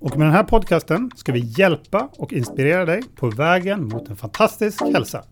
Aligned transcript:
Och 0.00 0.16
med 0.16 0.26
den 0.26 0.34
här 0.34 0.44
podcasten 0.44 1.10
ska 1.16 1.32
vi 1.32 1.40
hjälpa 1.58 2.08
och 2.12 2.32
inspirera 2.32 2.84
dig 2.84 3.02
på 3.16 3.30
vägen 3.30 3.88
mot 3.88 4.08
en 4.08 4.16
fantastisk 4.16 4.82
hälsa. 4.82 5.24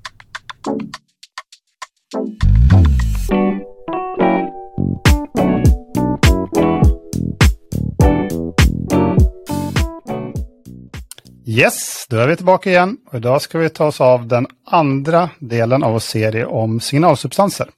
Yes, 11.46 12.06
då 12.08 12.16
är 12.16 12.28
vi 12.28 12.36
tillbaka 12.36 12.70
igen 12.70 12.96
och 13.06 13.14
idag 13.14 13.42
ska 13.42 13.58
vi 13.58 13.68
ta 13.68 13.86
oss 13.86 14.00
av 14.00 14.26
den 14.26 14.46
andra 14.66 15.30
delen 15.38 15.82
av 15.82 15.92
vår 15.92 15.98
serie 15.98 16.46
om 16.46 16.80
signalsubstanser. 16.80 17.68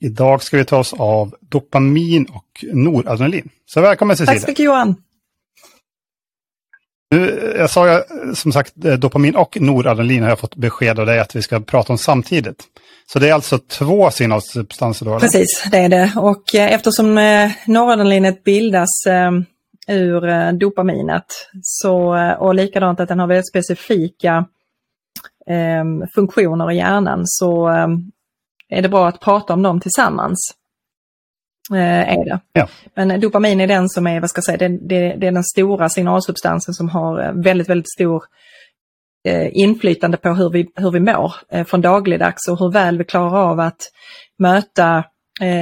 Idag 0.00 0.42
ska 0.42 0.56
vi 0.56 0.64
ta 0.64 0.78
oss 0.78 0.92
av 0.92 1.34
dopamin 1.40 2.26
och 2.32 2.64
noradrenalin. 2.72 3.48
Så 3.66 3.80
välkommen 3.80 4.16
Cecilia! 4.16 4.34
Tack 4.34 4.44
så 4.44 4.50
mycket 4.50 4.64
Johan! 4.64 4.96
Nu, 7.10 7.54
jag 7.58 7.70
sa 7.70 7.88
ju 7.88 8.02
som 8.34 8.52
sagt 8.52 8.84
eh, 8.84 8.92
dopamin 8.92 9.36
och 9.36 9.60
noradrenalin 9.60 10.22
har 10.22 10.28
jag 10.28 10.38
fått 10.38 10.56
besked 10.56 10.98
av 10.98 11.06
dig 11.06 11.20
att 11.20 11.36
vi 11.36 11.42
ska 11.42 11.60
prata 11.60 11.92
om 11.92 11.98
samtidigt. 11.98 12.64
Så 13.12 13.18
det 13.18 13.28
är 13.28 13.32
alltså 13.32 13.58
två 13.58 14.10
signalsubstanser 14.10 15.04
då? 15.06 15.10
Eller? 15.10 15.20
Precis, 15.20 15.64
det 15.70 15.78
är 15.78 15.88
det. 15.88 16.12
Och 16.16 16.54
eh, 16.54 16.72
eftersom 16.72 17.18
eh, 17.18 17.50
noradrenalinet 17.66 18.44
bildas 18.44 18.88
ur 19.88 20.52
dopaminet. 20.52 21.24
Så, 21.62 22.16
och 22.38 22.54
likadant 22.54 23.00
att 23.00 23.08
den 23.08 23.18
har 23.18 23.26
väldigt 23.26 23.48
specifika 23.48 24.46
funktioner 26.14 26.70
i 26.70 26.76
hjärnan 26.76 27.22
så 27.24 27.68
är 28.68 28.82
det 28.82 28.88
bra 28.88 29.08
att 29.08 29.20
prata 29.20 29.52
om 29.52 29.62
dem 29.62 29.80
tillsammans. 29.80 30.54
Eh, 31.72 32.18
är 32.18 32.24
det. 32.24 32.40
Ja. 32.52 32.68
Men 32.94 33.20
dopamin 33.20 33.60
är 33.60 33.66
den 33.66 33.88
som 33.88 34.06
är, 34.06 34.20
vad 34.20 34.30
ska 34.30 34.38
jag 34.38 34.44
säga, 34.44 34.58
det, 34.58 34.68
det, 34.68 35.16
det 35.16 35.26
är 35.26 35.32
den 35.32 35.44
stora 35.44 35.88
signalsubstansen 35.88 36.74
som 36.74 36.88
har 36.88 37.22
eh, 37.22 37.32
väldigt, 37.32 37.68
väldigt 37.68 37.90
stor 37.90 38.24
inflytande 39.52 40.16
på 40.16 40.28
hur 40.28 40.50
vi, 40.50 40.68
hur 40.74 40.90
vi 40.90 41.00
mår 41.00 41.64
från 41.64 41.80
dagligdags 41.80 42.48
och 42.48 42.58
hur 42.58 42.72
väl 42.72 42.98
vi 42.98 43.04
klarar 43.04 43.50
av 43.50 43.60
att 43.60 43.90
möta 44.38 45.04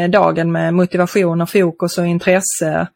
dagen 0.09 0.53
med 0.53 0.75
motivation 0.75 1.41
och 1.41 1.51
fokus 1.51 1.99
och 1.99 2.07
intresse 2.07 2.89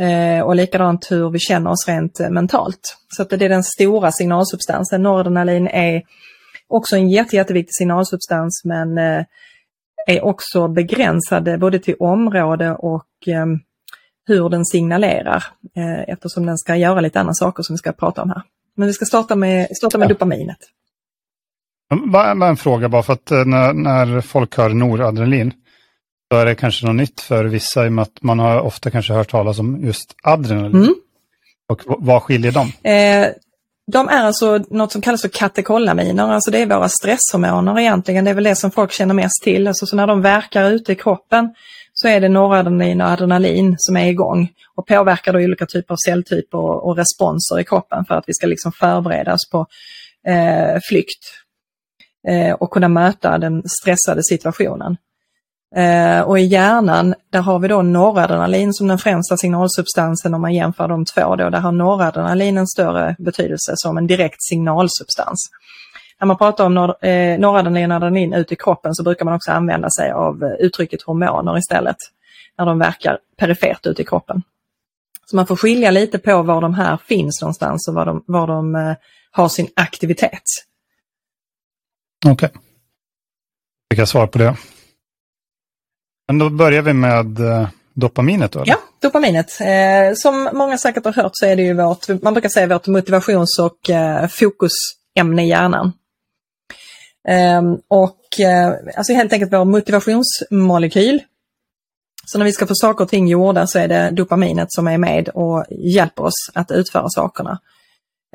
Eh, 0.00 0.44
och 0.44 0.56
likadant 0.56 1.10
hur 1.10 1.30
vi 1.30 1.38
känner 1.38 1.70
oss 1.70 1.88
rent 1.88 2.20
eh, 2.20 2.30
mentalt. 2.30 2.96
Så 3.16 3.22
att 3.22 3.30
det 3.30 3.44
är 3.44 3.48
den 3.48 3.64
stora 3.64 4.12
signalsubstansen. 4.12 5.02
Noradrenalin 5.02 5.68
är 5.68 6.02
också 6.68 6.96
en 6.96 7.10
jätte, 7.10 7.36
jätteviktig 7.36 7.74
signalsubstans 7.74 8.62
men 8.64 8.98
eh, 8.98 9.24
är 10.06 10.24
också 10.24 10.68
begränsad 10.68 11.60
både 11.60 11.78
till 11.78 11.94
område 11.98 12.74
och 12.74 13.08
ehm, 13.26 13.60
hur 14.26 14.48
den 14.48 14.64
signalerar 14.64 15.44
eftersom 16.08 16.46
den 16.46 16.58
ska 16.58 16.76
göra 16.76 17.00
lite 17.00 17.20
andra 17.20 17.34
saker 17.34 17.62
som 17.62 17.74
vi 17.74 17.78
ska 17.78 17.92
prata 17.92 18.22
om 18.22 18.30
här. 18.30 18.42
Men 18.76 18.86
vi 18.86 18.92
ska 18.92 19.04
starta 19.04 19.36
med, 19.36 19.68
starta 19.76 19.98
med 19.98 20.04
ja. 20.04 20.08
dopaminet. 20.08 20.58
Bara 22.12 22.48
en 22.48 22.56
fråga 22.56 22.88
bara 22.88 23.02
för 23.02 23.12
att 23.12 23.30
när, 23.30 23.72
när 23.72 24.20
folk 24.20 24.56
hör 24.56 24.68
noradrenalin, 24.68 25.52
då 26.30 26.36
är 26.36 26.46
det 26.46 26.54
kanske 26.54 26.86
något 26.86 26.96
nytt 26.96 27.20
för 27.20 27.44
vissa 27.44 27.84
i 27.84 27.88
och 27.88 27.92
med 27.92 28.02
att 28.02 28.22
man 28.22 28.38
har 28.38 28.60
ofta 28.60 28.90
kanske 28.90 29.12
hört 29.12 29.30
talas 29.30 29.58
om 29.58 29.84
just 29.84 30.14
adrenalin. 30.22 30.82
Mm. 30.82 30.94
Och 31.68 31.82
vad 31.86 32.22
skiljer 32.22 32.52
dem? 32.52 32.72
Eh, 32.82 33.28
de 33.92 34.08
är 34.08 34.24
alltså 34.24 34.58
något 34.70 34.92
som 34.92 35.00
kallas 35.00 35.22
för 35.22 35.28
katekolaminer, 35.28 36.32
alltså 36.32 36.50
det 36.50 36.62
är 36.62 36.66
våra 36.66 36.88
stresshormoner 36.88 37.80
egentligen. 37.80 38.24
Det 38.24 38.30
är 38.30 38.34
väl 38.34 38.44
det 38.44 38.56
som 38.56 38.70
folk 38.70 38.92
känner 38.92 39.14
mest 39.14 39.42
till. 39.42 39.66
Alltså 39.66 39.86
så 39.86 39.96
när 39.96 40.06
de 40.06 40.22
verkar 40.22 40.70
ute 40.70 40.92
i 40.92 40.94
kroppen 40.94 41.54
så 41.92 42.08
är 42.08 42.20
det 42.20 42.28
noradrenalin 42.28 43.00
och 43.00 43.08
adrenalin 43.08 43.74
som 43.78 43.96
är 43.96 44.08
igång 44.08 44.48
och 44.76 44.86
påverkar 44.86 45.32
då 45.32 45.38
olika 45.38 45.66
typer 45.66 45.94
av 45.94 45.98
celltyper 46.06 46.58
och, 46.58 46.86
och 46.86 46.96
responser 46.96 47.60
i 47.60 47.64
kroppen 47.64 48.04
för 48.04 48.14
att 48.14 48.24
vi 48.26 48.34
ska 48.34 48.46
liksom 48.46 48.72
förberedas 48.72 49.40
på 49.52 49.66
eh, 50.28 50.80
flykt 50.88 51.24
eh, 52.28 52.52
och 52.52 52.70
kunna 52.70 52.88
möta 52.88 53.38
den 53.38 53.62
stressade 53.68 54.24
situationen. 54.24 54.96
Eh, 55.76 56.20
och 56.20 56.38
i 56.38 56.42
hjärnan, 56.42 57.14
där 57.30 57.40
har 57.40 57.58
vi 57.58 57.68
då 57.68 57.82
noradrenalin 57.82 58.74
som 58.74 58.88
den 58.88 58.98
främsta 58.98 59.36
signalsubstansen 59.36 60.34
om 60.34 60.40
man 60.40 60.54
jämför 60.54 60.88
de 60.88 61.04
två 61.04 61.36
då. 61.36 61.50
Där 61.50 61.60
har 61.60 61.72
noradrenalin 61.72 62.58
en 62.58 62.66
större 62.66 63.16
betydelse 63.18 63.72
som 63.76 63.98
en 63.98 64.06
direkt 64.06 64.42
signalsubstans. 64.42 65.50
När 66.20 66.26
man 66.26 66.38
pratar 66.38 66.64
om 66.64 66.74
nor 66.74 67.04
eh, 67.04 67.38
noradrenalin 67.38 67.90
och 67.90 67.96
adrenalin 67.96 68.34
ute 68.34 68.54
i 68.54 68.56
kroppen 68.56 68.94
så 68.94 69.02
brukar 69.02 69.24
man 69.24 69.34
också 69.34 69.52
använda 69.52 69.90
sig 69.90 70.10
av 70.10 70.44
eh, 70.44 70.50
uttrycket 70.50 71.02
hormoner 71.02 71.58
istället. 71.58 71.96
När 72.58 72.66
de 72.66 72.78
verkar 72.78 73.18
perifert 73.36 73.86
ute 73.86 74.02
i 74.02 74.04
kroppen. 74.04 74.42
Så 75.26 75.36
man 75.36 75.46
får 75.46 75.56
skilja 75.56 75.90
lite 75.90 76.18
på 76.18 76.42
var 76.42 76.60
de 76.60 76.74
här 76.74 76.96
finns 76.96 77.40
någonstans 77.42 77.88
och 77.88 77.94
var 77.94 78.06
de, 78.06 78.24
var 78.26 78.46
de 78.46 78.74
eh, 78.74 78.94
har 79.30 79.48
sin 79.48 79.68
aktivitet. 79.76 80.42
Okej. 82.26 82.32
Okay. 82.32 82.60
Fick 83.90 84.00
jag 84.00 84.08
svar 84.08 84.26
på 84.26 84.38
det? 84.38 84.56
Men 86.26 86.38
då 86.38 86.50
börjar 86.50 86.82
vi 86.82 86.92
med 86.92 87.40
eh, 87.40 87.68
dopaminet 87.94 88.52
då? 88.52 88.60
Eller? 88.60 88.72
Ja, 88.72 88.78
dopaminet. 89.02 89.60
Eh, 89.60 90.14
som 90.14 90.50
många 90.52 90.78
säkert 90.78 91.04
har 91.04 91.12
hört 91.12 91.32
så 91.34 91.46
är 91.46 91.56
det 91.56 91.62
ju 91.62 91.74
vårt, 91.74 92.22
man 92.22 92.34
brukar 92.34 92.48
säga 92.48 92.66
vårt 92.66 92.86
motivations 92.86 93.58
och 93.58 93.90
eh, 93.90 94.26
fokusämne 94.28 95.44
i 95.44 95.48
hjärnan. 95.48 95.92
Eh, 97.28 97.62
och 97.88 98.40
eh, 98.40 98.74
alltså 98.96 99.12
helt 99.12 99.32
enkelt 99.32 99.52
vår 99.52 99.64
motivationsmolekyl. 99.64 101.22
Så 102.26 102.38
när 102.38 102.44
vi 102.44 102.52
ska 102.52 102.66
få 102.66 102.74
saker 102.74 103.04
och 103.04 103.10
ting 103.10 103.28
gjorda 103.28 103.66
så 103.66 103.78
är 103.78 103.88
det 103.88 104.10
dopaminet 104.10 104.72
som 104.72 104.88
är 104.88 104.98
med 104.98 105.28
och 105.28 105.64
hjälper 105.70 106.22
oss 106.22 106.50
att 106.54 106.70
utföra 106.70 107.08
sakerna. 107.08 107.60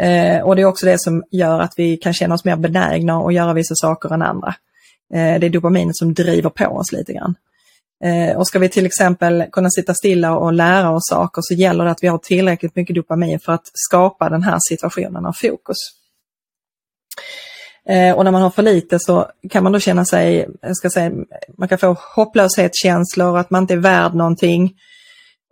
Eh, 0.01 0.41
och 0.41 0.55
det 0.55 0.61
är 0.61 0.65
också 0.65 0.85
det 0.85 1.01
som 1.01 1.23
gör 1.31 1.59
att 1.59 1.73
vi 1.77 1.97
kan 1.97 2.13
känna 2.13 2.35
oss 2.35 2.45
mer 2.45 2.55
benägna 2.55 3.17
att 3.17 3.33
göra 3.33 3.53
vissa 3.53 3.75
saker 3.75 4.13
än 4.13 4.21
andra. 4.21 4.55
Eh, 5.13 5.39
det 5.39 5.47
är 5.47 5.49
dopaminet 5.49 5.97
som 5.97 6.13
driver 6.13 6.49
på 6.49 6.65
oss 6.65 6.91
lite 6.91 7.13
grann. 7.13 7.35
Eh, 8.03 8.37
och 8.37 8.47
ska 8.47 8.59
vi 8.59 8.69
till 8.69 8.85
exempel 8.85 9.45
kunna 9.51 9.69
sitta 9.69 9.93
stilla 9.93 10.37
och 10.37 10.53
lära 10.53 10.89
oss 10.91 11.07
saker 11.09 11.41
så 11.41 11.53
gäller 11.53 11.85
det 11.85 11.91
att 11.91 12.03
vi 12.03 12.07
har 12.07 12.17
tillräckligt 12.17 12.75
mycket 12.75 12.95
dopamin 12.95 13.39
för 13.39 13.53
att 13.53 13.69
skapa 13.73 14.29
den 14.29 14.43
här 14.43 14.57
situationen 14.69 15.25
av 15.25 15.33
fokus. 15.33 15.77
Eh, 17.89 18.15
och 18.15 18.23
när 18.23 18.31
man 18.31 18.41
har 18.41 18.49
för 18.49 18.63
lite 18.63 18.99
så 18.99 19.31
kan 19.49 19.63
man 19.63 19.71
då 19.71 19.79
känna 19.79 20.05
sig, 20.05 20.47
jag 20.61 20.77
ska 20.77 20.89
säga, 20.89 21.11
man 21.57 21.67
kan 21.67 21.77
få 21.77 21.97
hopplöshetskänslor, 22.15 23.37
att 23.37 23.49
man 23.49 23.63
inte 23.63 23.73
är 23.73 23.77
värd 23.77 24.13
någonting. 24.13 24.73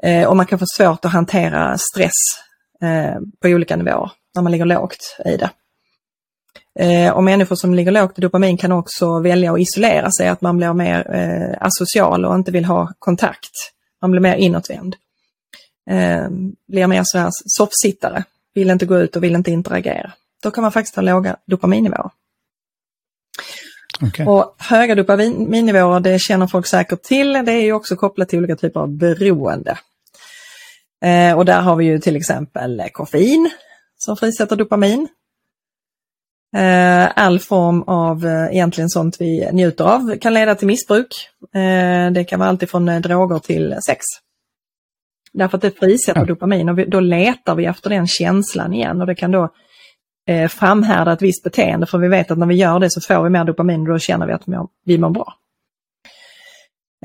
Eh, 0.04 0.28
och 0.28 0.38
man 0.38 0.46
kan 0.46 0.60
få 0.60 0.66
svårt 0.78 1.06
att 1.06 1.12
hantera 1.12 1.78
stress 1.78 2.12
på 3.42 3.48
olika 3.48 3.76
nivåer 3.76 4.12
när 4.36 4.42
man 4.42 4.52
ligger 4.52 4.66
lågt 4.66 5.18
i 5.26 5.38
det. 5.38 5.50
Eh, 6.80 7.12
och 7.12 7.24
människor 7.24 7.56
som 7.56 7.76
ligger 7.76 7.92
lågt 7.92 8.18
i 8.18 8.22
dopamin 8.22 8.58
kan 8.58 8.72
också 8.72 9.20
välja 9.20 9.54
att 9.54 9.60
isolera 9.60 10.12
sig, 10.12 10.28
att 10.28 10.42
man 10.42 10.58
blir 10.58 10.74
mer 10.74 11.16
eh, 11.16 11.68
asocial 11.68 12.26
och 12.26 12.36
inte 12.36 12.52
vill 12.52 12.66
ha 12.66 12.94
kontakt. 13.00 13.52
Man 14.02 14.12
blir 14.12 14.22
mer 14.22 14.36
inåtvänd. 14.36 14.96
Eh, 15.90 16.30
blir 16.68 16.88
mer 16.88 17.02
så 17.06 17.18
här 17.18 17.30
soffsittare, 17.32 18.24
vill 18.54 18.70
inte 18.70 18.86
gå 18.86 18.98
ut 18.98 19.16
och 19.16 19.24
vill 19.24 19.36
inte 19.36 19.52
interagera. 19.52 20.12
Då 20.44 20.52
kan 20.52 20.62
man 20.62 20.72
faktiskt 20.72 20.96
ha 20.96 21.02
låga 21.02 21.36
dopaminnivåer. 21.46 22.10
Okay. 24.02 24.26
Och 24.26 24.56
höga 24.58 24.96
dopaminnivåer, 24.96 26.00
det 26.00 26.20
känner 26.20 26.48
folk 26.48 26.68
säkert 26.68 27.04
till, 27.04 27.34
det 27.34 27.52
är 27.52 27.62
ju 27.62 27.74
också 27.74 27.96
kopplat 27.96 28.30
till 28.30 28.40
olika 28.40 28.56
typer 28.56 28.80
av 28.80 28.90
beroende. 28.90 29.78
Eh, 31.06 31.38
och 31.38 31.46
där 31.46 31.62
har 31.62 31.76
vi 31.76 31.86
ju 31.86 32.00
till 32.00 32.16
exempel 32.16 32.84
koffein 32.94 33.50
som 33.98 34.18
frisätter 34.18 34.56
dopamin. 34.56 35.08
Eh, 36.56 37.10
all 37.16 37.40
form 37.40 37.84
av 37.84 38.26
eh, 38.26 38.48
egentligen 38.52 38.90
sånt 38.90 39.16
vi 39.20 39.50
njuter 39.52 39.84
av 39.84 40.18
kan 40.18 40.34
leda 40.34 40.56
till 40.56 40.68
missbruk. 40.68 41.08
Eh, 41.56 42.12
det 42.12 42.24
kan 42.28 42.40
vara 42.40 42.50
alltifrån 42.50 42.86
droger 42.86 43.40
till 43.40 43.76
sex. 43.88 44.04
Därför 45.34 45.58
att 45.58 45.62
det 45.62 45.80
frisätter 45.80 46.22
ja. 46.22 46.26
dopamin 46.26 46.70
och 46.70 46.90
då 46.90 47.00
letar 47.00 47.56
vi 47.56 47.66
efter 47.66 47.90
den 47.90 48.08
känslan 48.08 48.74
igen 48.74 49.02
och 49.02 49.08
det 49.08 49.16
kan 49.16 49.32
då 49.32 49.50
framhärda 50.50 51.14
ett 51.14 51.22
visst 51.22 51.44
beteende 51.44 51.86
för 51.86 51.98
vi 51.98 52.08
vet 52.08 52.32
att 52.32 52.38
när 52.38 52.46
vi 52.46 52.56
gör 52.56 52.80
det 52.80 52.90
så 52.90 53.02
får 53.02 53.24
vi 53.24 53.30
mer 53.30 53.44
dopamin 53.44 53.82
och 53.82 53.88
då 53.88 54.00
känner 54.00 54.28
vi 54.28 54.34
att 54.34 54.44
vi 54.86 54.98
mår 54.98 55.10
bra. 55.10 55.34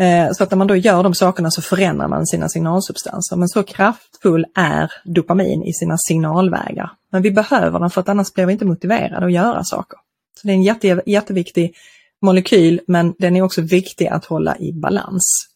Eh, 0.01 0.33
så 0.33 0.45
att 0.45 0.51
när 0.51 0.59
man 0.59 0.67
då 0.67 0.77
gör 0.77 1.03
de 1.03 1.15
sakerna 1.15 1.51
så 1.51 1.63
förändrar 1.63 2.09
man 2.09 2.27
sina 2.27 2.49
signalsubstanser. 2.49 3.37
Men 3.37 3.49
så 3.49 3.63
kraftfull 3.63 4.47
är 4.55 4.93
dopamin 5.05 5.63
i 5.63 5.73
sina 5.73 5.99
signalvägar. 5.99 6.91
Men 7.11 7.23
vi 7.23 7.31
behöver 7.31 7.81
den 7.81 7.91
för 7.91 8.01
att 8.01 8.09
annars 8.09 8.33
blir 8.33 8.47
vi 8.47 8.53
inte 8.53 8.65
motiverade 8.65 9.27
att 9.27 9.33
göra 9.33 9.65
saker. 9.65 9.99
Så 10.41 10.47
det 10.47 10.53
är 10.53 10.55
en 10.55 10.63
jätte, 10.63 11.03
jätteviktig 11.07 11.75
molekyl 12.23 12.81
men 12.87 13.15
den 13.19 13.37
är 13.37 13.43
också 13.43 13.61
viktig 13.61 14.07
att 14.07 14.25
hålla 14.25 14.59
i 14.59 14.73
balans. 14.73 15.49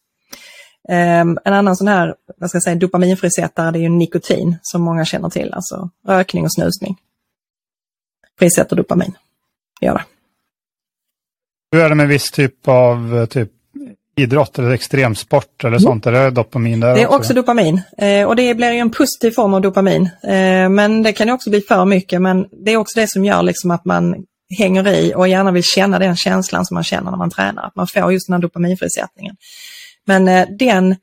Ehm, 0.89 1.37
en 1.45 1.53
annan 1.53 1.75
sån 1.75 1.87
här, 1.87 2.15
vad 2.37 2.49
ska 2.49 2.55
jag 2.55 2.63
säga, 2.63 2.75
dopaminfrisättare 2.75 3.71
det 3.71 3.79
är 3.79 3.81
ju 3.81 3.89
nikotin 3.89 4.57
som 4.61 4.81
många 4.81 5.05
känner 5.05 5.29
till, 5.29 5.53
alltså 5.53 5.89
rökning 6.07 6.43
och 6.43 6.53
snusning. 6.53 6.97
Frisätter 8.39 8.75
dopamin, 8.75 9.17
gör 9.81 9.93
det. 9.93 10.03
Hur 11.71 11.81
är 11.81 11.89
det 11.89 11.95
med 11.95 12.07
viss 12.07 12.31
typ 12.31 12.67
av 12.67 13.17
eh, 13.17 13.25
typ 13.25 13.51
idrott 14.17 14.59
eller 14.59 14.69
extremsport 14.69 15.63
eller 15.63 15.77
mm. 15.77 15.79
sånt? 15.79 16.05
Är 16.05 16.11
det 16.11 16.31
dopamin 16.31 16.79
där 16.79 16.95
Det 16.95 17.01
är 17.01 17.07
också, 17.07 17.17
också 17.17 17.33
dopamin 17.33 17.81
eh, 17.97 18.27
och 18.27 18.35
det 18.35 18.55
blir 18.55 18.71
ju 18.71 18.79
en 18.79 18.91
positiv 18.91 19.31
form 19.31 19.53
av 19.53 19.61
dopamin. 19.61 20.09
Eh, 20.23 20.69
men 20.69 21.03
det 21.03 21.13
kan 21.13 21.27
ju 21.27 21.33
också 21.33 21.49
bli 21.49 21.61
för 21.61 21.85
mycket 21.85 22.21
men 22.21 22.45
det 22.65 22.71
är 22.71 22.77
också 22.77 22.99
det 22.99 23.07
som 23.07 23.25
gör 23.25 23.43
liksom 23.43 23.71
att 23.71 23.85
man 23.85 24.15
hänger 24.57 24.87
i 24.87 25.13
och 25.15 25.27
gärna 25.27 25.51
vill 25.51 25.63
känna 25.63 25.99
den 25.99 26.15
känslan 26.15 26.65
som 26.65 26.75
man 26.75 26.83
känner 26.83 27.11
när 27.11 27.17
man 27.17 27.29
tränar. 27.29 27.63
Att 27.63 27.75
man 27.75 27.87
får 27.87 28.11
just 28.13 28.27
den 28.27 28.33
här 28.33 28.41
dopaminfrisättningen. 28.41 29.35
Men 30.05 30.27
eh, 30.27 30.47
den 30.59 30.95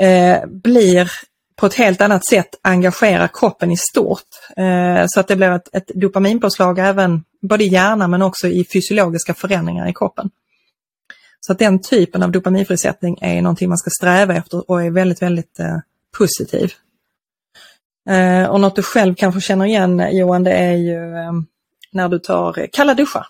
eh, 0.00 0.46
blir 0.46 1.12
på 1.56 1.66
ett 1.66 1.74
helt 1.74 2.00
annat 2.00 2.26
sätt 2.26 2.48
engagerar 2.62 3.28
kroppen 3.32 3.70
i 3.70 3.76
stort. 3.76 4.28
Eh, 4.56 5.04
så 5.06 5.20
att 5.20 5.28
det 5.28 5.36
blir 5.36 5.50
ett, 5.50 5.74
ett 5.74 5.90
dopaminpåslag 5.94 6.78
även 6.78 7.24
både 7.48 7.64
i 7.64 7.68
hjärnan 7.68 8.10
men 8.10 8.22
också 8.22 8.48
i 8.48 8.66
fysiologiska 8.72 9.34
förändringar 9.34 9.88
i 9.88 9.92
kroppen. 9.92 10.30
Så 11.46 11.52
att 11.52 11.58
den 11.58 11.78
typen 11.78 12.22
av 12.22 12.30
dopaminfrisättning 12.30 13.18
är 13.20 13.42
någonting 13.42 13.68
man 13.68 13.78
ska 13.78 13.90
sträva 13.90 14.34
efter 14.34 14.70
och 14.70 14.82
är 14.82 14.90
väldigt, 14.90 15.22
väldigt 15.22 15.60
eh, 15.60 15.76
positiv. 16.18 16.72
Eh, 18.08 18.44
och 18.44 18.60
något 18.60 18.76
du 18.76 18.82
själv 18.82 19.14
kanske 19.14 19.40
känner 19.40 19.64
igen 19.64 20.08
Johan, 20.12 20.44
det 20.44 20.52
är 20.52 20.76
ju 20.76 21.16
eh, 21.16 21.32
när 21.92 22.08
du 22.08 22.18
tar 22.18 22.66
kalla 22.72 22.94
duschar. 22.94 23.26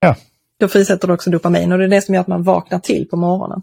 Ja. 0.00 0.16
Då 0.58 0.68
frisätter 0.68 1.08
du 1.08 1.14
också 1.14 1.30
dopamin 1.30 1.72
och 1.72 1.78
det 1.78 1.84
är 1.84 1.88
det 1.88 2.02
som 2.02 2.14
gör 2.14 2.20
att 2.20 2.28
man 2.28 2.42
vaknar 2.42 2.78
till 2.78 3.08
på 3.08 3.16
morgonen. 3.16 3.62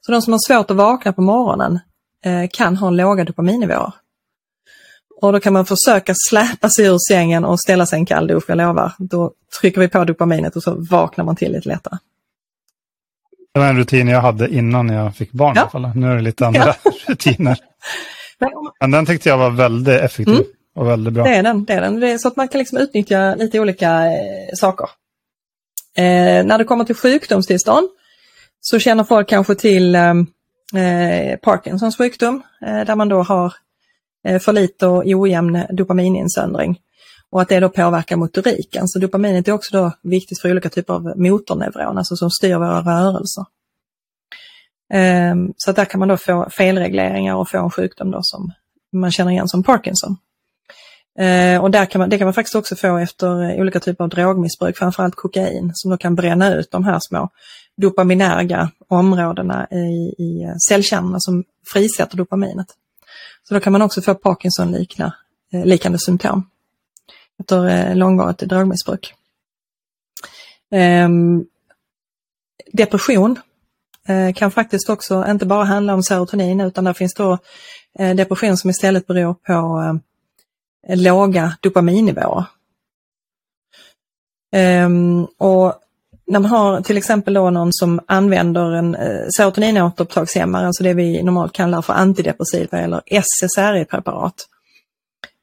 Så 0.00 0.12
de 0.12 0.22
som 0.22 0.32
har 0.32 0.40
svårt 0.48 0.70
att 0.70 0.76
vakna 0.76 1.12
på 1.12 1.22
morgonen 1.22 1.78
eh, 2.24 2.48
kan 2.52 2.76
ha 2.76 2.90
låga 2.90 3.24
dopaminnivåer. 3.24 3.92
Och 5.20 5.32
då 5.32 5.40
kan 5.40 5.52
man 5.52 5.66
försöka 5.66 6.14
släpa 6.28 6.68
sig 6.68 6.86
ur 6.86 6.98
sängen 7.08 7.44
och 7.44 7.60
ställa 7.60 7.86
sig 7.86 7.98
en 7.98 8.06
kall 8.06 8.26
dusch, 8.26 8.44
jag 8.48 8.58
lovar. 8.58 8.92
Då 8.98 9.32
trycker 9.60 9.80
vi 9.80 9.88
på 9.88 10.04
dopaminet 10.04 10.56
och 10.56 10.62
så 10.62 10.74
vaknar 10.74 11.24
man 11.24 11.36
till 11.36 11.52
lite 11.52 11.68
lättare. 11.68 11.98
Det 13.54 13.60
var 13.60 13.66
en 13.66 13.76
rutin 13.76 14.08
jag 14.08 14.20
hade 14.20 14.54
innan 14.54 14.88
jag 14.88 15.16
fick 15.16 15.32
barn 15.32 15.52
ja. 15.56 15.60
i 15.60 15.62
alla 15.62 15.70
fall. 15.70 15.96
Nu 15.96 16.12
är 16.12 16.16
det 16.16 16.22
lite 16.22 16.46
andra 16.46 16.74
ja. 16.84 16.90
rutiner. 17.06 17.58
Men 18.80 18.90
den 18.90 19.06
tyckte 19.06 19.28
jag 19.28 19.38
var 19.38 19.50
väldigt 19.50 20.00
effektiv 20.00 20.34
mm. 20.34 20.46
och 20.74 20.88
väldigt 20.88 21.12
bra. 21.12 21.24
Det 21.24 21.34
är 21.34 21.42
den. 21.42 21.64
Det 21.64 21.72
är 21.72 21.80
den. 21.80 22.00
Det 22.00 22.10
är 22.10 22.18
så 22.18 22.28
att 22.28 22.36
man 22.36 22.48
kan 22.48 22.58
liksom 22.58 22.78
utnyttja 22.78 23.34
lite 23.34 23.60
olika 23.60 24.06
eh, 24.06 24.54
saker. 24.54 24.88
Eh, 25.96 26.44
när 26.44 26.58
det 26.58 26.64
kommer 26.64 26.84
till 26.84 26.94
sjukdomstillstånd 26.94 27.88
så 28.60 28.78
känner 28.78 29.04
folk 29.04 29.28
kanske 29.28 29.54
till 29.54 29.94
ehm, 29.94 30.26
eh, 30.74 31.36
Parkinsons 31.36 31.96
sjukdom 31.96 32.42
eh, 32.66 32.80
där 32.80 32.96
man 32.96 33.08
då 33.08 33.22
har 33.22 33.54
eh, 34.26 34.38
för 34.38 34.52
lite 34.52 34.86
och 34.86 35.02
ojämn 35.06 35.62
dopamininsöndring 35.70 36.78
och 37.32 37.42
att 37.42 37.48
det 37.48 37.60
då 37.60 37.68
påverkar 37.68 38.16
motoriken. 38.16 38.88
Så 38.88 38.98
dopaminet 38.98 39.48
är 39.48 39.52
också 39.52 39.76
då 39.76 39.92
viktigt 40.02 40.40
för 40.40 40.50
olika 40.50 40.68
typer 40.68 40.94
av 40.94 41.12
motorneuron, 41.16 41.98
alltså 41.98 42.16
som 42.16 42.30
styr 42.30 42.54
våra 42.54 42.80
rörelser. 42.80 43.44
Um, 45.32 45.52
så 45.56 45.72
där 45.72 45.84
kan 45.84 45.98
man 45.98 46.08
då 46.08 46.16
få 46.16 46.48
felregleringar 46.50 47.34
och 47.34 47.48
få 47.48 47.58
en 47.58 47.70
sjukdom 47.70 48.10
då 48.10 48.18
som 48.22 48.52
man 48.92 49.10
känner 49.10 49.30
igen 49.30 49.48
som 49.48 49.62
Parkinson. 49.62 50.16
Uh, 51.20 51.60
och 51.62 51.70
där 51.70 51.86
kan 51.86 51.98
man, 51.98 52.10
det 52.10 52.18
kan 52.18 52.26
man 52.26 52.34
faktiskt 52.34 52.54
också 52.54 52.76
få 52.76 52.96
efter 52.96 53.50
eh, 53.50 53.60
olika 53.60 53.80
typer 53.80 54.04
av 54.04 54.10
drogmissbruk, 54.10 54.76
framförallt 54.76 55.14
kokain, 55.14 55.70
som 55.74 55.90
då 55.90 55.96
kan 55.96 56.14
bränna 56.14 56.54
ut 56.54 56.70
de 56.70 56.84
här 56.84 56.98
små 57.00 57.28
dopaminerga 57.76 58.70
områdena 58.88 59.66
i, 59.70 60.14
i 60.18 60.42
eh, 60.42 60.54
cellkärnorna 60.68 61.16
som 61.20 61.44
frisätter 61.72 62.16
dopaminet. 62.16 62.66
Så 63.48 63.54
då 63.54 63.60
kan 63.60 63.72
man 63.72 63.82
också 63.82 64.02
få 64.02 64.14
Parkinson-liknande 64.14 65.14
eh, 65.52 65.64
likna, 65.64 65.98
symptom 65.98 66.51
efter 67.40 67.68
eh, 67.68 67.96
långvarigt 67.96 68.38
drogmissbruk. 68.38 69.14
Ehm, 70.70 71.44
depression 72.72 73.38
eh, 74.08 74.34
kan 74.34 74.50
faktiskt 74.50 74.90
också 74.90 75.24
inte 75.28 75.46
bara 75.46 75.64
handla 75.64 75.94
om 75.94 76.02
serotonin 76.02 76.60
utan 76.60 76.84
det 76.84 76.94
finns 76.94 77.14
då 77.14 77.38
eh, 77.98 78.14
depression 78.14 78.56
som 78.56 78.70
istället 78.70 79.06
beror 79.06 79.34
på 79.34 79.98
låga 80.88 81.56
dopaminnivåer. 81.60 82.44
Ehm, 84.52 85.24
och 85.24 85.74
när 86.26 86.40
man 86.40 86.50
har 86.50 86.80
till 86.80 86.96
exempel 86.96 87.34
då 87.34 87.50
någon 87.50 87.72
som 87.72 88.00
använder 88.06 88.72
en 88.72 88.96
serotoninåterupptagshämmare, 89.36 90.66
alltså 90.66 90.82
det 90.82 90.94
vi 90.94 91.22
normalt 91.22 91.52
kallar 91.52 91.82
för 91.82 91.92
antidepressiva 91.92 92.78
eller 92.78 93.02
SSRI-preparat, 93.06 94.48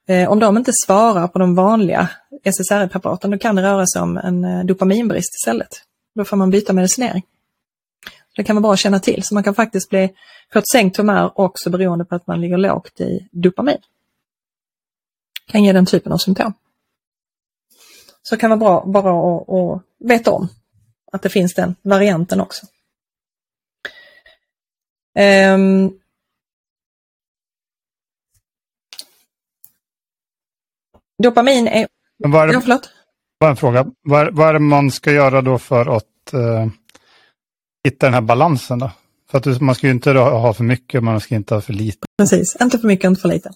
Eh, 0.10 0.32
om 0.32 0.40
de 0.40 0.58
inte 0.58 0.72
svarar 0.86 1.28
på 1.28 1.40
de 1.40 1.56
vanliga 1.56 2.10
SSRI-preparaten, 2.44 3.32
då 3.32 3.38
kan 3.38 3.56
det 3.56 3.62
röra 3.62 3.86
sig 3.88 4.02
om 4.02 4.18
en 4.18 4.44
eh, 4.44 4.66
dopaminbrist 4.66 5.36
istället. 5.36 5.84
Då 6.16 6.26
får 6.26 6.38
man 6.38 6.50
byta 6.50 6.74
medicinering. 6.74 7.24
Det 8.36 8.44
kan 8.44 8.56
vara 8.56 8.62
bra 8.62 8.74
att 8.74 8.80
känna 8.80 9.00
till, 9.00 9.24
så 9.24 9.34
man 9.34 9.44
kan 9.44 9.56
faktiskt 9.56 9.90
bli, 9.90 10.14
få 10.54 10.60
ett 10.60 10.68
sänkt 10.72 10.98
humör 10.98 11.32
också 11.36 11.70
beroende 11.70 12.06
på 12.06 12.16
att 12.16 12.28
man 12.28 12.42
ligger 12.42 12.58
lågt 12.58 13.02
i 13.02 13.28
dopamin. 13.32 13.78
Kan 15.46 15.64
ge 15.64 15.74
den 15.74 15.86
typen 15.86 16.12
av 16.12 16.18
symptom. 16.18 16.54
Så 18.22 18.36
det 18.36 18.40
kan 18.42 18.50
vara 18.50 18.60
bra 18.60 18.84
bara 18.86 19.38
att, 19.38 19.50
att 19.50 19.82
veta 20.10 20.32
om 20.32 20.48
att 21.12 21.22
det 21.22 21.30
finns 21.30 21.54
den 21.54 21.76
varianten 21.82 22.42
också. 22.42 22.66
Um, 25.56 25.99
Dopamin 31.24 31.68
är... 31.68 31.88
Men 32.20 32.32
vad 32.32 32.44
är 32.44 32.48
det, 32.48 32.54
ja, 32.54 32.62
förlåt. 32.62 32.90
Bara 33.40 33.50
en 33.50 33.56
fråga. 33.56 33.86
Vad 34.04 34.22
är, 34.22 34.32
vad 34.32 34.50
är 34.50 34.54
det 34.54 34.60
man 34.60 34.92
ska 34.92 35.12
göra 35.12 35.42
då 35.42 35.58
för 35.58 35.96
att 35.98 36.34
uh, 36.34 36.68
hitta 37.84 38.06
den 38.06 38.14
här 38.14 38.22
balansen? 38.22 38.80
Då? 38.80 38.92
För 39.32 39.38
att 39.38 39.62
man 39.62 39.76
ska 39.76 39.88
ju 39.88 39.94
inte 39.94 40.12
ha 40.12 40.54
för 40.54 40.64
mycket, 40.64 41.04
man 41.04 41.22
ska 41.22 41.36
inte 41.36 41.54
ha 41.54 41.62
för 41.62 41.74
lite. 41.74 42.08
Precis, 42.18 42.58
inte 42.62 42.80
för 42.80 42.88
mycket, 42.88 43.06
inte 43.06 43.22
för 43.22 43.30
lite. 43.30 43.50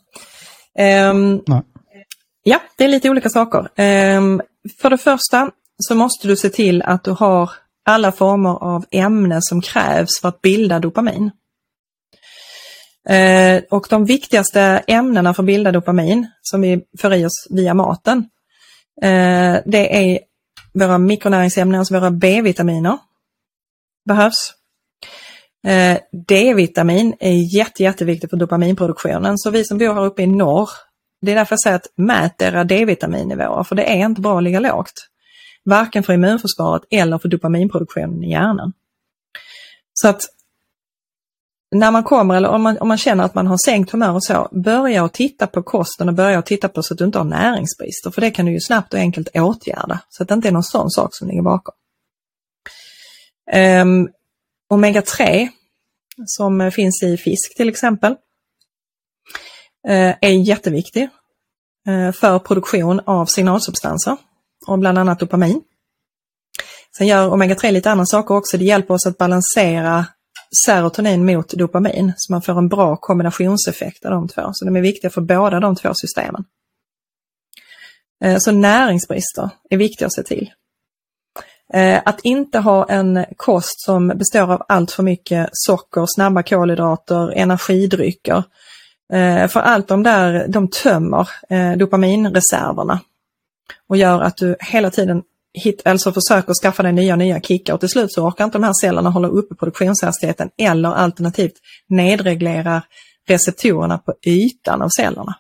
Um, 1.12 1.42
ja, 2.44 2.60
det 2.78 2.84
är 2.84 2.88
lite 2.88 3.10
olika 3.10 3.30
saker. 3.30 3.60
Um, 3.60 4.42
för 4.82 4.90
det 4.90 4.98
första 4.98 5.52
så 5.78 5.96
måste 5.96 6.28
du 6.28 6.36
se 6.36 6.50
till 6.50 6.82
att 6.82 7.04
du 7.04 7.12
har 7.12 7.52
alla 7.86 8.12
former 8.12 8.64
av 8.64 8.86
ämnen 8.92 9.42
som 9.42 9.62
krävs 9.62 10.20
för 10.22 10.30
att 10.30 10.42
bilda 10.42 10.80
dopamin. 10.80 11.32
Eh, 13.10 13.64
och 13.70 13.88
de 13.90 14.06
viktigaste 14.06 14.62
ämnena 14.88 15.34
för 15.34 15.44
att 15.44 15.48
bilda 15.48 15.72
dopamin 15.72 16.28
som 16.42 16.62
vi 16.62 16.82
får 17.00 17.14
i 17.14 17.26
oss 17.26 17.48
via 17.50 17.74
maten, 17.74 18.18
eh, 19.02 19.58
det 19.66 20.14
är 20.14 20.20
våra 20.74 20.98
mikronäringsämnen, 20.98 21.80
alltså 21.80 21.94
våra 21.94 22.12
B-vitaminer. 22.12 22.98
Behövs. 24.06 24.54
Eh, 25.68 25.98
D-vitamin 26.28 27.16
är 27.20 27.56
jätte, 27.58 27.84
jätteviktigt 27.84 28.30
för 28.30 28.38
dopaminproduktionen, 28.38 29.38
så 29.38 29.50
vi 29.50 29.66
som 29.66 29.78
bor 29.78 29.94
här 29.94 30.06
uppe 30.06 30.22
i 30.22 30.28
norr, 30.28 30.70
det 31.22 31.32
är 31.32 31.36
därför 31.36 31.54
jag 31.54 31.62
säger 31.62 31.76
att 31.76 31.88
mät 31.96 32.42
era 32.42 32.64
D-vitaminnivåer, 32.64 33.64
för 33.64 33.76
det 33.76 33.84
är 33.84 34.06
inte 34.06 34.22
bra 34.22 34.38
att 34.38 34.44
ligga 34.44 34.60
lågt. 34.60 35.08
Varken 35.66 36.04
för 36.04 36.14
immunförsvaret 36.14 36.84
eller 36.92 37.18
för 37.18 37.30
dopaminproduktionen 37.30 38.24
i 38.24 38.32
hjärnan. 38.32 38.74
Så 39.94 40.08
att 40.08 40.22
när 41.74 41.92
man 41.92 42.04
kommer 42.04 42.36
eller 42.36 42.50
om 42.50 42.62
man, 42.62 42.78
om 42.78 42.88
man 42.88 42.98
känner 42.98 43.24
att 43.24 43.36
man 43.36 43.48
har 43.48 43.58
sänkt 43.66 43.92
humör 43.92 44.12
och 44.12 44.24
så, 44.24 44.50
börja 44.52 45.06
att 45.06 45.14
titta 45.14 45.48
på 45.48 45.64
kosten 45.64 46.10
och 46.10 46.16
börja 46.16 46.40
att 46.40 46.46
titta 46.46 46.70
på 46.70 46.84
så 46.84 46.94
att 46.94 46.98
du 46.98 47.06
inte 47.06 47.18
har 47.18 47.26
näringsbrister. 47.26 48.12
För 48.12 48.22
det 48.22 48.32
kan 48.32 48.46
du 48.46 48.52
ju 48.52 48.60
snabbt 48.60 48.94
och 48.94 49.00
enkelt 49.00 49.30
åtgärda 49.34 50.00
så 50.10 50.24
att 50.24 50.30
det 50.30 50.34
inte 50.34 50.48
är 50.48 50.52
någon 50.52 50.64
sån 50.64 50.90
sak 50.92 51.10
som 51.12 51.28
ligger 51.28 51.42
bakom. 51.42 51.76
Ehm, 53.52 54.00
um, 54.00 54.10
Omega-3 54.74 55.50
som 56.26 56.72
finns 56.72 57.04
i 57.04 57.18
fisk 57.18 57.56
till 57.58 57.70
exempel 57.70 58.12
uh, 59.90 60.14
är 60.22 60.30
jätteviktig 60.30 61.10
uh, 61.88 62.12
för 62.12 62.40
produktion 62.40 63.00
av 63.06 63.26
signalsubstanser 63.26 64.18
och 64.68 64.80
bland 64.80 64.98
annat 64.98 65.20
dopamin. 65.20 65.62
Sen 66.98 67.08
gör 67.08 67.30
omega-3 67.30 67.72
lite 67.72 67.92
andra 67.92 68.06
saker 68.06 68.36
också. 68.36 68.58
Det 68.58 68.66
hjälper 68.66 68.94
oss 68.94 69.08
att 69.08 69.18
balansera 69.18 70.06
serotonin 70.66 71.26
mot 71.26 71.50
dopamin, 71.50 72.14
så 72.18 72.34
man 72.34 72.42
får 72.42 72.58
en 72.58 72.70
bra 72.70 72.96
kombinationseffekt 72.96 74.06
av 74.06 74.12
de 74.12 74.28
två. 74.28 74.50
Så 74.54 74.66
de 74.66 74.76
är 74.76 74.82
viktiga 74.82 75.12
för 75.12 75.22
båda 75.22 75.60
de 75.60 75.76
två 75.76 75.92
systemen. 75.94 76.46
Eh, 78.24 78.38
så 78.38 78.52
näringsbrister 78.52 79.50
är 79.70 79.78
viktiga 79.78 80.06
att 80.06 80.14
se 80.14 80.24
till. 80.24 80.52
Eh, 81.74 82.02
att 82.06 82.20
inte 82.24 82.60
ha 82.60 82.90
en 82.90 83.26
kost 83.38 83.82
som 83.86 84.08
består 84.08 84.52
av 84.52 84.64
allt 84.68 84.92
för 84.92 85.04
mycket 85.04 85.50
socker, 85.52 86.06
snabba 86.08 86.44
kolhydrater, 86.44 87.32
energidrycker. 87.32 88.44
Eh, 89.14 89.48
för 89.48 89.60
allt 89.60 89.88
de 89.88 90.04
där, 90.04 90.48
de 90.48 90.68
tömmer 90.68 91.28
dopaminreserverna 91.76 93.00
och 93.88 93.98
gör 93.98 94.22
att 94.22 94.38
du 94.38 94.56
hela 94.60 94.90
tiden 94.90 95.24
hit, 95.54 95.82
alltså 95.86 96.14
försöker 96.14 96.54
skaffa 96.54 96.84
dig 96.84 96.94
nya 96.94 97.16
nya 97.16 97.42
kickar 97.42 97.74
och 97.74 97.80
till 97.80 97.90
slut 97.90 98.14
så 98.14 98.28
orkar 98.28 98.46
inte 98.46 98.58
de 98.58 98.64
här 98.64 98.74
cellerna 98.82 99.10
hålla 99.10 99.28
uppe 99.28 99.56
produktionshastigheten 99.56 100.50
eller 100.58 100.90
alternativt 100.90 101.54
nedreglerar 101.88 102.86
receptorerna 103.28 103.98
på 103.98 104.14
ytan 104.26 104.82
av 104.82 104.90
cellerna. 104.90 105.36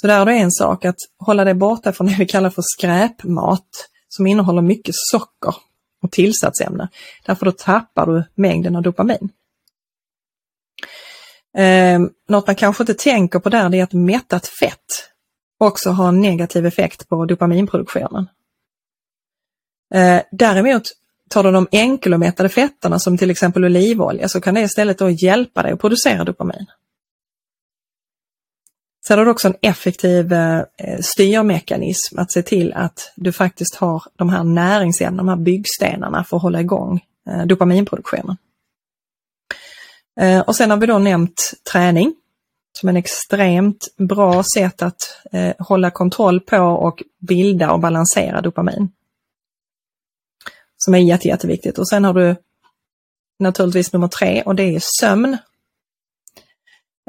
Så 0.00 0.06
där 0.06 0.20
är 0.20 0.26
det 0.26 0.32
en 0.32 0.50
sak 0.50 0.84
att 0.84 0.96
hålla 1.18 1.44
dig 1.44 1.54
borta 1.54 1.92
från 1.92 2.06
det 2.06 2.16
vi 2.18 2.26
kallar 2.26 2.50
för 2.50 2.62
skräpmat 2.78 3.68
som 4.08 4.26
innehåller 4.26 4.62
mycket 4.62 4.94
socker 4.96 5.54
och 6.02 6.12
tillsatsämnen. 6.12 6.88
Därför 7.26 7.46
då 7.46 7.52
tappar 7.52 8.06
du 8.06 8.24
mängden 8.34 8.76
av 8.76 8.82
dopamin. 8.82 9.28
Eh, 11.56 12.00
något 12.28 12.46
man 12.46 12.56
kanske 12.56 12.82
inte 12.82 12.94
tänker 12.94 13.38
på 13.38 13.48
där 13.48 13.74
är 13.74 13.82
att 13.82 13.92
mättat 13.92 14.46
fett 14.46 15.10
också 15.58 15.90
har 15.90 16.08
en 16.08 16.20
negativ 16.20 16.66
effekt 16.66 17.08
på 17.08 17.24
dopaminproduktionen. 17.24 18.26
Eh, 19.94 20.22
däremot 20.30 20.82
tar 21.28 21.42
du 21.42 21.52
de 21.52 21.68
enkelomättade 21.72 22.48
fetterna 22.48 22.98
som 22.98 23.18
till 23.18 23.30
exempel 23.30 23.64
olivolja 23.64 24.28
så 24.28 24.40
kan 24.40 24.54
det 24.54 24.60
istället 24.60 24.98
då 24.98 25.10
hjälpa 25.10 25.62
dig 25.62 25.72
att 25.72 25.80
producera 25.80 26.24
dopamin. 26.24 26.66
Sen 29.06 29.18
har 29.18 29.24
du 29.24 29.30
också 29.30 29.48
en 29.48 29.56
effektiv 29.62 30.32
eh, 30.32 30.64
styrmekanism 31.00 32.18
att 32.18 32.32
se 32.32 32.42
till 32.42 32.72
att 32.72 33.12
du 33.16 33.32
faktiskt 33.32 33.74
har 33.74 34.02
de 34.16 34.28
här 34.28 34.44
näringsämnena, 34.44 35.22
de 35.22 35.28
här 35.28 35.44
byggstenarna 35.44 36.24
för 36.24 36.36
att 36.36 36.42
hålla 36.42 36.60
igång 36.60 37.00
eh, 37.28 37.46
dopaminproduktionen. 37.46 38.36
Eh, 40.20 40.40
och 40.40 40.56
sen 40.56 40.70
har 40.70 40.76
vi 40.76 40.86
då 40.86 40.98
nämnt 40.98 41.52
träning 41.72 42.14
som 42.72 42.88
en 42.88 42.96
extremt 42.96 43.88
bra 43.96 44.42
sätt 44.54 44.82
att 44.82 45.16
eh, 45.32 45.54
hålla 45.58 45.90
kontroll 45.90 46.40
på 46.40 46.58
och 46.58 47.02
bilda 47.18 47.72
och 47.72 47.80
balansera 47.80 48.40
dopamin. 48.40 48.88
Som 50.84 50.94
är 50.94 50.98
jätte, 50.98 51.28
jätteviktigt. 51.28 51.78
Och 51.78 51.88
sen 51.88 52.04
har 52.04 52.14
du 52.14 52.36
naturligtvis 53.38 53.92
nummer 53.92 54.08
tre 54.08 54.42
och 54.42 54.54
det 54.54 54.62
är 54.62 54.82
sömn. 55.00 55.36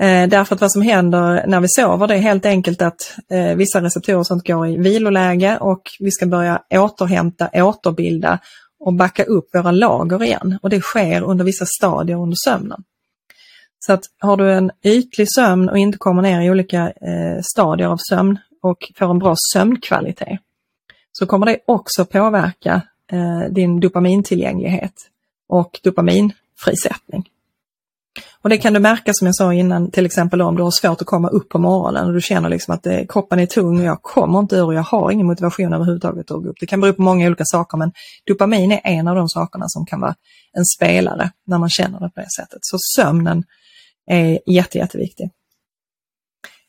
Eh, 0.01 0.30
därför 0.30 0.56
att 0.56 0.62
vad 0.62 0.72
som 0.72 0.82
händer 0.82 1.48
när 1.48 1.60
vi 1.60 1.68
sover 1.70 2.08
det 2.08 2.16
är 2.16 2.20
helt 2.20 2.46
enkelt 2.46 2.82
att 2.82 3.16
eh, 3.30 3.56
vissa 3.56 3.82
receptorer 3.82 4.24
sånt 4.24 4.48
går 4.48 4.68
i 4.68 4.78
viloläge 4.78 5.58
och 5.58 5.82
vi 6.00 6.12
ska 6.12 6.25
börja 6.25 6.62
återhämta, 6.70 7.50
återbilda 7.54 8.40
och 8.80 8.94
backa 8.94 9.24
upp 9.24 9.56
våra 9.56 9.72
lager 9.72 10.24
igen. 10.24 10.60
Och 10.62 10.70
det 10.70 10.82
sker 10.82 11.22
under 11.22 11.46
vissa 11.46 11.66
stadier 11.66 12.18
under 12.18 12.38
sömnen. 12.46 12.84
Så 13.80 13.94
att 13.94 14.04
har 14.20 14.38
du 14.38 14.54
en 14.54 14.72
ytlig 14.84 15.28
sömn 15.36 15.70
och 15.70 15.78
inte 15.78 15.98
kommer 15.98 16.22
ner 16.22 16.42
i 16.42 16.51
olika 16.51 16.92
eh, 16.92 17.42
stadier 17.54 17.88
av 17.88 17.98
sömn 18.10 18.38
och 18.62 18.78
får 18.96 19.12
en 19.12 19.20
bra 19.20 19.36
sömnkvalitet 19.54 20.40
så 21.12 21.25
kommer 21.25 21.46
det 21.46 21.60
också 21.68 22.06
påverka 22.06 22.82
Eh, 23.12 23.51
din 23.51 23.80
dopamintillgänglighet 23.80 24.94
och 25.50 25.80
dopaminfrisättning. 25.84 27.30
Och 28.41 28.50
det 28.50 28.58
kan 28.58 28.74
du 28.74 28.80
märka 28.80 29.12
som 29.13 29.25
jag 29.25 29.36
sa 29.36 29.53
innan, 29.53 29.91
till 29.91 30.06
exempel 30.06 30.41
om 30.41 30.56
du 30.56 30.63
har 30.63 30.72
svårt 30.72 31.01
att 31.01 31.08
komma 31.08 31.27
upp 31.30 31.50
på 31.50 31.60
morgonen 31.60 32.08
och 32.08 32.13
du 32.13 32.22
känner 32.22 32.50
liksom 32.50 32.74
att 32.74 32.84
det, 32.84 33.06
kroppen 33.10 33.39
är 33.39 33.46
tung 33.46 33.80
och 33.80 33.86
jag 33.86 34.01
kommer 34.01 34.39
inte 34.39 34.56
ur 34.56 34.65
och 34.65 34.74
jag 34.74 34.84
har 34.84 35.12
ingen 35.12 35.27
motivation 35.27 35.74
överhuvudtaget 35.74 36.32
att 36.32 36.44
gå 36.44 36.50
upp. 36.50 36.56
Det 36.60 36.65
kan 36.65 36.82
bero 36.82 36.94
på 36.94 37.01
många 37.01 37.27
olika 37.27 37.46
saker 37.46 37.77
men 37.77 37.91
dopamin 38.27 38.72
är 38.72 38.82
en 38.84 39.08
av 39.08 39.15
de 39.15 39.30
sakerna 39.30 39.65
som 39.68 39.86
kan 39.86 40.01
vara 40.01 40.15
en 40.53 40.65
spelare 40.65 41.32
när 41.48 41.58
man 41.58 41.70
känner 41.70 42.00
det 42.00 42.10
på 42.10 42.22
det 42.22 42.32
sättet. 42.38 42.60
Så 42.62 42.77
sömnen 42.96 43.44
är 44.08 44.39
jätte, 44.46 44.77
jätteviktig. 44.77 45.30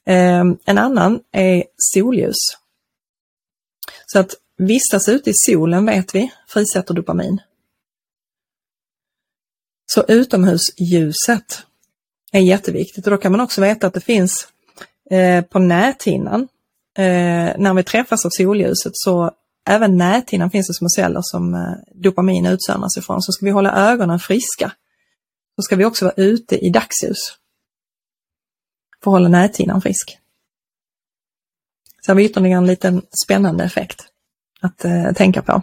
Ehm, 0.06 0.56
en 0.64 0.78
annan 0.78 1.20
är 1.32 1.64
solljus. 1.76 2.36
Så 4.06 4.18
att 4.18 4.34
vistas 4.66 5.08
ute 5.08 5.30
i 5.30 5.32
solen 5.36 5.86
vet 5.86 6.14
vi 6.14 6.32
frisätter 6.48 6.94
dopamin. 6.94 7.40
Så 9.86 10.04
utomhusljuset 10.08 11.62
är 12.32 12.40
jätteviktigt 12.40 13.06
och 13.06 13.10
då 13.10 13.16
kan 13.16 13.32
man 13.32 13.40
också 13.40 13.60
veta 13.60 13.86
att 13.86 13.94
det 13.94 14.00
finns 14.00 14.48
eh, 15.10 15.44
på 15.44 15.58
näthinnan, 15.58 16.40
eh, 16.98 17.52
när 17.58 17.74
vi 17.74 17.82
träffas 17.82 18.26
av 18.26 18.30
solljuset 18.30 18.92
så 18.94 19.30
även 19.68 19.96
näthinnan 19.96 20.50
finns 20.50 20.66
det 20.68 20.74
små 20.74 20.88
celler 20.96 21.20
som 21.22 21.54
eh, 21.54 21.60
dopamin 21.94 22.46
utsöndras 22.46 22.96
ifrån. 22.96 23.22
Så 23.22 23.32
ska 23.32 23.46
vi 23.46 23.52
hålla 23.52 23.90
ögonen 23.90 24.18
friska 24.18 24.72
så 25.56 25.62
ska 25.62 25.76
vi 25.76 25.84
också 25.84 26.04
vara 26.04 26.14
ute 26.16 26.56
i 26.56 26.70
dagsljus 26.70 27.18
för 29.02 29.10
att 29.10 29.14
hålla 29.14 29.28
näthinnan 29.28 29.82
frisk. 29.82 30.18
Så 32.00 32.10
har 32.10 32.16
vi 32.16 32.24
ytterligare 32.24 32.58
en 32.58 32.66
liten 32.66 33.02
spännande 33.24 33.64
effekt 33.64 34.11
att 34.62 34.84
eh, 34.84 35.12
tänka 35.12 35.42
på. 35.42 35.62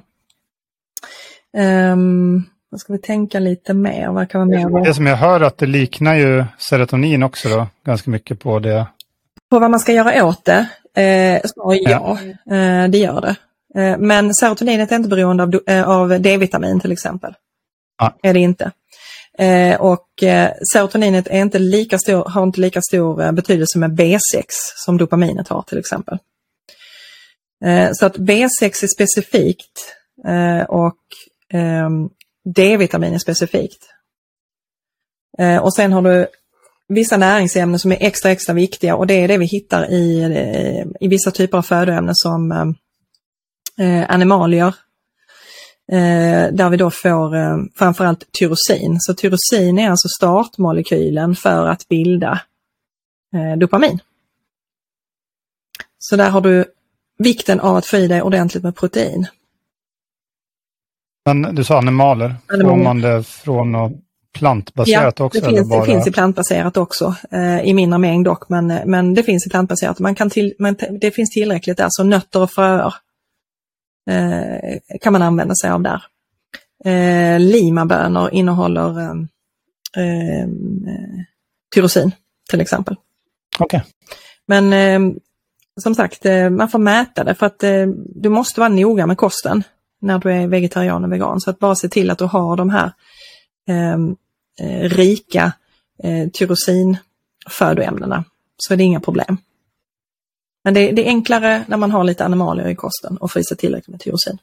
Um, 1.58 2.44
vad 2.70 2.80
ska 2.80 2.94
vi 2.94 3.00
tänka 3.00 3.40
lite 3.40 3.74
mer? 3.74 4.08
Vad 4.08 4.30
kan 4.30 4.48
vara 4.48 4.70
mer? 4.70 4.86
Det 4.86 4.94
som 4.94 5.06
jag 5.06 5.16
hör 5.16 5.42
att 5.42 5.58
det 5.58 5.66
liknar 5.66 6.16
ju 6.16 6.46
serotonin 6.58 7.24
också 7.24 7.50
då, 7.50 7.68
ganska 7.86 8.12
mycket 8.12 8.40
på 8.40 8.60
det. 8.60 8.88
På 9.50 9.60
vad 9.60 9.72
man 9.72 9.80
ska 9.80 9.92
göra 9.92 10.26
åt 10.26 10.46
det? 10.46 10.70
Eh, 10.96 11.42
ja, 11.56 11.76
ja. 11.76 12.18
Eh, 12.56 12.90
det 12.90 12.98
gör 12.98 13.22
det. 13.22 13.36
Eh, 13.82 13.98
men 13.98 14.34
serotoninet 14.34 14.92
är 14.92 14.96
inte 14.96 15.10
beroende 15.10 15.44
av, 15.44 15.60
eh, 15.68 15.90
av 15.90 16.22
D-vitamin 16.22 16.80
till 16.80 16.92
exempel. 16.92 17.34
Ja. 17.98 18.16
Är 18.24 18.34
det 18.34 18.40
inte. 18.40 18.72
Eh, 19.38 19.82
och 19.82 20.24
eh, 20.24 20.52
serotoninet 20.74 21.28
är 21.28 21.42
inte 21.42 21.60
lika 21.60 22.00
stor, 22.00 22.30
har 22.30 22.44
inte 22.44 22.62
lika 22.62 22.82
stor 22.82 23.24
eh, 23.24 23.32
betydelse 23.32 23.80
med 23.80 24.00
B6 24.00 24.46
som 24.76 24.98
dopaminet 24.98 25.48
har 25.48 25.62
till 25.62 25.78
exempel. 25.78 26.18
Eh, 27.66 27.90
så 27.94 28.06
att 28.06 28.18
B6 28.18 28.84
är 28.84 28.88
specifikt 28.88 29.96
eh, 30.28 30.64
och 30.64 30.98
ehm, 31.54 32.10
D-vitamin 32.56 33.14
är 33.14 33.18
specifikt. 33.18 33.90
Eh, 35.38 35.58
och 35.58 35.74
sen 35.76 35.94
har 35.94 36.02
du 36.02 36.28
vissa 36.88 37.18
näringsämnen 37.18 37.80
som 37.80 37.92
är 37.92 37.98
extra 38.00 38.32
extra 38.32 38.54
viktiga 38.54 38.96
och 38.96 39.08
det 39.08 39.14
är 39.14 39.28
det 39.28 39.38
vi 39.38 39.46
hittar 39.46 39.92
i, 39.92 40.24
i 41.00 41.08
vissa 41.08 41.32
typer 41.32 41.58
av 41.58 41.62
födoämnen 41.62 42.16
som 42.16 42.76
animalier, 44.08 44.76
där 46.52 46.70
vi 46.70 46.78
då 46.78 46.92
får 46.92 47.78
framförallt 47.78 48.32
tyrosin. 48.32 48.98
Så 49.00 49.14
tyrosin 49.14 49.80
är 49.80 49.90
alltså 49.90 50.08
startmolekylen 50.08 51.36
för 51.36 51.68
att 51.68 51.88
bilda 51.88 52.42
dopamin. 53.58 54.00
Så 56.00 56.16
där 56.16 56.30
har 56.30 56.42
du 56.42 56.66
vikten 57.20 57.60
av 57.60 57.76
att 57.76 57.86
få 57.86 57.98
i 57.98 58.08
dig 58.08 58.22
ordentligt 58.22 58.64
med 58.64 58.76
protein. 58.76 59.28
Men 61.26 61.56
du 61.56 61.64
sa 61.64 61.78
animaler, 61.78 62.36
får 62.48 62.76
man 62.76 63.02
det 63.02 63.24
från 63.24 63.72
något 63.72 63.92
plantbaserat 64.34 65.20
ja, 65.20 65.26
också? 65.26 65.42
Det 65.42 65.50
finns, 65.50 65.70
bara... 65.70 65.80
det 65.80 65.86
finns 65.86 66.08
i 66.08 66.12
plantbaserat 66.12 66.78
också, 66.78 67.16
eh, 67.32 67.62
i 67.62 67.74
mindre 67.74 68.00
mängd 68.00 68.26
dock, 68.26 68.50
men, 68.50 68.68
men 68.68 69.14
det 69.14 69.24
finns 69.24 69.48
i 69.48 69.50
plantbaserat. 69.50 70.00
Man 70.00 70.16
kan 70.16 70.30
till, 70.30 70.54
men 70.60 70.76
det 71.02 71.12
finns 71.12 71.30
tillräckligt 71.30 71.78
där, 71.78 71.88
så 71.90 72.04
nötter 72.04 72.42
och 72.42 72.52
fröer 72.52 72.94
eh, 74.10 74.80
kan 75.02 75.14
man 75.14 75.22
använda 75.22 75.56
sig 75.56 75.70
av 75.70 75.82
där. 75.82 76.04
Eh, 76.86 77.40
limabönor 77.40 78.30
innehåller 78.30 79.00
eh, 79.00 79.12
eh, 80.04 80.48
tyrosin 81.76 82.12
till 82.50 82.62
exempel. 82.62 82.96
Okay. 83.60 83.82
Men 84.46 84.74
eh, 84.74 85.16
som 85.80 85.96
sagt, 85.96 86.26
eh, 86.26 86.50
man 86.50 86.70
får 86.70 86.80
mäta 86.80 87.24
det 87.24 87.36
för 87.36 87.46
att 87.46 87.64
eh, 87.64 87.86
du 88.16 88.30
måste 88.30 88.60
vara 88.60 88.70
noga 88.70 89.08
med 89.08 89.18
kosten 89.18 89.64
när 90.02 90.20
du 90.20 90.32
är 90.32 90.48
vegetarian 90.48 91.04
och 91.04 91.12
vegan. 91.12 91.42
Så 91.42 91.50
att 91.50 91.60
bara 91.60 91.76
se 91.76 91.90
till 91.90 92.10
att 92.10 92.18
du 92.18 92.26
har 92.26 92.58
de 92.58 92.70
här 92.70 92.92
ehm, 93.68 94.16
eh, 94.60 94.90
rika 94.90 95.54
eh, 96.04 96.30
tyrosinfödoämnena 96.30 98.24
så 98.58 98.74
är 98.74 98.78
det 98.78 98.84
inga 98.84 99.00
problem. 99.00 99.38
Men 100.64 100.74
det, 100.74 100.92
det, 100.92 101.06
är 101.06 101.10
enklare 101.10 101.64
när 101.68 101.78
man 101.78 101.92
har 101.92 102.04
lite 102.04 102.26
animalier 102.26 102.68
i 102.68 102.76
kosten 102.76 103.18
och 103.18 103.32
får 103.32 103.40
i 103.40 103.44
sig 103.44 103.58
tillräckligt 103.58 103.88
med 103.88 104.00
tyrosin. 104.00 104.38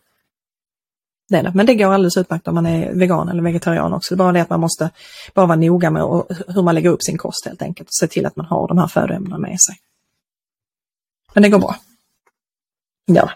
Det 1.29 1.37
är 1.37 1.43
det. 1.43 1.53
Men 1.55 1.67
det 1.67 1.75
går 1.75 1.93
alldeles 1.93 2.17
utmärkt 2.17 2.49
om 2.49 2.55
man 2.55 2.67
är 2.67 2.93
vegan 2.93 3.29
eller 3.29 3.43
vegetarian 3.43 3.93
också. 3.93 4.15
Det 4.15 4.17
är 4.17 4.25
bara 4.25 4.33
det 4.33 4.41
att 4.41 4.51
man 4.51 4.61
måste 4.61 4.91
bara 5.35 5.47
vara 5.47 5.57
noga 5.57 5.91
med 5.91 6.03
hur 6.49 6.63
man 6.63 6.75
lägger 6.75 6.91
upp 6.91 7.03
sin 7.03 7.19
kost 7.19 7.47
helt 7.47 7.63
enkelt. 7.63 7.89
Och 7.89 7.95
se 7.95 8.07
till 8.07 8.27
att 8.27 8.37
man 8.37 8.47
har 8.47 8.69
de 8.69 8.79
här 8.79 8.87
födoämnena 8.87 9.39
med 9.39 9.57
sig. 9.61 9.77
Men 11.37 11.43
det 11.43 11.49
går 11.49 11.59
bra. 11.59 11.77
Ja. 13.07 13.31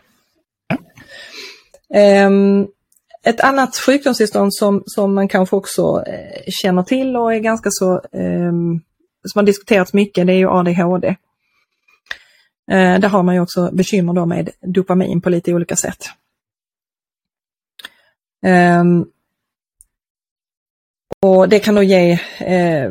Um, 2.27 2.69
ett 3.23 3.41
annat 3.41 3.77
sjukdomstillstånd 3.77 4.55
som, 4.55 4.83
som 4.87 5.15
man 5.15 5.29
kanske 5.29 5.57
också 5.57 6.05
eh, 6.07 6.43
känner 6.49 6.83
till 6.83 7.17
och 7.17 7.35
är 7.35 7.39
ganska 7.39 7.69
så, 7.73 7.95
eh, 7.95 8.53
som 9.25 9.39
har 9.39 9.43
diskuterats 9.43 9.93
mycket, 9.93 10.27
det 10.27 10.33
är 10.33 10.37
ju 10.37 10.49
ADHD. 10.49 11.09
Eh, 12.71 13.01
där 13.01 13.09
har 13.09 13.23
man 13.23 13.35
ju 13.35 13.41
också 13.41 13.71
bekymmer 13.73 14.13
då 14.13 14.27
med 14.27 14.51
dopamin 14.61 15.21
på 15.21 15.31
lite 15.31 15.55
olika 15.55 15.77
sätt. 15.77 16.05
Um, 18.81 19.11
och 21.23 21.49
det 21.49 21.59
kan 21.59 21.75
då 21.75 21.83
ge 21.83 22.13
eh, 22.39 22.91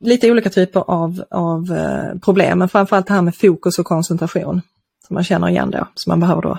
lite 0.00 0.30
olika 0.30 0.50
typer 0.50 0.80
av, 0.80 1.24
av 1.30 1.72
eh, 1.72 2.18
problem, 2.18 2.58
men 2.58 2.68
framförallt 2.68 3.06
det 3.06 3.14
här 3.14 3.22
med 3.22 3.36
fokus 3.36 3.78
och 3.78 3.86
koncentration 3.86 4.60
som 5.06 5.14
man 5.14 5.24
känner 5.24 5.48
igen 5.48 5.70
då, 5.70 5.88
som 5.94 6.10
man 6.10 6.20
behöver 6.20 6.42
då 6.42 6.58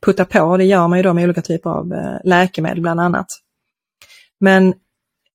putta 0.00 0.24
på. 0.24 0.40
Och 0.40 0.58
det 0.58 0.64
gör 0.64 0.88
man 0.88 0.98
ju 0.98 1.02
då 1.02 1.12
med 1.12 1.24
olika 1.24 1.42
typer 1.42 1.70
av 1.70 1.92
eh, 1.92 2.16
läkemedel 2.24 2.80
bland 2.80 3.00
annat. 3.00 3.26
Men 4.40 4.74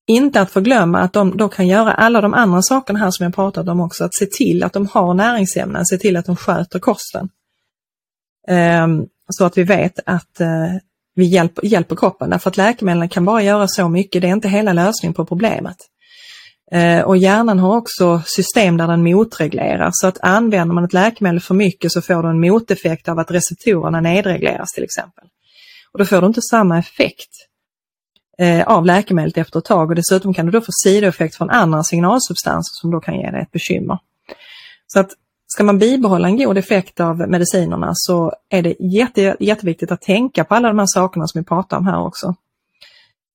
inte 0.06 0.40
att 0.40 0.50
förglömma 0.50 1.00
att 1.00 1.12
de 1.12 1.36
då 1.36 1.48
kan 1.48 1.68
göra 1.68 1.92
alla 1.92 2.20
de 2.20 2.34
andra 2.34 2.62
sakerna 2.62 2.98
här 2.98 3.10
som 3.10 3.24
jag 3.24 3.34
pratat 3.34 3.68
om 3.68 3.80
också, 3.80 4.04
att 4.04 4.14
se 4.14 4.26
till 4.26 4.62
att 4.62 4.72
de 4.72 4.86
har 4.86 5.14
näringsämnen, 5.14 5.86
se 5.86 5.98
till 5.98 6.16
att 6.16 6.26
de 6.26 6.36
sköter 6.36 6.78
kosten. 6.78 7.28
Um, 8.84 9.06
så 9.28 9.44
att 9.44 9.58
vi 9.58 9.62
vet 9.62 10.00
att 10.06 10.40
uh, 10.40 10.78
vi 11.14 11.24
hjälper, 11.24 11.66
hjälper 11.66 11.96
kroppen, 11.96 12.30
därför 12.30 12.50
att 12.50 12.56
läkemedlen 12.56 13.08
kan 13.08 13.24
bara 13.24 13.42
göra 13.42 13.68
så 13.68 13.88
mycket, 13.88 14.22
det 14.22 14.28
är 14.28 14.32
inte 14.32 14.48
hela 14.48 14.72
lösningen 14.72 15.14
på 15.14 15.24
problemet. 15.26 15.76
Eh, 16.72 17.00
och 17.00 17.16
hjärnan 17.16 17.58
har 17.58 17.76
också 17.76 18.22
system 18.26 18.76
där 18.76 18.86
den 18.86 19.02
motreglerar, 19.02 19.90
så 19.92 20.06
att 20.06 20.18
använder 20.22 20.74
man 20.74 20.84
ett 20.84 20.92
läkemedel 20.92 21.40
för 21.40 21.54
mycket 21.54 21.92
så 21.92 22.02
får 22.02 22.22
du 22.22 22.28
en 22.28 22.40
moteffekt 22.40 23.08
av 23.08 23.18
att 23.18 23.30
receptorerna 23.30 24.00
nedregleras 24.00 24.72
till 24.72 24.84
exempel. 24.84 25.24
Och 25.92 25.98
då 25.98 26.04
får 26.04 26.20
du 26.20 26.26
inte 26.26 26.42
samma 26.42 26.78
effekt 26.78 27.30
eh, 28.38 28.68
av 28.68 28.86
läkemedlet 28.86 29.38
efter 29.38 29.58
ett 29.58 29.64
tag 29.64 29.88
och 29.90 29.96
dessutom 29.96 30.34
kan 30.34 30.46
du 30.46 30.52
då 30.52 30.60
få 30.60 30.72
sidoeffekt 30.84 31.36
från 31.36 31.50
andra 31.50 31.82
signalsubstanser 31.82 32.72
som 32.80 32.90
då 32.90 33.00
kan 33.00 33.14
ge 33.14 33.30
dig 33.30 33.42
ett 33.42 33.52
bekymmer. 33.52 33.98
Så 34.86 35.00
att 35.00 35.10
ska 35.46 35.64
man 35.64 35.78
bibehålla 35.78 36.28
en 36.28 36.36
god 36.36 36.58
effekt 36.58 37.00
av 37.00 37.28
medicinerna 37.28 37.90
så 37.94 38.32
är 38.48 38.62
det 38.62 38.76
jätte, 38.80 39.36
jätteviktigt 39.40 39.92
att 39.92 40.02
tänka 40.02 40.44
på 40.44 40.54
alla 40.54 40.68
de 40.68 40.78
här 40.78 40.86
sakerna 40.88 41.26
som 41.26 41.40
vi 41.40 41.44
pratar 41.44 41.76
om 41.76 41.86
här 41.86 42.00
också. 42.00 42.34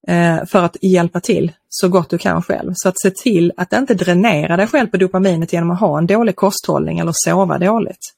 Eh, 0.08 0.46
för 0.46 0.64
att 0.64 0.78
hjälpa 0.82 1.20
till 1.20 1.52
så 1.70 1.90
gott 1.90 2.10
du 2.10 2.18
kan 2.18 2.44
själv. 2.44 2.72
Så 2.76 2.90
att 2.90 3.00
se 3.00 3.12
till 3.12 3.54
att 3.58 3.74
inte 3.74 3.94
dränera 3.94 4.58
dig 4.58 4.68
själv 4.68 4.88
på 4.88 4.98
dopaminet 4.98 5.54
genom 5.54 5.72
att 5.72 5.80
ha 5.80 5.98
en 5.98 6.08
dålig 6.08 6.36
kosthållning 6.36 7.00
eller 7.00 7.14
sova 7.16 7.58
dåligt. 7.58 8.14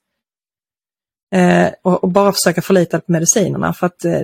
Eh, 1.35 1.69
och, 1.81 2.03
och, 2.03 2.11
bara 2.11 2.31
försöka 2.31 2.61
förlita 2.61 2.97
dig 2.97 3.05
på 3.05 3.11
medicinerna 3.11 3.73
för 3.73 3.87
att 3.87 4.05
eh, 4.05 4.21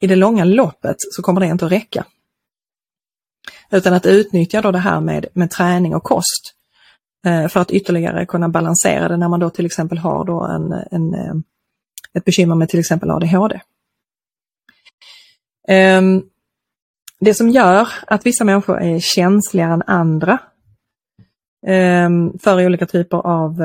i 0.00 0.06
det 0.06 0.16
långa 0.16 0.44
loppet 0.44 0.96
så 0.98 1.22
kommer 1.22 1.40
det 1.40 1.46
inte 1.46 1.66
att 1.66 1.72
räcka. 1.72 2.04
Utan 3.70 3.94
att 3.94 4.06
utnyttja 4.06 4.62
då 4.62 4.70
det 4.70 4.78
här 4.78 5.00
med, 5.00 5.26
med 5.32 5.50
träning 5.50 5.94
och 5.94 6.02
kost 6.02 6.54
eh, 7.26 7.48
för 7.48 7.60
att 7.60 7.70
ytterligare 7.70 8.26
kunna 8.26 8.48
balansera 8.48 9.08
det 9.08 9.16
när 9.16 9.28
man 9.28 9.40
då 9.40 9.50
till 9.50 9.66
exempel 9.66 9.98
har 9.98 10.24
då 10.24 10.44
en, 10.44 10.72
en, 10.72 11.14
eh, 11.14 11.34
ett 12.14 12.24
bekymmer 12.24 12.54
med 12.54 12.68
till 12.68 12.80
exempel 12.80 13.10
ADHD. 13.10 13.60
Um, 15.68 16.28
det 17.24 17.34
som 17.34 17.48
gör 17.48 17.88
att 18.06 18.26
vissa 18.26 18.44
människor 18.44 18.80
är 18.80 19.00
känsligare 19.00 19.72
än 19.72 19.82
andra 19.86 20.38
ehm, 21.66 22.38
för 22.38 22.66
olika 22.66 22.86
typer 22.86 23.16
av 23.16 23.62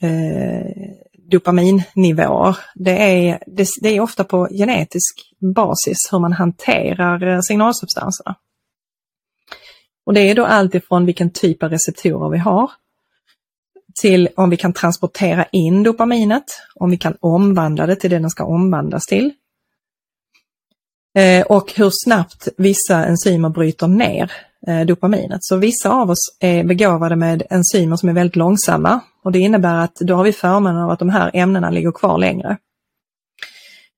eh, 0.00 0.66
dopaminnivåer. 1.30 2.56
Det 2.74 3.02
är, 3.02 3.42
det, 3.46 3.68
det, 3.82 3.88
är 3.88 4.00
ofta 4.00 4.24
på 4.24 4.48
genetisk 4.50 5.34
basis 5.54 5.96
hur 6.10 6.18
man 6.18 6.32
hanterar 6.32 7.26
eh, 7.26 7.40
signalsubstanserna. 7.42 8.36
Och 10.06 10.14
det 10.14 10.20
är 10.20 10.34
då 10.34 10.46
alltifrån 10.46 11.06
vilken 11.06 11.30
typ 11.30 11.62
av 11.62 11.70
receptorer 11.70 12.30
vi 12.30 12.38
har 12.38 12.70
till 14.00 14.28
om 14.36 14.50
vi 14.50 14.56
kan 14.56 14.72
transportera 14.72 15.44
in 15.44 15.82
dopaminet, 15.82 16.44
om 16.74 16.90
vi 16.90 16.96
kan 16.96 17.16
omvandla 17.20 17.86
det 17.86 17.96
till 17.96 18.10
det 18.10 18.18
den 18.18 18.30
ska 18.30 18.44
omvandlas 18.44 19.06
till. 19.06 19.32
Eh, 21.18 21.46
och 21.46 21.72
hur 21.76 21.90
snabbt 22.04 22.48
vissa 22.56 23.04
enzymer 23.06 23.48
bryter 23.48 23.88
ner 23.88 24.32
eh, 24.66 24.80
dopaminet. 24.80 25.38
Så 25.40 25.56
vissa 25.56 25.90
av 25.90 26.10
oss 26.10 26.36
är 26.40 26.64
begåvade 26.64 27.16
med 27.16 27.42
enzymer 27.50 27.96
som 27.96 28.08
är 28.08 28.12
väldigt 28.12 28.36
långsamma 28.36 29.00
och 29.24 29.32
det 29.32 29.38
innebär 29.38 29.84
att 29.84 29.94
då 29.94 30.14
har 30.14 30.24
vi 30.24 30.32
förmånen 30.32 30.82
av 30.82 30.90
att 30.90 30.98
de 30.98 31.08
här 31.08 31.30
ämnena 31.34 31.70
ligger 31.70 31.92
kvar 31.92 32.18
längre. 32.18 32.56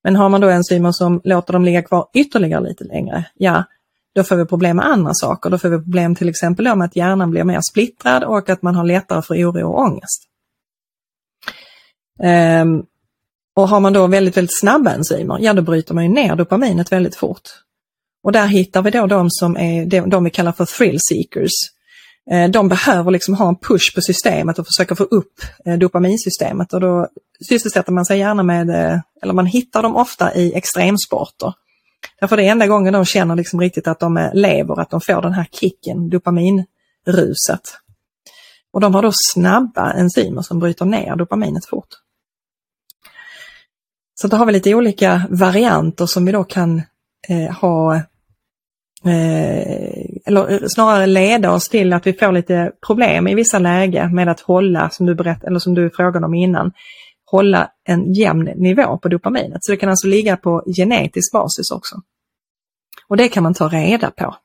Men 0.05 0.17
har 0.17 0.29
man 0.29 0.41
då 0.41 0.49
enzymer 0.49 0.93
som 0.93 1.21
låter 1.25 1.53
dem 1.53 1.65
ligga 1.65 1.83
kvar 1.83 2.09
ytterligare 2.15 2.69
lite 2.69 2.85
längre, 2.85 3.25
ja, 3.35 3.65
då 4.15 4.25
får 4.25 4.37
vi 4.37 4.47
problem 4.47 4.77
med 4.77 4.87
andra 4.87 5.15
saker. 5.15 5.51
Då 5.51 5.59
får 5.59 5.69
vi 5.69 5.79
problem 5.79 6.15
till 6.15 6.29
exempel 6.29 6.77
med 6.77 6.85
att 6.85 6.97
hjärnan 6.97 7.31
blir 7.31 7.45
mer 7.45 7.61
splittrad 7.71 8.25
och 8.25 8.49
att 8.49 8.63
man 8.63 8.75
har 8.75 8.85
lättare 8.85 9.23
för 9.23 9.35
oro 9.35 9.69
och 9.69 9.79
ångest. 9.79 10.29
Um, 12.63 12.87
och 13.55 13.69
har 13.69 13.81
man 13.81 13.93
då 13.93 14.07
väldigt, 14.07 14.37
väldigt 14.37 14.61
snabba 14.61 14.91
enzymer, 14.91 15.39
ja 15.41 15.53
då 15.53 15.63
bryter 15.63 15.95
man 15.95 16.05
ju 16.05 16.11
ner 16.11 16.37
dopaminet 16.37 16.93
väldigt 16.93 17.17
fort. 17.17 17.49
Och 18.23 18.33
där 18.33 18.47
hittar 18.47 18.83
vi 18.83 18.91
då 18.91 19.07
de 19.07 19.31
som 19.31 19.57
är 19.57 20.07
de 20.07 20.25
vi 20.25 20.31
kallar 20.31 20.53
för 20.53 20.65
thrill 20.65 20.99
seekers. 21.09 21.53
Eh, 22.31 22.51
de 22.51 22.69
behöver 22.69 23.11
liksom 23.11 23.35
ha 23.35 23.49
en 23.49 23.57
push 23.57 23.95
på 23.95 24.01
systemet 24.01 24.59
och 24.59 24.67
försöka 24.67 24.95
få 24.95 25.05
upp 25.05 25.41
eh, 25.65 25.79
dopaminsystemet 25.79 26.73
och 26.73 26.81
då 26.81 27.09
sysselsätter 27.49 27.93
man 27.93 28.05
sig 28.05 28.19
gärna 28.19 28.43
med, 28.43 28.71
eh, 28.71 29.01
eller 29.23 29.33
man 29.33 29.47
hittar 29.47 29.83
dem 29.83 29.97
ofta 29.97 30.35
i 30.35 30.55
extremsporter. 30.55 31.55
Därför 32.21 32.37
det 32.37 32.43
är 32.43 32.51
enda 32.51 32.67
gången 32.67 32.93
de 32.93 33.05
känner 33.05 33.37
liksom 33.37 33.61
riktigt 33.61 33.89
att 33.89 34.01
de 34.01 34.31
lever, 34.33 34.81
att 34.81 34.91
de 34.91 35.01
får 35.01 35.23
den 35.23 35.33
här 35.33 35.47
kicken, 35.53 36.09
dopaminruset. 36.09 37.79
Och 38.73 38.81
de 38.81 38.95
har 38.95 39.03
då 39.03 39.11
snabba 39.33 39.93
enzymer 39.93 40.43
som 40.43 40.59
bryter 40.59 40.85
ner 40.85 41.17
dopaminet 41.17 41.67
fort. 41.67 41.89
Så 44.15 44.29
då 44.29 44.37
har 44.37 44.47
vi 44.47 44.53
lite 44.53 44.75
olika 44.75 45.23
varianter 45.31 46.07
som 46.07 46.25
vi 46.25 46.33
då 46.33 46.45
kan 46.45 46.83
eh, 47.29 47.53
ha 47.55 48.03
Eh, 49.05 50.05
eller 50.27 50.53
eh, 50.53 50.59
snarare 50.69 51.07
leda 51.07 51.53
oss 51.53 51.69
till 51.69 51.93
att 51.93 52.07
vi 52.07 52.13
får 52.13 52.33
lite 52.33 52.73
problem 52.87 53.29
i 53.29 53.35
vissa 53.35 53.59
lägen 53.59 54.15
med 54.15 54.29
att 54.29 54.41
hålla, 54.41 54.91
som 54.91 55.07
du 55.07 55.15
berättade, 55.15 55.47
eller 55.47 55.59
som 55.59 55.75
du 55.75 55.91
frågade 55.91 56.27
om 56.27 56.35
innan, 56.35 56.73
hålla 57.25 57.71
en 57.85 58.15
jämn 58.15 58.45
nivå 58.57 58.99
på 58.99 59.09
dopaminet. 59.09 59.65
Så 59.65 59.73
det 59.73 59.77
kan 59.77 59.89
alltså 59.89 60.07
ligga 60.07 60.37
på 60.37 60.63
genetisk 60.77 61.33
basis 61.33 61.71
också. 61.71 61.97
Och 63.09 63.17
det 63.17 63.29
kan 63.29 63.43
man 63.43 63.55
ta 63.55 63.69
reda 63.69 64.11
på. 64.11 64.37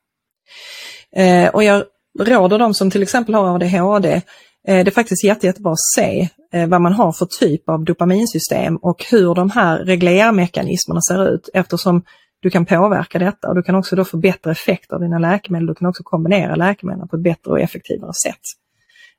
Eh, 1.16 1.50
och 1.50 1.64
jag 1.64 1.84
råder 2.20 2.60
de 2.60 2.74
som 2.74 2.92
till 2.92 3.04
exempel 3.04 3.36
har 3.36 3.56
ADHD, 3.56 4.22
Eh, 4.68 4.84
det 4.84 4.90
är 4.90 4.92
faktiskt 4.92 5.24
jätte, 5.24 5.46
jättebra 5.46 5.72
att 5.72 5.96
se 5.96 6.30
eh, 6.54 6.68
vad 6.68 6.82
man 6.82 6.94
har 6.94 7.12
för 7.12 7.26
typ 7.26 7.70
av 7.70 7.84
dopaminsystem 7.84 8.78
och 8.78 9.06
hur 9.12 9.36
de 9.36 9.50
här 9.50 9.80
reglermekanismerna 9.80 11.02
ser 11.02 11.34
ut 11.34 11.50
eftersom 11.54 12.04
du 12.40 12.50
kan 12.50 12.66
påverka 12.66 13.20
detta 13.20 13.50
och 13.50 13.56
du 13.56 13.64
kan 13.64 13.76
också 13.76 13.96
då 13.96 14.06
få 14.06 14.18
bättre 14.18 14.52
effekt 14.52 14.92
av 14.92 15.00
dina 15.00 15.20
läkemedel. 15.20 15.68
Du 15.68 15.76
kan 15.76 15.88
också 15.88 16.04
kombinera 16.04 16.56
läkemedlen 16.56 17.08
på 17.08 17.16
ett 17.16 17.24
bättre 17.24 17.52
och 17.52 17.60
effektivare 17.60 18.12
sätt. 18.26 18.42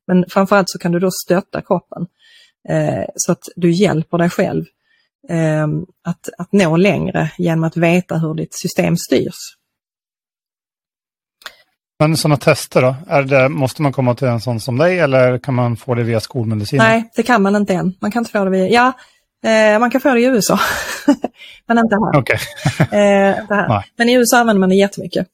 Men 0.07 0.25
framförallt 0.29 0.71
så 0.71 0.79
kan 0.79 0.93
du 0.93 0.99
då 0.99 1.11
stötta 1.11 1.63
kroppen 1.63 2.07
eh, 2.69 3.05
så 3.15 3.33
att 3.33 3.43
du 3.57 3.71
hjälper 3.71 4.19
dig 4.19 4.31
själv 4.31 4.65
eh, 5.29 5.67
att, 6.05 6.29
att 6.39 6.53
nå 6.53 6.77
längre 6.77 7.31
genom 7.39 7.65
att 7.65 7.77
veta 7.77 8.19
hur 8.19 8.35
ditt 8.35 8.55
system 8.55 8.97
styrs. 8.97 9.58
Men 11.99 12.17
sådana 12.17 12.37
tester 12.37 12.83
då? 12.83 12.95
Är 13.09 13.23
det, 13.23 13.49
måste 13.49 13.83
man 13.83 13.93
komma 13.93 14.15
till 14.15 14.29
en 14.29 14.41
sån 14.41 14.61
som 14.61 14.79
dig 14.79 14.99
eller 14.99 15.39
kan 15.39 15.55
man 15.55 15.77
få 15.77 15.95
det 15.95 16.03
via 16.03 16.21
skolmedicin? 16.21 16.79
Nej, 16.79 17.11
det 17.17 17.23
kan 17.23 17.43
man 17.43 17.57
inte 17.57 17.75
än. 17.75 17.95
Man 18.01 18.11
kan 18.11 18.21
inte 18.21 18.31
få 18.31 18.45
det 18.45 18.51
via, 18.51 18.69
ja, 18.69 18.93
Eh, 19.45 19.79
man 19.79 19.91
kan 19.91 20.01
få 20.01 20.15
det 20.15 20.21
i 20.21 20.25
USA, 20.25 20.59
men 21.67 21.79
inte 21.79 21.97
här. 21.97 22.21
Okay. 22.21 22.39
eh, 23.01 23.83
men 23.97 24.09
i 24.09 24.15
USA 24.15 24.39
använder 24.39 24.61
man 24.61 24.69
det 24.69 24.75
jättemycket. 24.75 25.27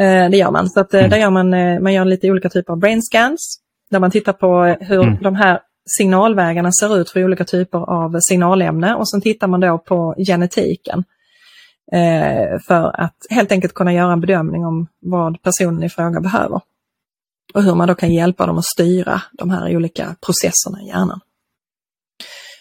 Eh, 0.00 0.30
det 0.30 0.36
gör 0.36 0.50
man. 0.50 0.70
Så 0.70 0.80
att, 0.80 0.94
eh, 0.94 1.00
mm. 1.00 1.10
där 1.10 1.18
gör 1.18 1.30
man, 1.30 1.54
eh, 1.54 1.80
man 1.80 1.92
gör 1.92 2.04
lite 2.04 2.30
olika 2.30 2.48
typer 2.48 2.72
av 2.72 2.78
brain 2.78 3.02
scans, 3.02 3.60
där 3.90 3.98
man 3.98 4.10
tittar 4.10 4.32
på 4.32 4.76
hur 4.80 5.02
mm. 5.02 5.22
de 5.22 5.34
här 5.34 5.60
signalvägarna 5.98 6.72
ser 6.72 6.98
ut 6.98 7.10
för 7.10 7.24
olika 7.24 7.44
typer 7.44 7.78
av 7.78 8.20
signalämne 8.20 8.94
och 8.94 9.08
sen 9.08 9.20
tittar 9.20 9.46
man 9.46 9.60
då 9.60 9.78
på 9.78 10.14
genetiken. 10.26 11.04
Eh, 11.92 12.58
för 12.66 13.00
att 13.00 13.16
helt 13.30 13.52
enkelt 13.52 13.74
kunna 13.74 13.92
göra 13.92 14.12
en 14.12 14.20
bedömning 14.20 14.66
om 14.66 14.86
vad 15.00 15.42
personen 15.42 15.82
i 15.82 15.88
fråga 15.88 16.20
behöver. 16.20 16.60
Och 17.54 17.62
hur 17.62 17.74
man 17.74 17.88
då 17.88 17.94
kan 17.94 18.14
hjälpa 18.14 18.46
dem 18.46 18.58
att 18.58 18.64
styra 18.64 19.22
de 19.32 19.50
här 19.50 19.76
olika 19.76 20.16
processerna 20.26 20.82
i 20.82 20.86
hjärnan. 20.86 21.20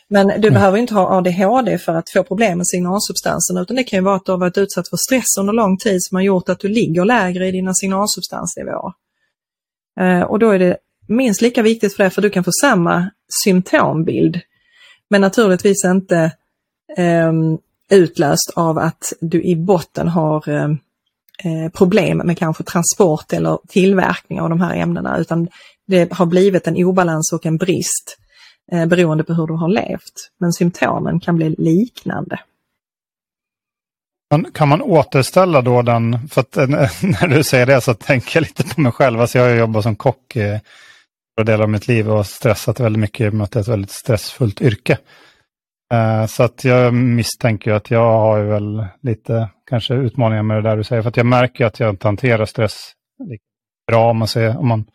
Men 0.08 0.28
du 0.28 0.34
mm. 0.34 0.54
behöver 0.54 0.78
inte 0.78 0.94
ha 0.94 1.18
ADHD 1.18 1.78
för 1.78 1.96
att 1.96 2.10
få 2.10 2.24
problem 2.24 2.58
med 2.58 2.68
signalsubstansen 2.68 3.58
utan 3.58 3.76
det 3.76 3.84
kan 3.84 4.00
ju 4.00 4.04
vara 4.04 4.16
att 4.16 4.26
du 4.26 4.32
har 4.32 4.40
varit 4.40 4.58
utsatt 4.58 4.90
för 4.90 4.98
stress 4.98 5.38
under 5.40 5.54
lång 5.54 5.78
tid 5.78 5.98
som 6.00 6.16
har 6.16 6.24
gjort 6.24 6.50
att 6.50 6.60
du 6.60 6.68
ligger 6.68 7.06
lägre 7.06 7.48
i 7.48 7.52
dina 7.52 7.74
signalsubstansnivåer. 7.74 8.94
Eh, 10.00 10.22
och 10.22 10.40
då 10.40 10.50
är 10.50 10.60
det 10.60 10.78
minst 11.08 11.42
lika 11.42 11.62
viktigt 11.62 11.96
för 11.96 12.04
dig 12.04 12.10
för 12.10 12.22
du 12.22 12.30
kan 12.30 12.44
få 12.44 12.52
samma 12.62 13.10
symptombild 13.44 14.40
men 15.10 15.22
naturligtvis 15.22 15.86
inte 15.86 16.32
eh, 16.98 17.32
utlöst 17.92 18.52
av 18.56 18.78
att 18.78 19.14
du 19.22 19.44
i 19.44 19.56
botten 19.56 20.08
har 20.08 20.50
eh, 20.50 20.70
eh, 21.44 21.72
problem 21.74 22.18
med 22.18 22.38
kanske 22.38 22.64
transport 22.64 23.34
eller 23.34 23.60
tillverkning 23.68 24.42
av 24.42 24.50
de 24.50 24.62
här 24.62 24.76
ämnena 24.76 25.18
utan 25.18 25.48
det 25.88 26.14
har 26.14 26.26
blivit 26.26 26.68
en 26.68 26.84
obalans 26.84 27.34
och 27.34 27.46
en 27.46 27.58
brist 27.58 28.18
eh, 28.72 28.86
beroende 28.86 29.24
på 29.24 29.34
hur 29.34 29.48
du 29.48 29.54
har 29.54 29.70
levt. 29.70 30.32
Men 30.40 30.54
symptomen 30.54 31.20
kan 31.20 31.36
bli 31.36 31.56
liknande. 31.58 32.40
Kan 34.54 34.68
man 34.68 34.82
återställa 34.82 35.62
då 35.62 35.82
den, 35.82 36.28
för 36.30 36.42
att 36.42 36.58
eh, 36.58 36.68
när 37.02 37.28
du 37.28 37.44
säger 37.44 37.66
det 37.66 37.82
så 37.82 37.94
tänker 37.94 38.38
jag 38.38 38.42
lite 38.42 38.64
på 38.64 38.82
mig 38.82 38.92
själv. 38.92 39.22
Alltså 39.22 39.38
jag 39.38 39.46
har 39.46 39.56
jobbat 39.56 39.84
som 39.84 39.96
kock 39.96 40.36
i 40.36 40.60
stora 41.32 41.46
delar 41.46 41.64
av 41.64 41.70
mitt 41.70 41.88
liv 41.88 42.12
och 42.12 42.28
stressat 42.28 42.80
väldigt 42.80 43.00
mycket 43.00 43.34
med 43.34 43.44
att 43.44 43.52
det 43.52 43.60
är 43.60 43.62
ett 43.62 43.68
väldigt 43.68 43.92
stressfullt 43.92 44.62
yrke. 44.62 44.98
Uh, 45.94 46.26
så 46.26 46.44
att 46.44 46.64
jag 46.64 46.94
misstänker 46.94 47.72
att 47.72 47.92
jag 47.92 48.12
har 48.12 48.44
väl 48.44 48.86
lite 49.02 49.50
kanske 49.70 49.94
utmaningar 49.94 50.44
med 50.44 50.58
det 50.58 50.70
där 50.70 50.78
du 50.78 50.84
säger. 50.84 51.02
För 51.02 51.10
att 51.10 51.18
jag 51.18 51.26
märker 51.26 51.66
att 51.66 51.80
jag 51.80 51.90
inte 51.90 52.08
hanterar 52.08 52.46
stress 52.46 52.92
bra 53.88 54.10
om 54.10 54.18
man, 54.18 54.28
säger, 54.28 54.58
om 54.58 54.68
man 54.68 54.86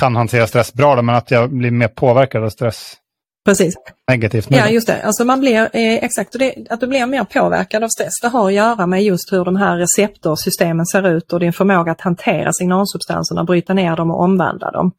kan 0.00 0.16
hantera 0.16 0.46
stress 0.46 0.72
bra. 0.74 0.96
Då, 0.96 1.02
men 1.02 1.14
att 1.14 1.30
jag 1.30 1.50
blir 1.50 1.70
mer 1.70 1.88
påverkad 1.88 2.44
av 2.44 2.48
stress 2.48 2.96
Precis. 3.44 3.74
Negativt. 4.10 4.46
Ja, 4.50 4.68
just 4.68 4.86
det. 4.86 5.02
Alltså 5.02 5.24
man 5.24 5.40
blir, 5.40 5.60
eh, 5.72 6.04
exakt, 6.04 6.38
det, 6.38 6.54
att 6.70 6.80
du 6.80 6.86
blir 6.86 7.06
mer 7.06 7.24
påverkad 7.24 7.84
av 7.84 7.88
stress, 7.88 8.12
det 8.22 8.28
har 8.28 8.46
att 8.46 8.52
göra 8.52 8.86
med 8.86 9.04
just 9.04 9.32
hur 9.32 9.44
de 9.44 9.56
här 9.56 9.76
receptorsystemen 9.76 10.86
ser 10.86 11.08
ut 11.08 11.32
och 11.32 11.40
din 11.40 11.52
förmåga 11.52 11.92
att 11.92 12.00
hantera 12.00 12.52
signalsubstanserna, 12.52 13.44
bryta 13.44 13.74
ner 13.74 13.96
dem 13.96 14.10
och 14.10 14.20
omvandla 14.20 14.70
dem. 14.70 14.92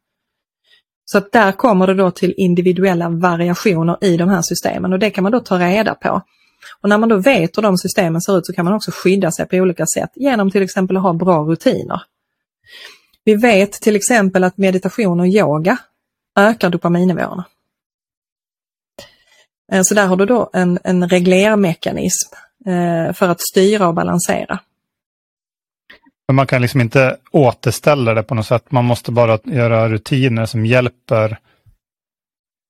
Så 1.12 1.18
att 1.18 1.32
där 1.32 1.52
kommer 1.52 1.86
det 1.86 1.94
då 1.94 2.10
till 2.10 2.34
individuella 2.36 3.08
variationer 3.08 3.96
i 4.00 4.16
de 4.16 4.28
här 4.28 4.42
systemen 4.42 4.92
och 4.92 4.98
det 4.98 5.10
kan 5.10 5.22
man 5.22 5.32
då 5.32 5.40
ta 5.40 5.58
reda 5.58 5.94
på. 5.94 6.22
Och 6.80 6.88
när 6.88 6.98
man 6.98 7.08
då 7.08 7.16
vet 7.16 7.58
hur 7.58 7.62
de 7.62 7.78
systemen 7.78 8.20
ser 8.20 8.38
ut 8.38 8.46
så 8.46 8.52
kan 8.52 8.64
man 8.64 8.74
också 8.74 8.90
skydda 8.94 9.30
sig 9.30 9.46
på 9.46 9.56
olika 9.56 9.86
sätt 9.86 10.10
genom 10.14 10.50
till 10.50 10.62
exempel 10.62 10.96
att 10.96 11.02
ha 11.02 11.12
bra 11.12 11.42
rutiner. 11.42 12.02
Vi 13.24 13.34
vet 13.34 13.72
till 13.72 13.96
exempel 13.96 14.44
att 14.44 14.56
meditation 14.56 15.20
och 15.20 15.26
yoga 15.26 15.78
ökar 16.38 16.70
dopaminnivåerna. 16.70 17.44
Eh, 19.72 19.82
så 19.82 19.94
där 19.94 20.06
har 20.06 20.16
du 20.16 20.26
då 20.26 20.50
en, 20.52 20.78
en 20.84 21.08
reglermekanism 21.08 22.34
eh, 22.66 23.12
för 23.12 23.28
att 23.28 23.40
styra 23.40 23.88
och 23.88 23.94
balansera. 23.94 24.60
Men 26.28 26.36
man 26.36 26.46
kan 26.46 26.62
liksom 26.62 26.80
inte 26.80 27.16
återställa 27.30 28.14
det 28.14 28.22
på 28.22 28.34
något 28.34 28.46
sätt. 28.46 28.70
Man 28.70 28.84
måste 28.84 29.12
bara 29.12 29.38
göra 29.44 29.88
rutiner 29.88 30.46
som 30.46 30.66
hjälper 30.66 31.38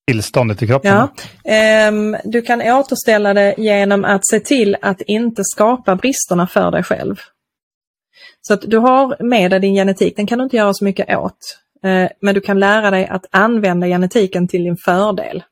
tillståndet 0.06 0.62
i 0.62 0.66
kroppen. 0.66 0.94
Ja, 0.94 1.08
Um, 1.88 2.16
du 2.24 2.42
kan 2.42 2.62
återställa 2.62 3.34
det 3.34 3.54
genom 3.58 4.04
att 4.04 4.26
se 4.26 4.40
till 4.40 4.76
att 4.82 5.00
inte 5.00 5.42
skapa 5.44 5.96
bristerna 5.96 6.46
för 6.46 6.70
dig 6.70 6.82
själv. 6.82 7.16
Så 8.40 8.54
att 8.54 8.62
du 8.62 8.78
har 8.78 9.22
med 9.22 9.50
dig 9.50 9.60
din 9.60 9.74
genetik, 9.74 10.16
den 10.16 10.26
kan 10.26 10.38
du 10.38 10.44
inte 10.44 10.56
göra 10.56 10.74
så 10.74 10.84
mycket 10.84 11.16
åt. 11.16 11.58
Uh, 11.86 12.08
men 12.20 12.34
du 12.34 12.40
kan 12.40 12.60
lära 12.60 12.90
dig 12.90 13.06
att 13.06 13.26
använda 13.30 13.86
genetiken 13.86 14.48
till 14.48 14.64
din 14.64 14.76
fördel. 14.76 15.42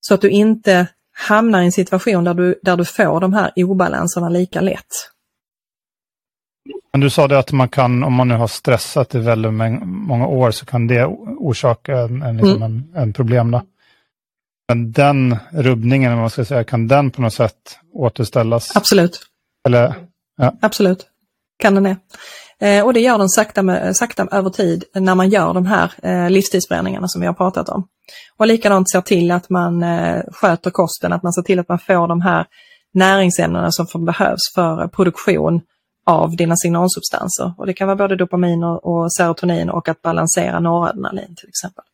Så 0.00 0.14
att 0.14 0.20
du 0.20 0.30
inte 0.30 0.86
hamnar 1.28 1.62
i 1.62 1.64
en 1.64 1.72
situation 1.72 2.24
där 2.24 2.34
du, 2.34 2.60
där 2.62 2.76
du 2.76 2.84
får 2.84 3.20
de 3.20 3.32
här 3.32 3.52
obalanserna 3.56 4.28
lika 4.28 4.60
lätt. 4.60 5.13
Men 6.92 7.00
du 7.00 7.10
sa 7.10 7.28
det 7.28 7.38
att 7.38 7.52
man 7.52 7.68
kan, 7.68 8.04
om 8.04 8.12
man 8.12 8.28
nu 8.28 8.34
har 8.34 8.46
stressat 8.46 9.14
i 9.14 9.18
väldigt 9.18 9.52
många 9.82 10.26
år, 10.26 10.50
så 10.50 10.66
kan 10.66 10.86
det 10.86 11.04
orsaka 11.38 11.98
en, 11.98 12.22
en, 12.22 12.36
liksom 12.36 12.62
mm. 12.62 12.84
en, 12.94 13.02
en 13.02 13.12
problem. 13.12 13.50
Då. 13.50 13.62
Men 14.68 14.92
den 14.92 15.36
rubbningen, 15.52 16.18
man 16.18 16.30
ska 16.30 16.44
säga, 16.44 16.64
kan 16.64 16.88
den 16.88 17.10
på 17.10 17.22
något 17.22 17.34
sätt 17.34 17.78
återställas? 17.92 18.76
Absolut. 18.76 19.20
Eller, 19.66 19.94
ja. 20.36 20.52
Absolut, 20.60 21.06
kan 21.58 21.74
den 21.74 21.82
det. 21.82 21.96
Eh, 22.60 22.84
och 22.84 22.92
det 22.92 23.00
gör 23.00 23.18
den 23.18 23.28
sakta, 23.28 23.62
med, 23.62 23.96
sakta 23.96 24.28
över 24.30 24.50
tid 24.50 24.84
när 24.94 25.14
man 25.14 25.28
gör 25.28 25.54
de 25.54 25.66
här 25.66 25.92
eh, 26.02 26.30
livstidsförändringarna 26.30 27.08
som 27.08 27.20
vi 27.20 27.26
har 27.26 27.34
pratat 27.34 27.68
om. 27.68 27.86
Och 28.36 28.46
likadant 28.46 28.90
ser 28.90 29.00
till 29.00 29.30
att 29.30 29.50
man 29.50 29.82
eh, 29.82 30.22
sköter 30.32 30.70
kosten, 30.70 31.12
att 31.12 31.22
man 31.22 31.32
ser 31.32 31.42
till 31.42 31.58
att 31.58 31.68
man 31.68 31.78
får 31.78 32.08
de 32.08 32.20
här 32.20 32.46
näringsämnena 32.94 33.70
som 33.70 34.04
behövs 34.04 34.54
för 34.54 34.88
produktion 34.88 35.60
av 36.04 36.36
dina 36.36 36.56
signalsubstanser. 36.56 37.52
Och 37.58 37.66
det 37.66 37.72
kan 37.72 37.88
vara 37.88 37.96
både 37.96 38.16
dopamin 38.16 38.64
och, 38.64 38.84
och 38.84 39.12
serotonin 39.12 39.70
och 39.70 39.88
att 39.88 40.02
balansera 40.02 40.60
noradrenalin 40.60 41.34
till 41.36 41.48
exempel. 41.48 41.84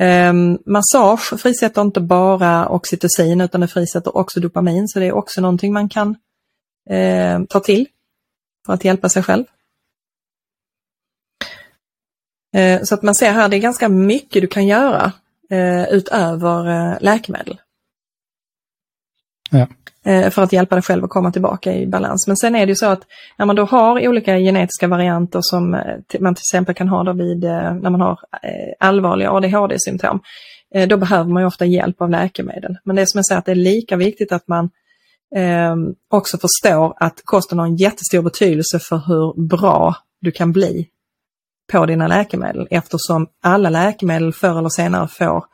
Um, 0.00 0.58
massage 0.66 1.40
frisätter 1.40 1.82
inte 1.82 2.00
bara 2.00 2.68
oxytocin 2.68 3.40
utan 3.40 3.60
det 3.60 3.68
frisätter 3.68 4.16
också 4.16 4.40
dopamin 4.40 4.88
så 4.88 4.98
det 4.98 5.06
är 5.06 5.12
också 5.12 5.40
någonting 5.40 5.72
man 5.72 5.88
kan 5.88 6.08
uh, 6.90 7.44
ta 7.48 7.60
till 7.60 7.88
för 8.66 8.72
att 8.72 8.84
hjälpa 8.84 9.08
sig 9.08 9.22
själv. 9.22 9.44
Uh, 12.56 12.82
så 12.82 12.94
att 12.94 13.02
man 13.02 13.14
ser 13.14 13.32
här, 13.32 13.48
det 13.48 13.56
är 13.56 13.60
ganska 13.60 13.88
mycket 13.88 14.42
du 14.42 14.48
kan 14.48 14.66
göra 14.66 15.12
uh, 15.52 15.88
utöver 15.88 16.66
eh, 16.66 16.98
läkemedel. 17.00 17.60
Ja. 19.50 19.66
Eh, 20.04 20.30
för 20.30 20.42
att 20.42 20.52
hjälpa 20.52 20.74
dig 20.74 20.82
själv 20.82 21.04
att 21.04 21.10
komma 21.10 21.32
tillbaka 21.32 21.74
i 21.74 21.86
balans. 21.86 22.26
Men 22.26 22.36
sen 22.36 22.54
är 22.54 22.66
det 22.66 22.70
ju 22.70 22.76
så 22.76 22.86
att 22.86 23.02
när 23.38 23.46
man 23.46 23.56
då 23.56 23.64
har 23.64 24.08
olika 24.08 24.38
genetiska 24.38 24.88
varianter 24.88 25.40
som 25.42 25.74
eh, 25.74 26.20
man 26.20 26.34
till 26.34 26.42
exempel 26.42 26.74
kan 26.74 26.88
ha 26.88 27.04
då 27.04 27.12
vid, 27.12 27.44
eh, 27.44 27.74
när 27.74 27.90
man 27.90 28.00
har 28.00 28.18
allvarliga 28.78 29.30
ADHD-symptom, 29.30 30.20
då 30.88 30.96
behöver 30.96 31.30
man 31.30 31.42
ju 31.42 31.46
ofta 31.46 31.64
hjälp 31.64 32.00
av 32.00 32.10
läkemedel. 32.10 32.78
Men 32.84 32.96
det 32.96 33.02
är 33.02 33.06
som 33.06 33.18
jag 33.18 33.26
säger 33.26 33.38
att 33.38 33.44
det 33.44 33.52
är 33.52 33.54
lika 33.54 33.96
viktigt 33.96 34.32
att 34.32 34.48
man 34.48 34.70
ehm, 35.36 35.94
också 36.10 36.38
förstår 36.38 36.94
att 36.96 37.20
kosten 37.24 37.58
har 37.58 37.66
en 37.66 37.76
jättestor 37.76 38.22
betydelse 38.22 38.78
för 38.78 38.96
hur 38.96 39.48
bra 39.48 39.96
du 40.20 40.30
kan 40.32 40.52
bli 40.52 40.88
på 41.72 41.86
dina 41.86 42.08
läkemedel 42.08 42.68
eftersom 42.70 43.26
alla 43.42 43.70
läkemedel 43.70 44.32
förr 44.32 44.58
eller 44.58 44.68
senare 44.68 45.08
får 45.08 45.36
Eh, 45.36 45.44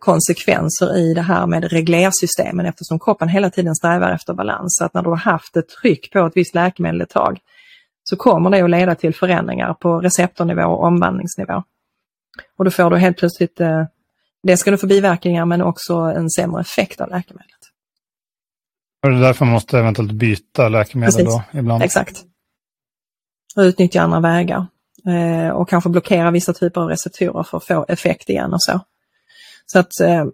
konsekvenser 0.00 0.96
i 0.98 1.14
det 1.14 1.22
här 1.22 1.46
med 1.46 1.64
reglersystemen 1.64 2.66
eftersom 2.66 2.98
kroppen 3.00 3.28
hela 3.28 3.50
tiden 3.50 3.74
strävar 3.74 4.10
efter 4.10 4.34
balans. 4.34 4.76
Så 4.78 4.84
att 4.84 4.94
när 4.94 5.02
du 5.02 5.08
har 5.08 5.16
haft 5.16 5.56
ett 5.56 5.68
tryck 5.68 6.12
på 6.12 6.26
ett 6.26 6.36
visst 6.36 6.54
läkemedel 6.54 7.00
ett 7.00 7.10
tag 7.10 7.38
så 8.04 8.16
kommer 8.16 8.50
det 8.50 8.60
att 8.60 8.70
leda 8.70 8.94
till 8.94 9.14
förändringar 9.14 9.74
på 9.74 10.00
receptornivå 10.00 10.62
och 10.62 10.84
omvandlingsnivå. 10.84 11.62
Och 12.58 12.64
då 12.64 12.70
får 12.70 12.90
du 12.90 12.98
helt 12.98 13.16
plötsligt, 13.16 13.60
eh, 13.60 13.84
det 14.42 14.56
ska 14.56 14.70
du 14.70 14.78
få 14.78 14.86
biverkningar 14.86 15.44
men 15.44 15.62
också 15.62 15.94
en 15.94 16.30
sämre 16.30 16.60
effekt 16.60 17.00
av 17.00 17.08
läkemedlet. 17.08 17.48
Och 19.02 19.10
det 19.10 19.16
är 19.16 19.20
därför 19.20 19.44
man 19.44 19.52
måste 19.52 19.78
eventuellt 19.78 20.12
byta 20.12 20.68
läkemedel 20.68 21.14
Precis. 21.14 21.34
då 21.52 21.58
ibland? 21.58 21.82
Exakt. 21.82 22.24
Och 23.56 23.60
utnyttja 23.60 24.02
andra 24.02 24.20
vägar. 24.20 24.66
Eh, 25.06 25.48
och 25.48 25.68
kanske 25.68 25.90
blockera 25.90 26.30
vissa 26.30 26.52
typer 26.52 26.80
av 26.80 26.88
receptorer 26.88 27.42
för 27.42 27.56
att 27.56 27.64
få 27.64 27.84
effekt 27.88 28.28
igen 28.28 28.52
och 28.52 28.62
så. 28.62 28.80
Så 29.72 29.78
att 29.78 30.00
eh, 30.00 30.24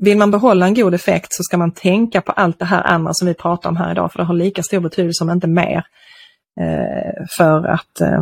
vill 0.00 0.18
man 0.18 0.30
behålla 0.30 0.66
en 0.66 0.74
god 0.74 0.94
effekt 0.94 1.32
så 1.32 1.42
ska 1.42 1.58
man 1.58 1.72
tänka 1.72 2.20
på 2.20 2.32
allt 2.32 2.58
det 2.58 2.64
här 2.64 2.82
andra 2.82 3.14
som 3.14 3.28
vi 3.28 3.34
pratar 3.34 3.70
om 3.70 3.76
här 3.76 3.92
idag, 3.92 4.12
för 4.12 4.18
det 4.18 4.24
har 4.24 4.34
lika 4.34 4.62
stor 4.62 4.80
betydelse 4.80 5.24
om 5.24 5.30
inte 5.30 5.46
mer 5.46 5.86
eh, 6.60 7.26
för 7.30 7.64
att 7.66 8.00
eh, 8.00 8.20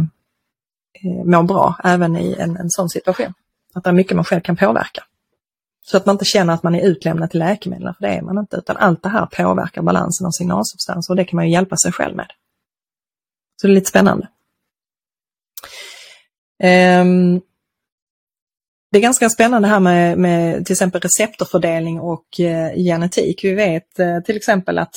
eh, 1.03 1.25
må 1.25 1.43
bra 1.43 1.77
även 1.85 2.17
i 2.17 2.37
en, 2.39 2.57
en 2.57 2.71
sån 2.71 2.89
situation. 2.89 3.35
Att 3.75 3.85
det 3.85 3.91
är 3.91 3.95
mycket 3.95 4.17
man 4.17 4.25
själv 4.25 4.41
kan 4.41 4.57
påverka. 4.57 5.05
Så 5.83 5.97
att 5.97 6.07
man 6.07 6.15
inte 6.15 6.25
känner 6.25 6.55
att 6.55 6.63
man 6.63 6.75
är 6.75 6.87
utlämnad 6.87 7.31
till 7.31 7.41
läkemedel, 7.41 7.95
för 7.99 8.07
det 8.07 8.15
är 8.15 8.23
man 8.23 8.39
inte, 8.39 8.57
utan 8.57 8.77
allt 8.77 9.03
det 9.03 9.09
här 9.09 9.27
påverkar 9.27 9.83
balansen 9.83 10.27
av 10.27 10.31
signalsubstanser 10.31 11.13
och 11.13 11.17
det 11.17 11.25
kan 11.25 11.37
man 11.37 11.47
ju 11.47 11.53
hjälpa 11.53 11.77
sig 11.77 11.93
själv 11.93 12.17
med. 12.17 12.33
Så 13.61 13.67
det 13.67 13.73
är 13.73 13.75
lite 13.75 13.89
spännande. 13.89 14.29
Um, 16.63 17.41
det 18.93 18.99
är 18.99 19.03
ganska 19.03 19.31
spännande 19.31 19.69
här 19.69 19.81
med, 19.81 20.19
med 20.19 20.67
till 20.67 20.73
exempel 20.73 21.01
receptorfördelning 21.01 22.01
och 22.01 22.41
eh, 22.41 22.75
genetik. 22.75 23.45
Vi 23.45 23.55
vet 23.55 23.99
eh, 23.99 24.21
till 24.21 24.37
exempel 24.37 24.79
att 24.79 24.95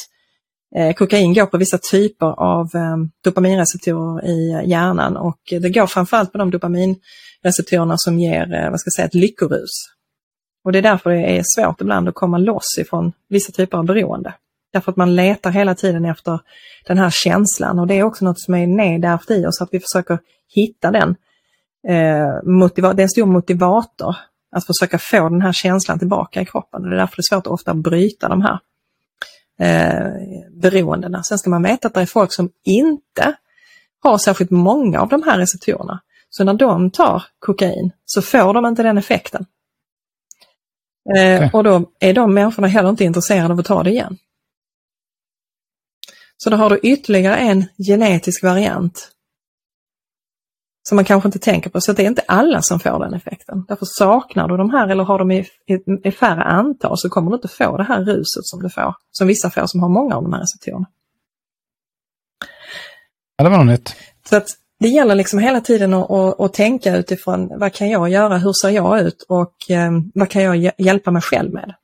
eh, 0.75 0.93
kokain 0.93 1.33
går 1.33 1.45
på 1.45 1.57
vissa 1.57 1.77
typer 1.77 2.25
av 2.25 2.65
eh, 2.75 2.97
dopaminreceptorer 3.23 4.25
i 4.25 4.51
eh, 4.51 4.69
hjärnan 4.69 5.17
och 5.17 5.39
det 5.49 5.69
går 5.69 5.87
framförallt 5.87 6.31
på 6.31 6.37
de 6.37 6.51
dopaminreceptorerna 6.51 7.95
som 7.97 8.19
ger 8.19 8.53
eh, 8.53 8.69
vad 8.69 8.79
ska 8.79 8.87
jag 8.87 8.93
säga, 8.93 9.05
ett 9.05 9.15
lyckorus. 9.15 9.71
Och 10.63 10.71
det 10.71 10.77
är 10.77 10.83
därför 10.83 11.09
det 11.09 11.37
är 11.37 11.43
svårt 11.45 11.81
ibland 11.81 12.09
att 12.09 12.15
komma 12.15 12.37
loss 12.37 12.77
ifrån 12.79 13.13
vissa 13.29 13.51
typer 13.51 13.77
av 13.77 13.85
beroende. 13.85 14.33
Därför 14.73 14.91
att 14.91 14.97
man 14.97 15.15
letar 15.15 15.51
hela 15.51 15.75
tiden 15.75 16.05
efter 16.05 16.39
den 16.87 16.97
här 16.97 17.09
känslan 17.09 17.79
och 17.79 17.87
det 17.87 17.93
är 17.93 18.03
också 18.03 18.25
något 18.25 18.39
som 18.39 18.53
är 18.53 18.67
nedärvt 18.67 19.31
i 19.31 19.45
oss, 19.45 19.61
att 19.61 19.69
vi 19.71 19.79
försöker 19.79 20.19
hitta 20.55 20.91
den 20.91 21.15
eh, 21.87 22.41
motiva- 22.43 22.93
det 22.93 23.01
är 23.01 23.03
en 23.03 23.09
stor 23.09 23.25
motivator 23.25 24.15
att 24.55 24.65
försöka 24.65 24.99
få 24.99 25.29
den 25.29 25.41
här 25.41 25.53
känslan 25.53 25.99
tillbaka 25.99 26.41
i 26.41 26.45
kroppen. 26.45 26.83
Och 26.83 26.89
det 26.89 26.95
är 26.95 26.99
därför 26.99 27.15
det 27.15 27.19
är 27.19 27.35
svårt 27.35 27.47
att 27.47 27.53
ofta 27.53 27.73
bryta 27.73 28.29
de 28.29 28.41
här 28.41 28.59
eh, 29.59 30.11
beroendena. 30.61 31.23
Sen 31.23 31.37
ska 31.37 31.49
man 31.49 31.63
veta 31.63 31.87
att 31.87 31.93
det 31.93 32.01
är 32.01 32.05
folk 32.05 32.33
som 32.33 32.49
inte 32.63 33.35
har 33.99 34.17
särskilt 34.17 34.51
många 34.51 35.01
av 35.01 35.09
de 35.09 35.23
här 35.23 35.37
receptorerna. 35.37 36.01
Så 36.29 36.43
när 36.43 36.53
de 36.53 36.91
tar 36.91 37.23
kokain 37.39 37.91
så 38.05 38.21
får 38.21 38.53
de 38.53 38.65
inte 38.65 38.83
den 38.83 38.97
effekten. 38.97 39.45
Eh, 41.17 41.35
okay. 41.35 41.49
Och 41.53 41.63
då 41.63 41.91
är 41.99 42.13
de 42.13 42.33
människorna 42.33 42.67
heller 42.67 42.89
inte 42.89 43.03
intresserade 43.03 43.53
av 43.53 43.59
att 43.59 43.65
ta 43.65 43.83
det 43.83 43.89
igen. 43.89 44.17
Så 46.37 46.49
då 46.49 46.57
har 46.57 46.69
du 46.69 46.79
ytterligare 46.83 47.35
en 47.35 47.65
genetisk 47.87 48.43
variant 48.43 49.11
som 50.83 50.95
man 50.95 51.05
kanske 51.05 51.27
inte 51.27 51.39
tänker 51.39 51.69
på. 51.69 51.81
Så 51.81 51.93
det 51.93 52.03
är 52.03 52.07
inte 52.07 52.23
alla 52.27 52.61
som 52.61 52.79
får 52.79 52.99
den 52.99 53.13
effekten. 53.13 53.65
Därför 53.67 53.85
saknar 53.85 54.47
du 54.47 54.57
de 54.57 54.69
här 54.69 54.87
eller 54.87 55.03
har 55.03 55.19
de 55.19 55.31
i, 55.31 55.39
i, 55.39 55.79
i 56.03 56.11
färre 56.11 56.43
antal 56.43 56.97
så 56.97 57.09
kommer 57.09 57.31
du 57.31 57.35
inte 57.35 57.47
få 57.47 57.77
det 57.77 57.83
här 57.83 58.03
ruset 58.03 58.45
som 58.45 58.63
du 58.63 58.69
får, 58.69 58.95
som 59.11 59.27
vissa 59.27 59.49
får 59.49 59.67
som 59.67 59.79
har 59.79 59.89
många 59.89 60.15
av 60.15 60.23
de 60.23 60.33
här 60.33 60.41
receptorerna. 60.41 60.85
Ja, 63.37 63.43
det 63.43 63.49
var 63.49 63.57
något 63.57 63.67
nytt. 63.67 63.95
Så 64.29 64.35
att 64.35 64.47
det 64.79 64.87
gäller 64.87 65.15
liksom 65.15 65.39
hela 65.39 65.61
tiden 65.61 65.93
att, 65.93 66.11
att, 66.11 66.39
att, 66.39 66.53
tänka 66.53 66.97
utifrån 66.97 67.59
vad 67.59 67.73
kan 67.73 67.89
jag 67.89 68.09
göra, 68.09 68.37
hur 68.37 68.53
ser 68.53 68.69
jag 68.69 68.99
ut 68.99 69.25
och 69.29 69.71
eh, 69.71 69.91
vad 70.13 70.29
kan 70.29 70.43
jag 70.43 70.71
hjälpa 70.77 71.11
mig 71.11 71.21
själv 71.21 71.53
med. 71.53 71.75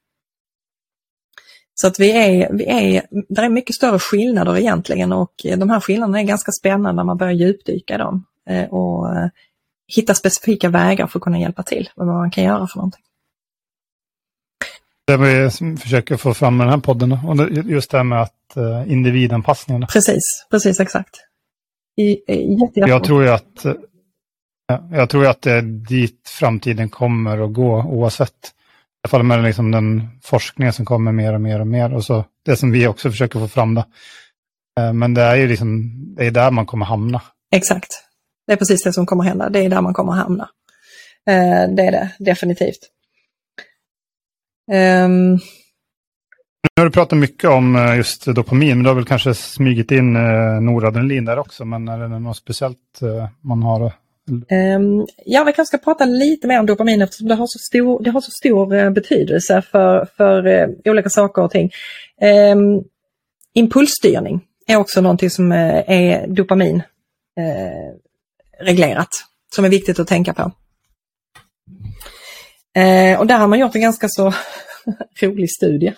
Så 1.74 1.88
att 1.88 2.00
vi 2.00 2.12
är, 2.12 2.54
vi 2.54 2.66
är, 2.66 3.06
det 3.30 3.42
är 3.42 3.50
mycket 3.50 3.76
större 3.76 4.00
skillnader 4.00 4.58
egentligen 4.58 5.14
och 5.14 5.34
de 5.58 5.70
här 5.70 5.80
skillnaderna 5.80 6.20
är 6.20 6.24
ganska 6.24 6.52
spännande 6.52 6.94
när 6.94 7.04
man 7.04 7.18
börjar 7.18 7.34
djupdyka 7.34 7.96
i 7.96 7.98
dem 7.98 8.26
och 8.70 9.16
eh, 9.16 9.30
hitta 9.96 10.14
specifika 10.14 10.70
vägar 10.70 11.08
för 11.08 11.20
att 11.20 11.24
kunna 11.24 11.40
hjälpa 11.40 11.64
till, 11.64 11.90
vad 11.96 12.08
man 12.08 12.32
kan 12.32 12.44
göra 12.44 12.68
för 12.68 12.78
någonting. 12.78 13.02
Det 15.08 15.18
vi 15.18 15.50
försöker 15.78 16.18
få 16.18 16.34
fram 16.34 16.58
med 16.58 16.68
den 16.68 16.74
här 16.74 16.80
podden 16.80 17.12
och 17.12 17.52
just 17.52 17.92
det 17.92 17.98
här 17.98 18.04
med 18.04 18.22
att 18.22 18.34
uh, 18.58 18.92
individanpassningen. 18.92 19.88
Precis, 19.88 20.24
precis 20.52 20.80
exakt. 20.80 21.16
I, 21.98 22.12
i, 22.12 22.58
jag 22.74 23.04
tror 23.04 23.24
ju 23.24 23.30
att 23.30 23.66
jag 24.92 25.10
tror 25.10 25.28
att 25.28 25.42
det 25.42 25.52
är 25.52 25.62
dit 25.62 26.30
framtiden 26.40 26.90
kommer 26.90 27.38
att 27.46 27.54
gå 27.54 27.84
oavsett 27.84 28.54
alla 29.04 29.10
fall 29.10 29.24
med 29.24 29.44
liksom 29.44 29.72
den 29.72 30.08
forskningen 30.24 30.74
som 30.74 30.86
kommer 30.86 31.12
mer 31.12 31.34
och 31.34 31.42
mer 31.42 31.60
och 31.60 31.68
mer. 31.68 31.94
Och 31.94 32.04
så 32.06 32.26
det 32.46 32.56
som 32.56 32.72
vi 32.72 32.88
också 32.88 33.12
försöker 33.12 33.40
få 33.40 33.48
fram. 33.48 33.76
Då. 33.76 33.84
Eh, 34.80 34.94
men 34.94 35.14
det 35.14 35.22
är 35.22 35.36
ju 35.36 35.48
liksom, 35.48 35.92
det 36.16 36.26
är 36.26 36.32
där 36.32 36.52
man 36.52 36.66
kommer 36.66 36.86
hamna. 36.86 37.22
Exakt. 37.52 38.06
Det 38.50 38.54
är 38.54 38.58
precis 38.58 38.84
det 38.84 38.94
som 38.94 39.06
kommer 39.06 39.24
hända. 39.24 39.50
Det 39.50 39.60
är 39.60 39.70
där 39.70 39.82
man 39.82 39.94
kommer 39.94 40.14
hamna. 40.14 40.50
Eh, 41.28 41.70
det 41.76 41.84
är 41.84 41.92
det 41.92 42.12
definitivt. 42.20 42.80
Um... 45.06 45.34
Nu 46.76 46.82
har 46.82 46.86
du 46.86 46.92
pratat 46.92 47.20
mycket 47.20 47.50
om 47.50 47.76
eh, 47.76 47.98
just 47.98 48.26
dopamin, 48.26 48.70
men 48.70 48.84
du 48.84 48.90
har 48.90 48.96
väl 48.96 49.06
kanske 49.06 49.34
smugit 49.34 49.92
in 49.92 50.14
noradrenalin 50.62 51.26
där 51.26 51.40
också. 51.40 51.66
Men 51.66 51.88
är 51.88 52.00
det 52.00 52.20
något 52.20 52.38
speciellt 52.38 53.00
man 53.42 53.64
har 53.64 53.94
Um, 54.32 55.08
ja, 55.26 55.44
vi 55.44 55.54
kanske 55.54 55.78
ska 55.78 55.78
prata 55.78 56.06
lite 56.06 56.48
mer 56.48 56.60
om 56.60 56.66
dopamin 56.66 57.02
eftersom 57.02 57.28
det 57.28 57.36
har 57.36 57.48
så 57.48 57.60
stor, 57.60 58.04
det 58.04 58.10
har 58.10 58.22
så 58.22 58.32
stor 58.32 58.74
uh, 58.74 58.90
betydelse 58.90 59.62
för, 59.62 60.08
för 60.18 60.48
uh, 60.48 60.70
olika 60.86 61.10
saker 61.10 61.42
och 61.42 61.52
ting. 61.52 61.72
Um, 62.54 62.84
impulsstyrning 63.54 64.42
är 64.68 64.76
också 64.76 65.02
någonting 65.02 65.30
som 65.30 65.52
uh, 65.52 65.84
är 65.92 66.28
dopamin 66.28 66.82
reglerat, 68.62 69.10
som 69.56 69.66
är 69.66 69.70
viktigt 69.70 70.00
att 70.00 70.08
tänka 70.08 70.34
på. 70.34 70.52
Eh, 72.80 73.20
och 73.20 73.28
där 73.28 73.38
har 73.38 73.48
man 73.48 73.60
gjort 73.60 73.76
en 73.76 73.82
ganska 73.82 74.10
så 74.10 74.34
rolig 75.22 75.52
studie 75.52 75.94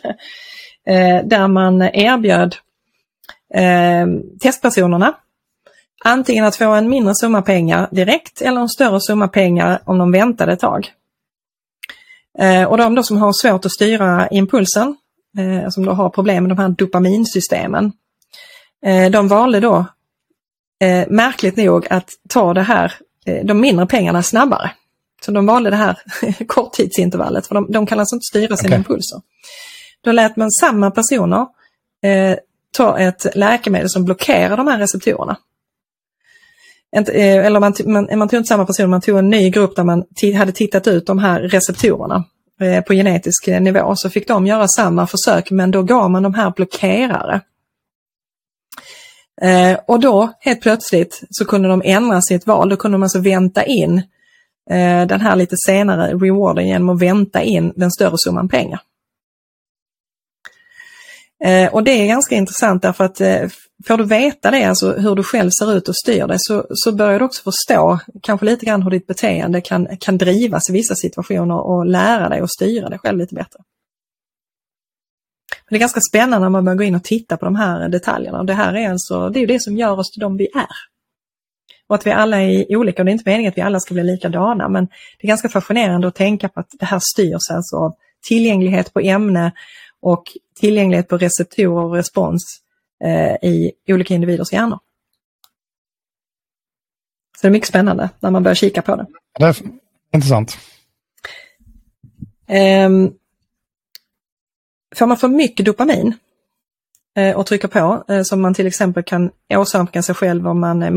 eh, 0.88 1.26
där 1.26 1.48
man 1.48 1.82
erbjöd 1.82 2.56
eh, 3.54 4.08
testpersonerna 4.40 5.14
Antingen 6.04 6.46
att 6.46 6.56
få 6.56 6.74
en 6.74 6.90
mindre 6.90 7.16
summa 7.16 7.42
pengar 7.42 7.88
direkt 7.92 8.42
eller 8.42 8.62
en 8.62 8.70
större 8.70 9.02
summa 9.02 9.28
pengar 9.28 9.82
om 9.86 9.98
de 9.98 10.12
väntade 10.12 10.54
ett 10.54 10.60
tag. 10.60 10.92
Och 12.68 12.78
de 12.78 12.96
då 12.96 13.04
som 13.04 13.18
har 13.18 13.34
svårt 13.34 13.66
att 13.66 13.72
styra 13.72 14.28
impulsen, 14.28 14.96
som 15.70 15.86
då 15.86 15.92
har 15.92 16.10
problem 16.10 16.44
med 16.44 16.58
de 16.58 16.62
här 16.62 16.70
dopaminsystemen, 16.70 17.92
de 19.12 19.28
valde 19.28 19.60
då 19.60 19.86
märkligt 21.08 21.58
nog 21.58 21.88
att 21.90 22.10
ta 22.30 22.54
det 22.54 22.62
här, 22.62 22.94
de 23.44 23.60
mindre 23.60 23.86
pengarna 23.86 24.24
snabbare. 24.24 24.72
Så 25.26 25.32
de 25.32 25.46
valde 25.46 25.70
det 25.70 25.76
här 25.76 25.98
korttidsintervallet, 26.48 27.48
för 27.48 27.56
de, 27.56 27.72
de 27.72 27.86
kan 27.86 28.00
alltså 28.00 28.16
inte 28.16 28.26
styra 28.26 28.58
sina 28.58 28.68
okay. 28.68 28.78
impulser. 28.78 29.22
Då 30.04 30.12
lät 30.12 30.36
man 30.36 30.52
samma 30.52 30.92
personer 30.92 31.48
eh, 32.04 32.38
ta 32.78 33.00
ett 33.00 33.28
läkemedel 33.36 33.90
som 33.90 34.06
blockerar 34.06 34.58
de 34.58 34.68
här 34.68 34.80
receptorerna. 34.80 35.38
Eh, 36.96 37.46
eller 37.46 37.60
man, 37.60 37.74
man, 37.86 38.08
man 38.16 38.30
tog 38.30 38.38
inte 38.38 38.48
samma 38.48 38.66
person, 38.66 38.90
man 38.90 39.02
tog 39.02 39.18
en 39.18 39.30
ny 39.30 39.50
grupp 39.50 39.76
där 39.76 39.84
man 39.84 40.06
hade 40.38 40.52
tittat 40.52 40.88
ut 40.88 41.06
de 41.06 41.20
här 41.20 41.42
receptorerna 41.42 42.24
eh, 42.62 42.84
på 42.84 42.94
genetisk 42.94 43.48
eh, 43.48 43.62
nivå. 43.62 43.96
Så 43.96 44.10
fick 44.10 44.28
de 44.28 44.48
göra 44.48 44.68
samma 44.68 45.08
försök 45.08 45.52
men 45.52 45.72
då 45.72 45.84
gav 45.84 46.12
man 46.12 46.24
de 46.24 46.34
här 46.34 46.52
blockerare. 46.56 47.42
Eh, 49.44 49.80
och 49.88 50.00
då 50.00 50.34
helt 50.40 50.62
plötsligt 50.62 51.22
så 51.30 51.46
kunde 51.46 51.68
de 51.68 51.82
ändra 51.86 52.22
sitt 52.22 52.48
val, 52.48 52.70
då 52.70 52.78
kunde 52.78 52.96
de 52.96 53.04
alltså 53.04 53.20
vänta 53.20 53.64
in 53.64 53.98
eh, 54.70 55.08
den 55.08 55.22
här 55.22 55.36
lite 55.36 55.56
senare 55.58 56.14
rewarden 56.14 56.68
genom 56.68 56.90
att 56.90 57.02
vänta 57.02 57.42
in 57.42 57.74
den 57.76 57.92
större 57.92 58.16
summan 58.18 58.50
pengar. 58.50 58.82
Eh, 61.44 61.74
och 61.74 61.84
det 61.84 61.92
är 61.92 62.08
ganska 62.08 62.36
intressant 62.36 62.82
därför 62.82 63.04
att 63.04 63.22
eh, 63.22 63.50
får 63.88 63.98
du 63.98 64.04
veta 64.04 64.52
det, 64.52 64.64
alltså 64.64 64.94
hur 64.94 65.16
du 65.16 65.24
själv 65.24 65.50
ser 65.60 65.74
ut 65.74 65.90
och 65.90 65.96
styr 65.96 66.28
dig, 66.28 66.38
så, 66.40 66.66
så 66.70 66.92
börjar 66.92 67.20
du 67.20 67.26
också 67.26 67.44
förstå 67.44 68.00
kanske 68.22 68.46
lite 68.46 68.66
grann 68.66 68.84
hur 68.84 68.92
ditt 68.92 69.08
beteende 69.08 69.62
kan, 69.62 69.98
kan 70.00 70.18
drivas 70.18 70.70
i 70.70 70.74
vissa 70.74 70.96
situationer 70.96 71.56
och 71.56 71.86
lära 71.86 72.30
dig 72.30 72.40
att 72.40 72.52
styra 72.52 72.90
dig 72.90 73.00
själv 73.00 73.18
lite 73.18 73.36
bättre. 73.36 73.60
Det 75.72 75.78
är 75.78 75.80
ganska 75.80 76.02
spännande 76.02 76.40
när 76.40 76.50
man 76.50 76.66
börjar 76.66 76.78
gå 76.78 76.84
in 76.84 76.96
och 76.96 77.04
titta 77.04 77.38
på 77.38 77.46
de 77.46 77.56
här 77.56 77.90
detaljerna. 77.90 78.44
Det 78.44 78.54
här 78.54 78.74
är 78.74 78.90
alltså, 78.90 79.30
det 79.30 79.40
är 79.40 79.48
det 79.48 79.60
som 79.60 79.78
gör 79.78 80.00
oss 80.00 80.12
till 80.12 80.22
de 80.22 80.38
vi 80.38 80.48
är. 80.56 80.68
Och 81.88 81.96
att 81.96 82.08
vi 82.08 82.12
alla 82.12 82.42
är 82.42 82.76
olika, 82.76 83.02
och 83.02 83.06
det 83.06 83.12
är 83.12 83.14
inte 83.14 83.30
meningen 83.30 83.50
att 83.50 83.58
vi 83.58 83.62
alla 83.62 83.80
ska 83.80 83.94
bli 83.94 84.04
likadana, 84.04 84.70
men 84.70 84.86
det 84.86 85.26
är 85.26 85.28
ganska 85.28 85.50
fascinerande 85.50 86.08
att 86.08 86.16
tänka 86.16 86.50
på 86.50 86.60
att 86.60 86.70
det 86.80 86.86
här 86.86 87.00
styrs 87.02 87.52
alltså 87.52 87.76
av 87.76 87.96
tillgänglighet 88.28 88.94
på 88.94 89.00
ämne 89.00 89.52
och 90.02 90.24
tillgänglighet 90.60 91.08
på 91.08 91.18
receptorer 91.18 91.86
och 91.86 91.94
respons 91.94 92.42
eh, 93.04 93.50
i 93.50 93.72
olika 93.88 94.14
individers 94.14 94.54
hjärnor. 94.54 94.80
Så 97.38 97.42
det 97.42 97.48
är 97.48 97.52
mycket 97.52 97.70
spännande 97.70 98.10
när 98.20 98.32
man 98.32 98.44
börjar 98.44 98.56
kika 98.56 98.82
på 98.82 98.96
det. 98.96 99.06
Det 99.40 99.46
är 99.46 99.56
intressant. 100.14 100.58
Um, 102.86 103.14
får 104.96 105.08
man 105.08 105.18
för 105.18 105.28
mycket 105.28 105.66
dopamin 105.66 106.14
eh, 107.18 107.36
och 107.38 107.46
trycker 107.46 107.68
på, 107.68 108.04
eh, 108.14 108.24
som 108.24 108.42
man 108.42 108.54
till 108.54 108.68
exempel 108.68 109.04
kan 109.04 109.32
åsamka 109.50 110.02
sig 110.02 110.16
själv 110.16 110.48
om 110.48 110.60
man 110.60 110.84
eh, 110.84 110.92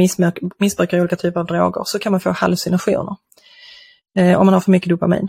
missbrukar 0.59 1.01
olika 1.01 1.17
typer 1.17 1.41
av 1.41 1.47
droger, 1.47 1.83
så 1.85 1.99
kan 1.99 2.13
man 2.13 2.21
få 2.21 2.31
hallucinationer. 2.31 3.17
Om 4.17 4.47
man 4.47 4.55
har 4.55 4.61
för 4.61 4.71
mycket 4.71 4.89
dopamin. 4.89 5.29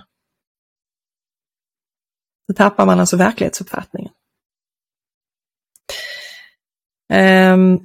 Då 2.47 2.53
tappar 2.53 2.85
man 2.85 2.99
alltså 2.99 3.17
verklighetsuppfattningen. 3.17 4.11
Ehm, 7.13 7.79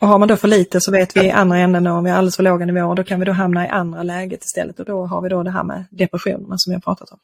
och 0.00 0.08
har 0.08 0.18
man 0.18 0.28
då 0.28 0.36
för 0.36 0.48
lite 0.48 0.80
så 0.80 0.92
vet 0.92 1.16
vi 1.16 1.24
i 1.24 1.30
andra 1.30 1.58
änden 1.58 1.84
då, 1.84 1.90
om 1.90 2.04
vi 2.04 2.10
har 2.10 2.18
alldeles 2.18 2.36
för 2.36 2.42
låga 2.42 2.66
nivåer, 2.66 2.94
då 2.94 3.04
kan 3.04 3.20
vi 3.20 3.26
då 3.26 3.32
hamna 3.32 3.66
i 3.66 3.68
andra 3.68 4.02
läget 4.02 4.44
istället 4.44 4.80
och 4.80 4.86
då 4.86 5.06
har 5.06 5.22
vi 5.22 5.28
då 5.28 5.42
det 5.42 5.50
här 5.50 5.64
med 5.64 5.84
depressionerna 5.90 6.58
som 6.58 6.72
jag 6.72 6.84
pratat 6.84 7.10
om. 7.10 7.18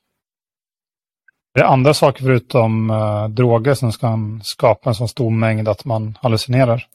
Är 1.56 1.60
det 1.60 1.66
andra 1.66 1.94
saker 1.94 2.24
förutom 2.24 2.90
uh, 2.90 3.28
droger 3.28 3.74
som 3.74 3.92
kan 3.92 4.40
skapa 4.44 4.90
en 4.90 4.94
så 4.94 5.08
stor 5.08 5.30
mängd 5.30 5.68
att 5.68 5.84
man 5.84 6.18
hallucinerar? 6.22 6.86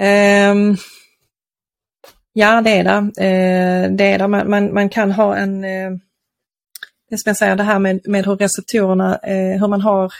Um, 0.00 0.76
ja, 2.32 2.60
det 2.60 2.70
är 2.70 2.84
det. 2.84 2.98
Uh, 2.98 3.96
det 3.96 4.04
är 4.04 4.18
det. 4.18 4.28
Man, 4.28 4.50
man, 4.50 4.74
man 4.74 4.88
kan 4.88 5.12
ha 5.12 5.36
en 5.36 5.64
uh, 5.64 5.98
det 7.10 7.18
ska 7.18 7.30
jag 7.30 7.36
säga, 7.36 7.56
det 7.56 7.62
här 7.62 7.78
med, 7.78 8.00
med 8.04 8.26
hur 8.26 8.36
receptorerna, 8.36 9.14
uh, 9.14 9.60
hur 9.60 9.68
man 9.68 9.80
har 9.80 10.12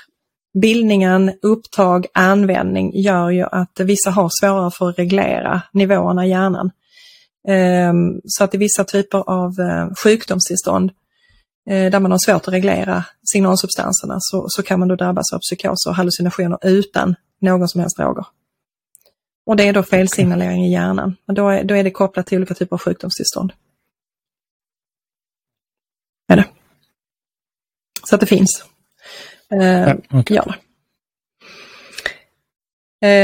bildningen, 0.61 1.33
upptag, 1.43 2.07
användning 2.15 2.93
gör 2.95 3.31
ju 3.31 3.43
att 3.43 3.81
vissa 3.81 4.11
har 4.11 4.31
svårare 4.41 4.71
för 4.71 4.89
att 4.89 4.99
reglera 4.99 5.63
nivåerna 5.73 6.27
i 6.27 6.31
hjärnan. 6.31 6.71
Um, 7.49 8.21
så 8.25 8.45
att 8.45 8.55
i 8.55 8.59
vissa 8.59 8.85
typer 8.85 9.19
av 9.31 9.53
sjukdomstillstånd 10.05 10.93
där 11.67 12.01
man 12.01 12.11
har 12.11 12.19
svårt 12.19 12.49
att 12.49 12.55
reglera 12.55 13.05
signalsubstanserna 13.33 14.17
så, 14.19 14.47
så 14.49 14.63
kan 14.63 14.79
man 14.79 14.89
då 14.89 14.97
drabbas 14.97 15.33
av 15.33 15.39
psykoser 15.39 15.91
och 15.91 15.97
hallucinationer 15.97 16.59
utan 16.63 17.15
någon 17.41 17.69
som 17.69 17.81
helst 17.81 17.97
droger. 17.97 18.27
Och 19.47 19.57
det 19.57 19.69
är 19.69 19.73
då 19.73 19.83
felsignalering 19.83 20.65
i 20.65 20.73
hjärnan. 20.73 21.17
då, 21.27 21.49
är, 21.49 21.65
då 21.65 21.77
är 21.77 21.85
det 21.85 21.91
kopplat 21.91 22.27
till 22.27 22.39
olika 22.39 22.55
typer 22.55 22.77
av 22.77 22.81
sjukdomstillstånd. 22.81 23.53
Är 26.29 26.37
det. 26.37 26.45
Så 28.05 28.15
att 28.15 28.21
det 28.21 28.27
finns. 28.27 28.65
Eh, 29.53 29.89
ja, 29.89 29.97
okay. 30.11 30.37
ja. 30.37 30.55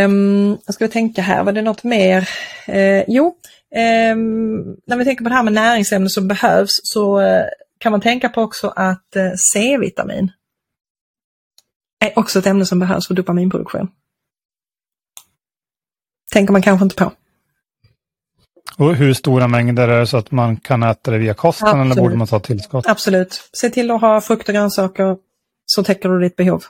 Um, 0.04 0.58
jag 0.66 0.74
ska 0.74 0.88
tänka 0.88 1.22
här, 1.22 1.44
var 1.44 1.52
det 1.52 1.62
något 1.62 1.84
mer? 1.84 2.28
Uh, 2.68 3.04
jo, 3.08 3.26
um, 4.12 4.76
när 4.86 4.96
vi 4.96 5.04
tänker 5.04 5.24
på 5.24 5.28
det 5.28 5.34
här 5.34 5.42
med 5.42 5.52
näringsämnen 5.52 6.10
som 6.10 6.28
behövs 6.28 6.70
så 6.82 7.20
uh, 7.20 7.44
kan 7.78 7.92
man 7.92 8.00
tänka 8.00 8.28
på 8.28 8.42
också 8.42 8.68
att 8.76 9.16
uh, 9.16 9.32
C-vitamin 9.52 10.32
är 12.04 12.18
också 12.18 12.38
ett 12.38 12.46
ämne 12.46 12.66
som 12.66 12.78
behövs 12.78 13.06
för 13.06 13.14
dopaminproduktion. 13.14 13.88
Tänker 16.32 16.52
man 16.52 16.62
kanske 16.62 16.84
inte 16.84 16.96
på. 16.96 17.12
Och 18.76 18.94
hur 18.94 19.14
stora 19.14 19.48
mängder 19.48 19.88
är 19.88 20.00
det 20.00 20.06
så 20.06 20.16
att 20.16 20.30
man 20.30 20.56
kan 20.56 20.82
äta 20.82 21.10
det 21.10 21.18
via 21.18 21.34
kosten 21.34 21.68
Absolut. 21.68 21.92
eller 21.92 22.02
borde 22.02 22.16
man 22.16 22.26
ta 22.26 22.40
tillskott? 22.40 22.86
Absolut. 22.88 23.50
Se 23.52 23.70
till 23.70 23.90
att 23.90 24.00
ha 24.00 24.20
frukt 24.20 24.48
och 24.48 24.54
grönsaker 24.54 25.16
så 25.66 25.84
täcker 25.84 26.08
du 26.08 26.20
ditt 26.20 26.36
behov. 26.36 26.64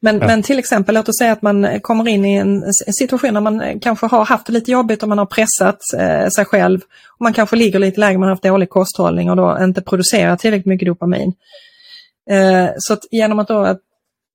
Men, 0.00 0.18
Ja. 0.18 0.26
men 0.26 0.42
till 0.42 0.58
exempel, 0.58 0.94
låt 0.94 1.08
oss 1.08 1.18
säga 1.18 1.32
att 1.32 1.42
man 1.42 1.80
kommer 1.80 2.08
in 2.08 2.24
i 2.24 2.34
en, 2.34 2.64
situation 2.72 3.34
där 3.34 3.40
man 3.40 3.80
kanske 3.80 4.06
har 4.06 4.24
haft 4.24 4.46
det 4.46 4.52
lite 4.52 4.70
jobbigt 4.70 5.02
och 5.02 5.08
man 5.08 5.18
har 5.18 5.26
pressat 5.26 5.78
eh, 5.98 6.28
sig 6.28 6.44
själv. 6.44 6.80
Och 7.08 7.20
man 7.20 7.32
kanske 7.32 7.56
ligger 7.56 7.78
lite 7.78 8.00
lägre, 8.00 8.18
man 8.18 8.28
har 8.28 8.34
haft 8.34 8.42
dålig 8.42 8.70
kosthållning 8.70 9.30
och 9.30 9.36
då 9.36 9.58
inte 9.60 9.82
producerar 9.82 10.36
tillräckligt 10.36 10.66
mycket 10.66 10.86
dopamin. 10.86 11.32
Eh, 12.30 12.68
så 12.78 12.92
att 12.92 13.04
genom 13.10 13.38
att 13.38 13.48
då 13.48 13.78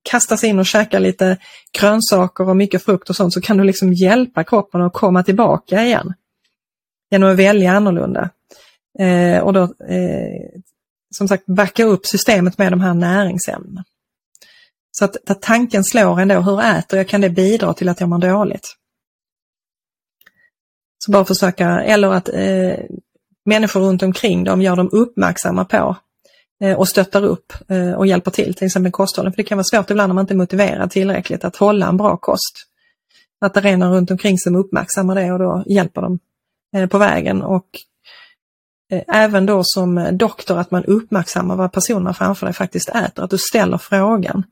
kasta 0.09 0.37
sig 0.37 0.49
in 0.49 0.59
och 0.59 0.65
käka 0.65 0.99
lite 0.99 1.37
grönsaker 1.79 2.49
och 2.49 2.57
mycket 2.57 2.83
frukt 2.83 3.09
och 3.09 3.15
sånt 3.15 3.33
så 3.33 3.41
kan 3.41 3.57
du 3.57 3.63
liksom 3.63 3.93
hjälpa 3.93 4.43
kroppen 4.43 4.81
att 4.81 4.93
komma 4.93 5.23
tillbaka 5.23 5.83
igen. 5.83 6.13
Genom 7.11 7.31
att 7.31 7.37
välja 7.37 7.71
annorlunda. 7.71 8.29
Eh, 8.99 9.39
och 9.39 9.53
då 9.53 9.63
eh, 9.63 10.61
som 11.15 11.27
sagt 11.27 11.45
backa 11.45 11.83
upp 11.83 12.05
systemet 12.05 12.57
med 12.57 12.71
de 12.71 12.81
här 12.81 12.93
näringsämnena. 12.93 13.83
Så 14.99 15.05
att 15.05 15.29
att 15.29 15.41
tanken 15.41 15.83
slår 15.83 16.19
ändå, 16.19 16.41
hur 16.41 16.61
äter 16.61 16.97
jag? 16.99 17.07
Kan 17.07 17.21
det 17.21 17.29
bidra 17.29 17.73
till 17.73 17.89
att 17.89 17.99
jag 17.99 18.09
mår 18.09 18.17
dåligt? 18.17 18.75
Så 21.05 21.11
bara 21.11 21.25
försöka, 21.25 21.81
eller 21.81 22.13
att 22.13 22.29
eh, 22.29 22.85
människor 23.45 23.79
runt 23.79 24.03
omkring 24.03 24.43
dem 24.43 24.61
gör 24.61 24.75
dem 24.75 24.89
uppmärksamma 24.91 25.65
på 25.65 25.97
eh, 26.63 26.77
och 26.77 26.87
stöttar 26.87 27.23
upp 27.23 27.53
eh, 27.67 27.91
och 27.91 28.07
hjälper 28.07 28.31
till, 28.31 28.53
till 28.53 28.65
exempel 28.65 28.91
kosthållen. 28.91 29.31
För 29.31 29.37
det 29.37 29.43
kan 29.43 29.57
vara 29.57 29.63
svårt 29.63 29.89
ibland 29.89 30.09
när 30.09 30.13
man 30.13 30.23
inte 30.23 30.33
är 30.33 30.37
motiverad 30.37 30.91
tillräckligt 30.91 31.45
att 31.45 31.55
hålla 31.55 31.87
en 31.87 31.97
bra 31.97 32.17
kost. 32.17 32.55
Att 33.41 33.53
det 33.53 33.69
är 33.69 33.77
någon 33.77 33.93
runt 33.93 34.11
omkring 34.11 34.37
som 34.37 34.55
uppmärksammar 34.55 35.15
det 35.15 35.31
och 35.31 35.39
då 35.39 35.63
hjälper 35.67 36.01
dem 36.01 36.19
eh, 36.75 36.87
på 36.87 36.97
vägen. 36.97 37.41
Och 37.41 37.67
eh, 38.91 39.03
även 39.07 39.45
då 39.45 39.61
som 39.63 40.09
doktor 40.11 40.59
att 40.59 40.71
man 40.71 40.85
uppmärksammar 40.85 41.55
vad 41.55 41.71
personerna 41.71 42.13
framför 42.13 42.45
dig 42.45 42.55
faktiskt 42.55 42.89
äter. 42.89 43.23
Att 43.23 43.29
du 43.29 43.37
ställer 43.37 43.77
frågan. 43.77 44.43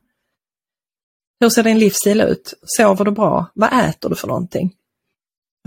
Hur 1.39 1.50
ser 1.50 1.63
din 1.63 1.80
livsstil 1.80 2.21
ut? 2.21 2.54
Sover 2.63 3.06
du 3.06 3.12
bra? 3.12 3.52
Vad 3.54 3.89
äter 3.89 4.10
du 4.10 4.15
för 4.15 4.28
någonting? 4.28 4.73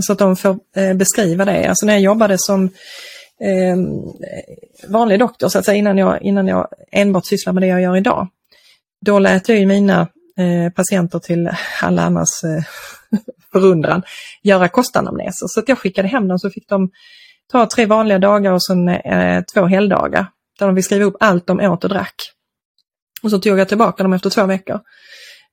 Så 0.02 0.12
att 0.12 0.18
de 0.18 0.36
får 0.36 0.58
eh, 0.76 0.94
beskriva 0.94 1.44
det. 1.44 1.68
Alltså 1.68 1.86
när 1.86 1.92
jag 1.92 2.02
jobbade 2.02 2.36
som 2.38 2.64
eh, 3.40 3.76
vanlig 4.88 5.18
doktor, 5.18 5.48
så 5.48 5.58
att 5.58 5.64
säga, 5.64 5.76
innan 5.76 5.98
jag, 5.98 6.22
innan 6.22 6.46
jag 6.46 6.68
enbart 6.92 7.26
sysslar 7.26 7.52
med 7.52 7.62
det 7.62 7.66
jag 7.66 7.82
gör 7.82 7.96
idag. 7.96 8.28
Då 9.00 9.18
lät 9.18 9.48
jag 9.48 9.58
ju 9.58 9.66
mina 9.66 10.00
eh, 10.38 10.72
patienter 10.72 11.18
till 11.18 11.50
alla 11.82 12.02
annars 12.02 12.44
eh, 12.44 12.64
förundran 13.52 14.02
göra 14.42 14.68
kostanamneser. 14.68 15.46
Så 15.46 15.60
att 15.60 15.68
jag 15.68 15.78
skickade 15.78 16.08
hem 16.08 16.28
dem 16.28 16.38
så 16.38 16.50
fick 16.50 16.68
de 16.68 16.90
ta 17.52 17.66
tre 17.66 17.86
vanliga 17.86 18.18
dagar 18.18 18.52
och 18.52 18.64
sen 18.64 18.88
eh, 18.88 19.44
två 19.54 19.66
helgdagar. 19.66 20.26
Där 20.58 20.66
de 20.66 20.76
fick 20.76 20.84
skriva 20.84 21.04
upp 21.04 21.16
allt 21.20 21.46
de 21.46 21.60
åt 21.60 21.84
och 21.84 21.90
drack. 21.90 22.14
Och 23.22 23.30
så 23.30 23.38
tog 23.38 23.58
jag 23.58 23.68
tillbaka 23.68 24.02
dem 24.02 24.12
efter 24.12 24.30
två 24.30 24.46
veckor. 24.46 24.80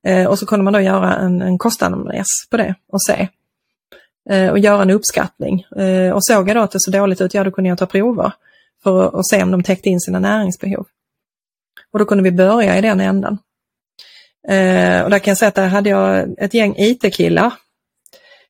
Eh, 0.07 0.25
och 0.25 0.39
så 0.39 0.45
kunde 0.45 0.63
man 0.63 0.73
då 0.73 0.81
göra 0.81 1.15
en, 1.15 1.41
en 1.41 1.57
kostanamnes 1.57 2.27
på 2.51 2.57
det 2.57 2.75
och 2.91 3.01
se. 3.01 3.27
Eh, 4.29 4.49
och 4.49 4.59
göra 4.59 4.81
en 4.81 4.89
uppskattning. 4.89 5.65
Eh, 5.77 6.11
och 6.11 6.25
såg 6.25 6.49
jag 6.49 6.55
då 6.55 6.61
att 6.61 6.71
det 6.71 6.79
såg 6.81 6.93
dåligt 6.93 7.21
ut, 7.21 7.33
ja 7.33 7.43
då 7.43 7.51
kunde 7.51 7.69
jag 7.69 7.77
ta 7.77 7.85
prover 7.85 8.31
för 8.83 9.19
att, 9.19 9.27
se 9.27 9.43
om 9.43 9.51
de 9.51 9.63
täckte 9.63 9.89
in 9.89 9.99
sina 9.99 10.19
näringsbehov. 10.19 10.85
Och 11.91 11.99
då 11.99 12.05
kunde 12.05 12.23
vi 12.23 12.31
börja 12.31 12.77
i 12.77 12.81
den 12.81 12.99
änden. 12.99 13.37
Eh, 14.47 15.01
och 15.01 15.09
där 15.09 15.19
kan 15.19 15.31
jag 15.31 15.37
säga 15.37 15.49
att 15.49 15.55
där 15.55 15.67
hade 15.67 15.89
jag 15.89 16.35
ett 16.37 16.53
gäng 16.53 16.75
IT-killar. 16.77 17.53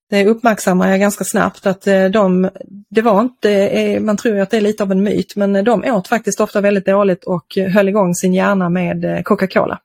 Det 0.09 0.25
uppmärksammar 0.25 0.89
jag 0.89 0.99
ganska 0.99 1.23
snabbt 1.23 1.65
att 1.65 1.87
eh, 1.87 2.05
de, 2.05 2.49
det 2.89 3.01
var 3.01 3.21
inte, 3.21 3.51
eh, 3.51 4.01
man 4.01 4.17
tror 4.17 4.39
att 4.39 4.49
det 4.49 4.57
är 4.57 4.61
lite 4.61 4.83
av 4.83 4.91
en 4.91 5.03
myt, 5.03 5.35
men 5.35 5.65
de 5.65 5.83
åt 5.83 6.07
faktiskt 6.07 6.39
ofta 6.39 6.61
väldigt 6.61 6.85
dåligt 6.85 7.23
och 7.23 7.57
höll 7.73 7.89
igång 7.89 8.15
sin 8.15 8.33
hjärna 8.33 8.69
med 8.69 9.05
eh, 9.05 9.21
Coca-Cola. 9.21 9.79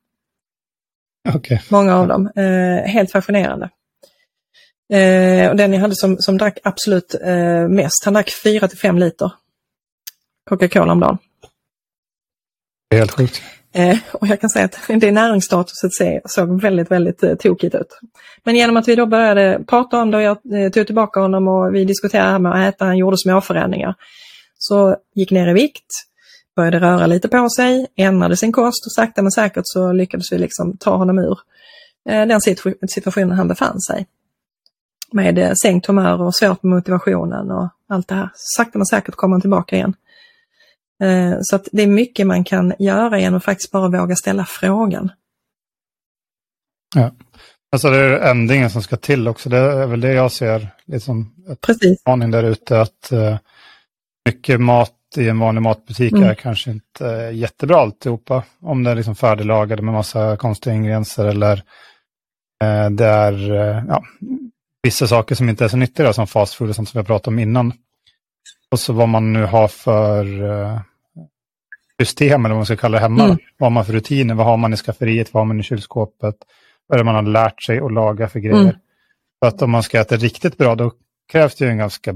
Okej. 1.29 1.63
Många 1.69 1.97
av 1.97 2.09
dem. 2.09 2.31
Eh, 2.37 2.91
helt 2.91 3.11
fascinerande. 3.13 3.71
Eh, 4.93 5.51
och 5.51 5.57
den 5.57 5.73
jag 5.73 5.81
hade 5.81 5.95
som, 5.97 6.17
som 6.19 6.39
drack 6.39 6.59
absolut 6.65 7.15
eh, 7.23 7.69
mest, 7.69 8.05
han 8.05 8.15
drack 8.15 8.31
4 8.45 8.69
till 8.69 8.79
5 8.79 8.99
liter 8.99 9.33
Coca-Cola 10.51 10.93
om 10.93 11.01
dagen. 11.01 11.19
Det 12.91 12.97
är 12.97 12.99
helt 13.01 13.11
sjukt. 13.13 13.43
Eh, 13.75 13.99
och 14.13 14.27
jag 14.27 14.41
kan 14.41 14.51
säga 14.51 14.65
att 14.65 14.79
det 15.01 15.11
näringsstatuset 15.13 15.95
se- 15.95 16.21
såg 16.25 16.61
väldigt, 16.63 16.91
väldigt 16.91 17.23
eh, 17.23 17.35
tokigt 17.35 17.75
ut. 17.75 18.01
Men 18.45 18.57
genom 18.57 18.77
att 18.77 18.89
vi 18.89 18.95
då 18.95 19.07
började 19.07 19.65
prata 19.67 20.03
om 20.03 20.11
det 20.11 20.17
och 20.17 20.23
jag 20.23 20.65
eh, 20.65 20.71
tog 20.71 20.87
tillbaka 20.87 21.21
honom 21.21 21.49
och 21.49 21.75
vi 21.75 21.85
diskuterade 21.85 22.29
det 22.29 22.33
här 22.33 22.39
med 22.39 22.53
att 22.69 22.75
äta, 22.75 22.85
han 22.85 22.99
gjorde 22.99 23.17
små 23.19 23.41
förändringar. 23.41 23.95
Så 24.59 24.97
gick 25.15 25.31
ner 25.31 25.49
i 25.49 25.53
vikt, 25.53 25.87
började 26.57 26.81
röra 26.81 27.07
lite 27.07 27.29
på 27.29 27.49
sig, 27.57 27.87
ändrade 27.97 28.37
sin 28.37 28.53
kost 28.53 28.87
och 28.87 28.93
sakta 28.93 29.23
men 29.23 29.31
säkert 29.33 29.63
så 29.67 29.93
lyckades 29.93 30.33
vi 30.33 30.39
liksom 30.39 30.77
ta 30.77 30.97
honom 30.97 31.19
ur 31.19 31.39
eh, 32.09 32.27
den 32.27 32.41
situ- 32.41 32.87
situationen 32.89 33.37
han 33.37 33.49
befann 33.49 33.81
sig. 33.81 34.07
Med 35.13 35.39
eh, 35.39 35.53
sänkt 35.63 35.87
humör 35.87 36.23
och 36.23 36.35
svårt 36.35 36.63
med 36.63 36.71
motivationen 36.75 37.51
och 37.51 37.69
allt 37.89 38.09
det 38.09 38.15
här. 38.15 38.31
Sakta 38.35 38.79
men 38.79 38.87
säkert 38.87 39.15
kom 39.15 39.33
han 39.33 39.41
tillbaka 39.41 39.77
igen. 39.77 39.95
Eh, 41.03 41.35
Så 41.41 41.57
att 41.57 41.69
det 41.73 41.83
är 41.83 41.87
mycket 41.87 42.27
man 42.27 42.45
kan 42.45 42.73
göra 42.79 43.19
genom 43.21 43.37
att 43.37 43.45
faktiskt 43.45 43.71
bara 43.73 43.89
våga 44.01 44.17
ställa 44.17 44.45
frågan. 44.45 45.13
Alltså 47.73 47.91
det 47.91 47.97
är 47.97 48.31
ändringen 48.31 48.71
som 48.71 48.83
ska 48.83 48.97
till 48.97 49.29
också. 49.29 49.49
Det 49.49 49.57
är 49.57 49.87
väl 49.87 50.01
det 50.01 50.13
jag 50.13 50.33
ser 50.33 50.69
liksom 50.87 51.35
ett 51.51 51.61
Precis. 51.61 52.03
varning 52.05 52.31
där 52.31 52.43
ute 52.43 52.81
att 52.81 53.13
mycket 54.29 54.61
mat 54.61 54.93
i 55.19 55.29
en 55.29 55.39
vanlig 55.39 55.63
matbutik 55.63 56.13
Mm. 56.13 56.29
är 56.29 56.35
kanske 56.35 56.71
inte 56.71 57.05
jättebra 57.33 57.81
alltihopa. 57.81 58.45
Om 58.61 58.85
det 58.85 58.91
är 58.91 58.95
liksom 58.95 59.15
färdiglagade 59.15 59.83
med 59.83 59.95
massa 59.95 60.37
konstiga 60.37 60.75
ingredienser 60.77 61.27
eller 61.27 61.63
eh, 62.65 62.91
det 62.91 63.07
är 63.07 63.51
eh, 63.51 63.85
ja, 63.89 64.03
vissa 64.83 65.07
saker 65.07 65.35
som 65.35 65.49
inte 65.49 65.65
är 65.65 65.69
så 65.69 65.77
nyttiga 65.77 66.13
som 66.13 66.27
fast 66.27 66.55
food 66.55 66.69
och 66.69 66.77
sånt 66.77 66.89
som 66.89 66.99
vi 66.99 67.03
har 67.03 67.07
pratat 67.07 67.29
om 67.29 67.39
innan. 67.39 67.73
Och 68.71 68.81
så 68.81 68.93
vad 68.93 69.09
man 69.09 69.33
nu 69.33 69.45
har 69.45 69.69
för 69.69 70.51
eh, 70.51 70.81
system 72.01 72.45
eller 72.45 72.55
vad 72.55 72.59
man 72.59 72.67
ska 72.67 72.77
kalla 72.77 72.99
det 72.99 73.03
hemma. 73.03 73.25
Mm. 73.25 73.37
Vad 73.59 73.67
har 73.67 73.71
man 73.71 73.85
för 73.85 73.93
rutiner? 73.93 74.35
Vad 74.35 74.47
har 74.47 74.57
man 74.57 74.73
i 74.73 74.77
skafferiet? 74.77 75.35
Vad 75.35 75.41
har 75.41 75.47
man 75.47 75.61
i 75.61 75.63
kylskåpet? 75.63 76.35
Vad 76.87 76.97
är 76.97 76.99
det 76.99 77.05
man 77.05 77.15
har 77.15 77.33
lärt 77.33 77.63
sig 77.63 77.79
att 77.79 77.93
laga 77.93 78.29
för 78.29 78.41
grejer? 78.41 78.61
Mm. 78.61 78.75
För 79.41 79.49
att 79.49 79.63
om 79.63 79.71
man 79.71 79.83
ska 79.83 80.01
äta 80.01 80.17
riktigt 80.17 80.59
bra 80.59 80.75
då 80.75 80.93
krävs 81.33 81.55
det 81.55 81.65
ju 81.65 81.71
en 81.71 81.79
ganska 81.79 82.15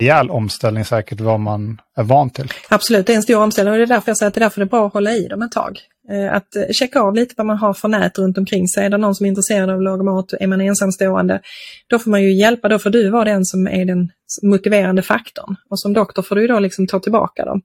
rejäl 0.00 0.30
omställning 0.30 0.84
säkert 0.84 1.20
vad 1.20 1.40
man 1.40 1.80
är 1.96 2.02
van 2.02 2.30
till. 2.30 2.48
Absolut, 2.68 3.06
det 3.06 3.12
är 3.12 3.16
en 3.16 3.22
stor 3.22 3.42
omställning 3.42 3.72
och 3.72 3.78
det 3.78 3.84
är 3.84 3.86
därför 3.86 4.10
jag 4.10 4.18
säger 4.18 4.28
att 4.28 4.34
det 4.34 4.38
är 4.38 4.44
därför 4.44 4.60
det 4.60 4.64
är 4.64 4.68
bra 4.68 4.86
att 4.86 4.92
hålla 4.92 5.12
i 5.12 5.28
dem 5.28 5.42
ett 5.42 5.52
tag. 5.52 5.80
Eh, 6.10 6.34
att 6.34 6.56
eh, 6.56 6.68
checka 6.72 7.00
av 7.00 7.14
lite 7.14 7.34
vad 7.36 7.46
man 7.46 7.56
har 7.56 7.74
för 7.74 7.88
nät 7.88 8.18
runt 8.18 8.38
omkring 8.38 8.68
sig. 8.68 8.86
Är 8.86 8.90
det 8.90 8.98
någon 8.98 9.14
som 9.14 9.26
är 9.26 9.28
intresserad 9.28 9.70
av 9.70 9.76
att 9.76 9.84
laga 9.84 10.02
mat? 10.02 10.32
Är 10.32 10.46
man 10.46 10.60
ensamstående? 10.60 11.40
Då 11.86 11.98
får 11.98 12.10
man 12.10 12.22
ju 12.22 12.32
hjälpa, 12.32 12.68
då 12.68 12.78
får 12.78 12.90
du 12.90 13.10
vara 13.10 13.24
den 13.24 13.44
som 13.44 13.66
är 13.66 13.84
den 13.84 14.10
motiverande 14.42 15.02
faktorn. 15.02 15.56
Och 15.70 15.80
som 15.80 15.92
doktor 15.92 16.22
får 16.22 16.36
du 16.36 16.46
då 16.46 16.58
liksom 16.58 16.86
ta 16.86 17.00
tillbaka 17.00 17.44
dem 17.44 17.62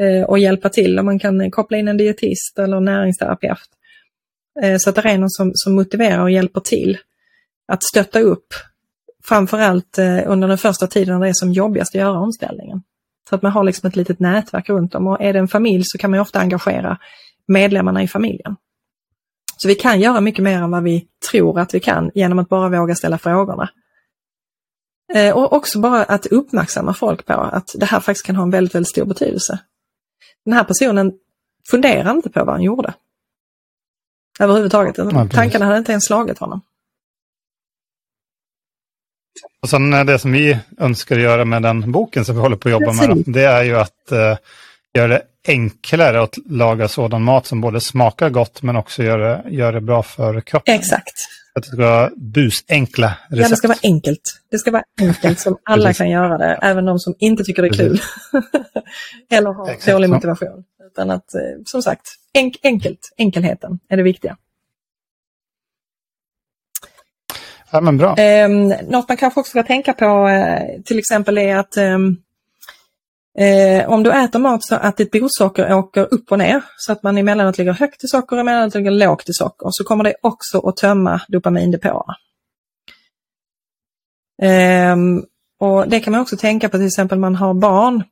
eh, 0.00 0.22
och 0.22 0.38
hjälpa 0.38 0.68
till. 0.68 0.98
Och 0.98 1.04
man 1.04 1.18
kan 1.18 1.50
koppla 1.50 1.76
in 1.76 1.88
en 1.88 1.96
dietist 1.96 2.58
eller 2.58 2.76
en 2.76 2.84
näringsterapeut. 2.84 3.58
Så 4.78 4.90
att 4.90 4.96
det 4.96 5.02
är 5.02 5.18
någon 5.18 5.30
som, 5.30 5.50
som 5.54 5.74
motiverar 5.74 6.22
och 6.22 6.30
hjälper 6.30 6.60
till 6.60 6.98
att 7.72 7.84
stötta 7.84 8.20
upp. 8.20 8.46
Framförallt 9.24 9.98
eh, 9.98 10.22
under 10.26 10.48
den 10.48 10.58
första 10.58 10.86
tiden 10.86 11.14
när 11.14 11.26
det 11.26 11.30
är 11.30 11.34
som 11.34 11.52
jobbigast 11.52 11.94
att 11.94 12.00
göra 12.00 12.18
omställningen. 12.18 12.82
Så 13.28 13.34
att 13.34 13.42
man 13.42 13.52
har 13.52 13.64
liksom 13.64 13.88
ett 13.88 13.96
litet 13.96 14.20
nätverk 14.20 14.68
runt 14.68 14.94
om 14.94 15.06
och 15.06 15.20
är 15.20 15.32
det 15.32 15.38
en 15.38 15.48
familj 15.48 15.82
så 15.84 15.98
kan 15.98 16.10
man 16.10 16.20
ofta 16.20 16.38
engagera 16.40 16.98
medlemmarna 17.48 18.02
i 18.02 18.08
familjen. 18.08 18.56
Så 19.56 19.68
vi 19.68 19.74
kan 19.74 20.00
göra 20.00 20.20
mycket 20.20 20.44
mer 20.44 20.58
än 20.58 20.70
vad 20.70 20.82
vi 20.82 21.06
tror 21.30 21.60
att 21.60 21.74
vi 21.74 21.80
kan 21.80 22.10
genom 22.14 22.38
att 22.38 22.48
bara 22.48 22.68
våga 22.68 22.94
ställa 22.94 23.18
frågorna. 23.18 23.70
Eh, 25.14 25.36
Och 25.36 25.52
också 25.52 25.80
bara 25.80 26.04
att 26.04 26.26
uppmärksamma 26.26 26.94
folk 26.94 27.26
på 27.26 27.32
att 27.32 27.74
det 27.74 27.86
här 27.86 28.00
faktiskt 28.00 28.26
kan 28.26 28.36
ha 28.36 28.42
en 28.42 28.50
väldigt, 28.50 28.74
väldigt 28.74 28.88
stor 28.90 29.04
betydelse. 29.04 29.58
Den 30.44 30.54
här 30.54 30.64
personen 30.64 31.12
funderar 31.70 32.10
inte 32.10 32.30
på 32.30 32.44
vad 32.44 32.54
han 32.54 32.62
gjorde. 32.62 32.94
Överhuvudtaget. 34.40 34.98
Tankarna 35.30 35.64
hade 35.64 35.78
inte 35.78 35.92
ens 35.92 36.04
slagit 36.06 36.38
honom. 36.38 36.60
Och 39.62 39.68
sen 39.68 39.92
eh, 39.92 40.04
det 40.04 40.18
som 40.18 40.32
vi 40.32 40.58
önskar 40.78 41.18
göra 41.18 41.44
med 41.44 41.62
den 41.62 41.92
boken 41.92 42.24
som 42.24 42.34
vi 42.34 42.40
håller 42.40 42.56
på 42.56 42.68
att 42.68 42.72
jobba 42.72 42.92
med, 42.92 43.22
det 43.26 43.44
är 43.44 43.62
ju 43.62 43.76
att 43.76 44.12
eh, 44.12 44.36
göra 44.94 45.08
det 45.08 45.22
enklare 45.48 46.22
att 46.22 46.38
laga 46.46 46.88
sådan 46.88 47.22
mat 47.22 47.46
som 47.46 47.60
både 47.60 47.80
smakar 47.80 48.30
gott 48.30 48.62
men 48.62 48.76
också 48.76 49.02
gör 49.02 49.18
det, 49.18 49.44
gör 49.50 49.72
det 49.72 49.80
bra 49.80 50.02
för 50.02 50.40
kroppen. 50.40 50.74
Exakt. 50.74 51.14
Att 51.54 51.62
det 51.62 51.68
ska 51.68 51.76
vara 51.76 52.10
busenkla 52.16 53.06
recept. 53.28 53.42
Ja, 53.42 53.48
det 53.48 53.56
ska 53.56 53.68
vara 53.68 53.78
enkelt. 53.82 54.40
Det 54.50 54.58
ska 54.58 54.70
vara 54.70 54.84
enkelt 55.00 55.40
som 55.40 55.56
alla 55.62 55.92
kan 55.92 56.10
göra 56.10 56.38
det, 56.38 56.58
även 56.62 56.84
de 56.84 56.98
som 56.98 57.14
inte 57.18 57.44
tycker 57.44 57.62
det 57.62 57.68
är 57.68 57.72
kul. 57.72 58.00
Eller 59.30 59.52
har 59.52 59.70
Exakt 59.70 59.92
dålig 59.92 60.10
motivation. 60.10 60.64
Utan 60.86 61.10
att, 61.10 61.34
eh, 61.34 61.40
som 61.64 61.82
sagt, 61.82 62.06
enk 62.34 62.56
enkelt, 62.62 63.14
enkelheten 63.16 63.78
är 63.88 63.96
det 63.96 64.02
viktiga. 64.02 64.36
Ja 67.70 67.80
men 67.80 67.96
bra. 67.96 68.16
Eh, 68.16 68.48
något 68.88 69.08
man 69.08 69.16
kanske 69.16 69.40
också 69.40 69.50
ska 69.50 69.62
tänka 69.62 69.92
på 69.92 70.28
eh, 70.28 70.82
till 70.84 70.98
exempel 70.98 71.38
är 71.38 71.56
att 71.56 71.76
ehm, 71.76 72.16
eh, 73.38 73.88
om 73.88 74.02
du 74.02 74.12
äter 74.12 74.38
mat 74.38 74.64
så 74.64 74.74
att 74.74 74.96
ditt 74.96 75.10
blodsocker 75.10 75.74
åker 75.74 76.14
upp 76.14 76.32
och 76.32 76.38
ner 76.38 76.62
så 76.76 76.92
att 76.92 77.02
man 77.02 77.18
emellanåt 77.18 77.58
ligger 77.58 77.72
högt 77.72 78.04
i 78.04 78.08
socker 78.08 78.36
och 78.36 78.40
emellanåt 78.40 78.74
ligger 78.74 78.90
lågt 78.90 79.28
i 79.28 79.32
socker 79.32 79.68
så 79.70 79.84
kommer 79.84 80.04
det 80.04 80.14
också 80.22 80.68
att 80.68 80.76
tömma 80.76 81.20
dopamindepåerna. 81.28 82.16
Ehm, 84.42 85.24
och 85.60 85.88
Det 85.88 86.00
kan 86.00 86.10
man 86.12 86.20
också 86.20 86.36
tänka 86.36 86.68
på 86.68 86.76
till 86.76 86.86
exempel 86.86 87.18
man 87.18 87.34
har 87.34 87.54
barn 87.54 88.04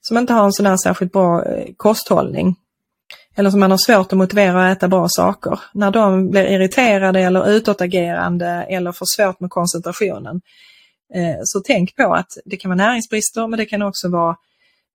som 0.00 0.18
inte 0.18 0.32
har 0.32 0.44
en 0.44 0.52
sån 0.52 0.66
här 0.66 0.76
särskilt 0.76 1.12
bra 1.12 1.44
eh, 1.44 1.66
kosthållning 1.76 2.56
eller 3.36 3.50
som 3.50 3.60
man 3.60 3.70
har 3.70 3.78
svårt 3.78 4.12
att 4.12 4.18
motivera 4.18 4.70
att 4.70 4.76
äta 4.76 4.88
bra 4.88 5.06
saker. 5.08 5.60
När 5.72 5.90
de 5.90 6.30
blir 6.30 6.44
irriterade 6.44 7.20
eller 7.20 7.50
utåtagerande 7.50 8.46
eller 8.46 8.92
får 8.92 9.06
svårt 9.16 9.40
med 9.40 9.50
koncentrationen. 9.50 10.40
Eh, 11.14 11.36
så 11.44 11.60
tänk 11.60 11.96
på 11.96 12.14
att 12.14 12.28
det 12.44 12.56
kan 12.56 12.68
vara 12.68 12.76
näringsbrister 12.76 13.46
men 13.46 13.58
det 13.58 13.66
kan 13.66 13.82
också 13.82 14.08
vara 14.08 14.36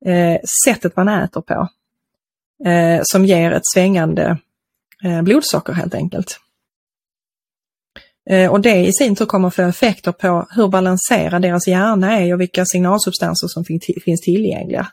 eh, 0.06 0.42
sättet 0.66 0.96
man 0.96 1.08
äter 1.08 1.42
på 1.42 1.68
eh, 2.70 3.02
som 3.04 3.26
ger 3.26 3.52
ett 3.52 3.68
svängande 3.74 4.38
blodsocker 5.24 5.74
helt 5.74 5.96
enkelt. 5.96 6.40
Och 8.52 8.62
det 8.62 8.86
i 8.86 8.94
sin 8.94 9.16
tur 9.16 9.26
kommer 9.26 9.50
få 9.50 9.62
effekter 9.62 10.12
på 10.12 10.48
hur 10.56 10.68
balanserad 10.68 11.42
deras 11.42 11.68
hjärna 11.68 12.20
är 12.20 12.34
och 12.34 12.42
vilka 12.42 12.66
signalsubstanser 12.66 13.48
som 13.48 13.66
finns 14.06 14.22
tillgängliga 14.22 14.88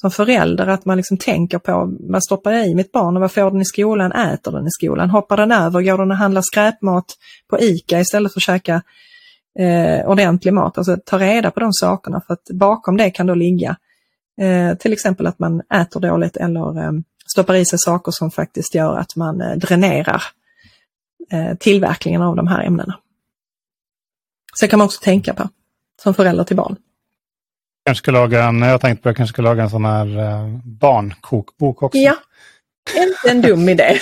som 0.00 0.10
förälder 0.10 0.66
att 0.66 0.84
man 0.84 0.96
liksom 0.96 1.18
tänker 1.18 1.58
på 1.58 1.96
vad 2.00 2.24
stoppar 2.24 2.52
jag 2.52 2.68
i 2.68 2.74
mitt 2.74 2.92
barn 2.92 3.16
och 3.16 3.20
vad 3.20 3.32
får 3.32 3.50
den 3.50 3.60
i 3.60 3.64
skolan, 3.64 4.12
äter 4.12 4.52
den 4.52 4.66
i 4.66 4.70
skolan, 4.70 5.10
hoppar 5.10 5.36
den 5.36 5.52
över, 5.52 5.82
går 5.82 5.98
den 5.98 6.10
och 6.10 6.16
handlar 6.16 6.42
skräpmat 6.42 7.04
på 7.50 7.60
ICA 7.60 8.00
istället 8.00 8.32
för 8.32 8.38
att 8.38 8.44
käka 8.44 8.82
eh, 9.58 10.06
ordentlig 10.06 10.52
mat. 10.54 10.78
Alltså 10.78 10.96
ta 11.06 11.18
reda 11.18 11.50
på 11.50 11.60
de 11.60 11.72
sakerna 11.72 12.22
för 12.26 12.34
att 12.34 12.44
bakom 12.54 12.96
det 12.96 13.10
kan 13.10 13.26
då 13.26 13.34
ligga 13.34 13.76
eh, 14.40 14.76
till 14.76 14.92
exempel 14.92 15.26
att 15.26 15.38
man 15.38 15.62
äter 15.74 16.00
dåligt 16.00 16.36
eller 16.36 16.84
eh, 16.84 16.92
stoppar 17.32 17.54
i 17.54 17.64
sig 17.64 17.78
saker 17.78 18.12
som 18.12 18.30
faktiskt 18.30 18.74
gör 18.74 18.96
att 18.98 19.16
man 19.16 19.40
eh, 19.40 19.56
dränerar 19.56 20.22
eh, 21.30 21.56
tillverkningen 21.56 22.22
av 22.22 22.36
de 22.36 22.46
här 22.46 22.62
ämnena. 22.62 22.98
Så 24.54 24.68
kan 24.68 24.78
man 24.78 24.86
också 24.86 25.00
tänka 25.02 25.34
på 25.34 25.48
som 26.02 26.14
förälder 26.14 26.44
till 26.44 26.56
barn 26.56 26.76
kanske 27.86 28.02
ska 28.02 28.10
laga 28.10 28.44
en, 28.44 28.62
jag 28.62 28.80
tänkte 28.80 29.02
på 29.02 29.08
jag 29.08 29.16
kanske 29.16 29.32
ska 29.32 29.42
laga 29.42 29.62
en 29.62 29.70
sån 29.70 29.84
här 29.84 30.18
eh, 30.18 30.48
barnkokbok 30.64 31.82
också. 31.82 31.98
Ja, 31.98 32.16
inte 32.96 33.30
en 33.30 33.42
dum 33.42 33.68
idé. 33.68 33.98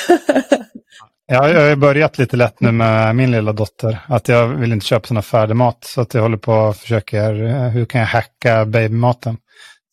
ja, 1.26 1.48
jag 1.48 1.68
har 1.68 1.76
börjat 1.76 2.18
lite 2.18 2.36
lätt 2.36 2.60
nu 2.60 2.72
med 2.72 3.16
min 3.16 3.30
lilla 3.30 3.52
dotter. 3.52 3.98
Att 4.06 4.28
jag 4.28 4.46
vill 4.46 4.72
inte 4.72 4.86
köpa 4.86 5.06
sån 5.06 5.16
här 5.16 5.22
färdigmat. 5.22 5.84
Så 5.84 6.00
att 6.00 6.14
jag 6.14 6.22
håller 6.22 6.36
på 6.36 6.52
och 6.52 6.76
försöker, 6.76 7.44
eh, 7.44 7.68
hur 7.68 7.84
kan 7.84 8.00
jag 8.00 8.08
hacka 8.08 8.64
babymaten? 8.64 9.36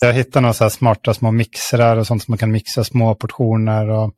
Jag 0.02 0.14
hittar 0.14 0.42
några 0.42 0.54
så 0.54 0.70
smarta 0.70 1.14
små 1.14 1.32
mixrar 1.32 1.98
och 1.98 2.08
sånt 2.08 2.24
som 2.24 2.32
man 2.32 2.38
kan 2.38 2.52
mixa 2.52 2.84
små 2.84 3.16
portioner. 3.16 3.90
Och, 3.90 4.12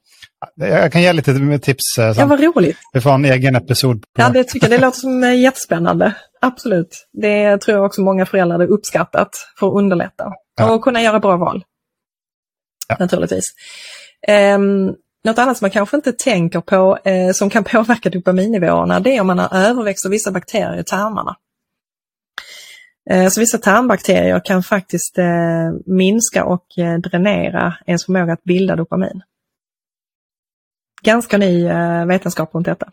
jag 0.56 0.92
kan 0.92 1.02
ge 1.02 1.14
lite 1.14 1.60
tips. 1.60 1.98
Eh, 2.00 2.14
ja, 2.18 2.26
vad 2.26 2.40
roligt. 2.40 2.78
Vi 2.94 3.02
får 3.02 3.12
en 3.12 3.26
egen 3.26 3.56
episod. 3.56 4.02
På. 4.02 4.22
Ja, 4.22 4.30
det 4.30 4.44
tycker 4.44 4.70
jag. 4.70 4.80
Det 4.80 4.86
låter 4.86 5.00
som 5.00 5.24
eh, 5.24 5.40
jättespännande. 5.40 6.16
Absolut. 6.42 7.08
Det 7.14 7.58
tror 7.58 7.78
jag 7.78 7.86
också 7.86 8.02
många 8.02 8.26
föräldrar 8.26 8.58
hade 8.60 8.68
uppskattat 8.68 9.30
för 9.60 9.68
att 9.68 9.74
underlätta 9.74 10.32
ja. 10.58 10.72
och 10.72 10.82
kunna 10.82 11.02
göra 11.02 11.20
bra 11.20 11.38
val. 11.38 11.64
Ja. 12.88 12.96
Naturligtvis. 13.00 13.46
Um, 14.56 14.96
något 15.26 15.38
annat 15.38 15.58
som 15.58 15.66
man 15.66 15.72
kanske 15.72 15.98
inte 15.98 16.12
tänker 16.12 16.62
på 16.62 16.98
eh, 17.04 17.32
som 17.32 17.50
kan 17.50 17.64
påverka 17.72 18.10
dopaminnivåerna 18.10 19.00
det 19.00 19.18
är 19.18 19.22
om 19.22 19.28
man 19.28 19.40
har 19.40 19.58
överväxt 19.58 20.06
av 20.06 20.12
vissa 20.12 20.32
bakterier 20.32 20.80
i 20.80 20.84
tarmarna. 20.84 21.36
Eh, 23.10 23.30
så 23.30 23.40
vissa 23.40 23.58
tarmbakterier 23.58 24.42
kan 24.46 24.64
faktiskt 24.64 25.18
eh, 25.18 25.72
minska 25.86 26.46
och 26.46 26.78
eh, 26.78 26.98
dränera 27.00 27.74
ens 27.86 28.06
förmåga 28.06 28.34
att 28.34 28.44
bilda 28.44 28.76
dopamin 28.76 29.22
ganska 31.04 31.38
ny 31.38 31.66
eh, 31.66 32.06
vetenskap 32.06 32.56
runt 32.56 32.66
detta. 32.66 32.90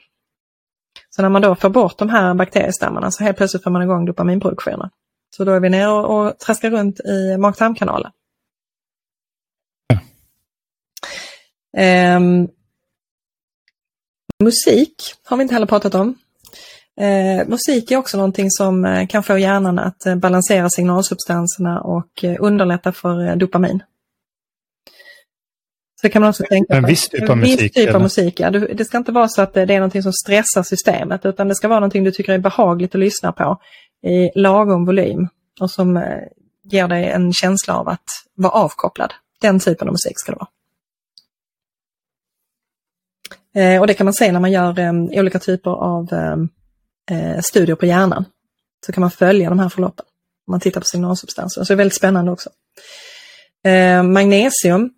Så 1.10 1.22
när 1.22 1.28
man 1.28 1.42
då 1.42 1.54
får 1.54 1.70
bort 1.70 1.98
de 1.98 2.08
här 2.08 2.34
bakteriestammarna 2.34 3.10
så 3.10 3.24
helt 3.24 3.36
plötsligt 3.36 3.62
får 3.62 3.70
man 3.70 3.82
igång 3.82 4.04
dopaminproduktionen. 4.04 4.90
Så 5.36 5.44
då 5.44 5.52
är 5.52 5.60
vi 5.60 5.70
nere 5.70 5.88
och, 5.88 6.26
och 6.26 6.38
traskar 6.38 6.70
runt 6.70 7.00
i 7.00 7.36
mag-tarmkanalen. 7.36 8.10
Um, 12.16 12.48
musik 14.44 15.14
har 15.24 15.36
vi 15.36 15.42
inte 15.42 15.54
heller 15.54 15.66
pratat 15.66 15.94
om. 15.94 16.14
Uh, 17.00 17.48
musik 17.48 17.90
är 17.90 17.96
också 17.96 18.16
någonting 18.16 18.50
som 18.50 18.84
uh, 18.84 19.06
kan 19.06 19.22
få 19.22 19.38
hjärnan 19.38 19.78
att 19.78 20.06
uh, 20.06 20.16
balansera 20.16 20.70
signalsubstanserna 20.70 21.80
och 21.80 22.24
underlätta 22.38 22.92
för 22.92 23.36
dopamin. 23.36 23.82
Så 26.00 26.08
kan 26.08 26.22
man 26.22 26.28
också 26.28 26.44
tänka 26.48 26.74
en 26.74 26.86
viss 26.86 27.08
typ 27.08 27.22
av 27.22 27.30
en 27.30 27.38
musik? 27.38 27.60
Viss 27.60 27.72
typ 27.72 27.94
av 27.94 28.02
musik, 28.02 28.40
ja. 28.40 28.50
Det 28.50 28.84
ska 28.84 28.98
inte 28.98 29.12
vara 29.12 29.28
så 29.28 29.42
att 29.42 29.54
det 29.54 29.62
är 29.62 29.66
någonting 29.66 30.02
som 30.02 30.12
stressar 30.12 30.62
systemet 30.62 31.26
utan 31.26 31.48
det 31.48 31.54
ska 31.54 31.68
vara 31.68 31.80
någonting 31.80 32.04
du 32.04 32.10
tycker 32.10 32.32
är 32.32 32.38
behagligt 32.38 32.94
att 32.94 33.00
lyssna 33.00 33.32
på 33.32 33.60
i 34.02 34.30
lagom 34.34 34.84
volym 34.84 35.28
och 35.60 35.70
som 35.70 35.96
eh, 35.96 36.18
ger 36.64 36.88
dig 36.88 37.04
en 37.04 37.32
känsla 37.32 37.74
av 37.74 37.88
att 37.88 38.04
vara 38.34 38.52
avkopplad. 38.52 39.14
Den 39.40 39.60
typen 39.60 39.88
av 39.88 39.92
musik 39.92 40.12
ska 40.16 40.32
det 40.32 40.38
vara. 40.38 40.48
Eh, 43.54 43.80
och 43.80 43.86
det 43.86 43.94
kan 43.94 44.04
man 44.04 44.14
se 44.14 44.32
när 44.32 44.40
man 44.40 44.52
gör 44.52 44.78
eh, 44.78 44.92
olika 44.92 45.38
typer 45.38 45.70
av 45.70 46.08
studier 47.40 47.76
på 47.76 47.86
hjärnan. 47.86 48.24
Så 48.86 48.92
kan 48.92 49.00
man 49.00 49.10
följa 49.10 49.48
de 49.48 49.58
här 49.58 49.68
förloppen. 49.68 50.06
Om 50.46 50.52
man 50.52 50.60
tittar 50.60 50.80
på 50.80 50.86
signalsubstanser. 50.86 51.64
Så 51.64 51.72
det 51.72 51.74
är 51.74 51.76
väldigt 51.76 51.96
spännande 51.96 52.32
också. 52.32 52.50
Magnesium 54.04 54.90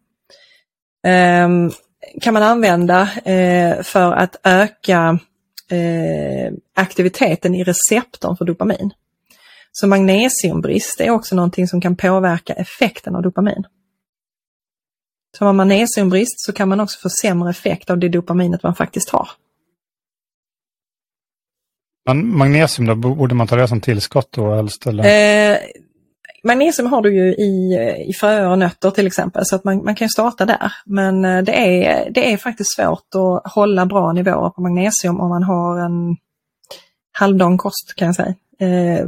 kan 2.20 2.34
man 2.34 2.42
använda 2.42 3.00
eh, 3.24 3.82
för 3.82 4.12
att 4.12 4.36
öka 4.44 5.18
eh, 5.70 6.53
aktiviteten 6.74 7.55
i 7.55 7.64
receptorn 7.64 8.36
för 8.36 8.44
dopamin. 8.44 8.90
Så 9.72 9.86
magnesiumbrist 9.86 11.00
är 11.00 11.11
också 11.11 11.34
någonting 11.34 11.68
som 11.68 11.80
kan 11.80 11.96
påverka 11.96 12.53
effekten 12.53 13.16
av 13.16 13.22
dopamin. 13.22 13.64
Så 15.38 15.44
har 15.44 15.53
man 15.53 15.68
magnesiumbrist 15.68 16.40
så 16.46 16.53
kan 16.53 16.68
man 16.68 16.80
också 16.80 17.00
få 17.00 17.09
sämre 17.22 17.50
effekt 17.50 17.90
av 17.90 17.98
det 17.98 18.09
dopaminet 18.09 18.62
man 18.62 18.74
faktiskt 18.74 19.11
har. 19.11 19.28
Men 22.07 22.36
magnesium 22.36 22.86
då, 22.86 22.94
borde 22.94 23.34
man 23.34 23.46
ta 23.46 23.57
det 23.57 23.68
som 23.68 23.80
tillskott 23.80 24.32
då 24.32 24.55
helst? 24.55 24.86
Eller? 24.86 25.05
Eh, 25.53 25.59
Magnesium 26.45 26.93
har 26.93 27.03
du 27.03 27.14
ju 27.14 27.34
i, 27.34 27.76
i 28.09 28.12
fröer 28.12 28.49
och 28.49 28.59
nötter 28.59 28.90
till 28.90 29.07
exempel 29.07 29.47
så 29.47 29.57
att 29.57 29.64
man, 29.64 29.84
man 29.84 29.95
kan 29.95 30.09
starta 30.09 30.47
där. 30.47 30.72
Men 30.84 31.24
eh, 31.24 31.43
det 31.43 31.86
är, 31.86 32.11
det 32.11 32.32
är 32.32 32.36
faktiskt 32.36 32.76
svårt 32.76 33.14
att 33.14 33.53
hålla 33.53 33.86
bra 33.86 34.12
nivåer 34.12 34.51
på 34.51 34.62
magnesium 34.62 35.20
om 35.20 35.28
man 35.28 35.43
har 35.43 35.78
en 35.78 36.16
halvdan 37.12 37.59
kost 37.59 37.95
kan 37.97 38.07
jag 38.07 38.14
säga. 38.14 38.34
Eh, 38.61 39.07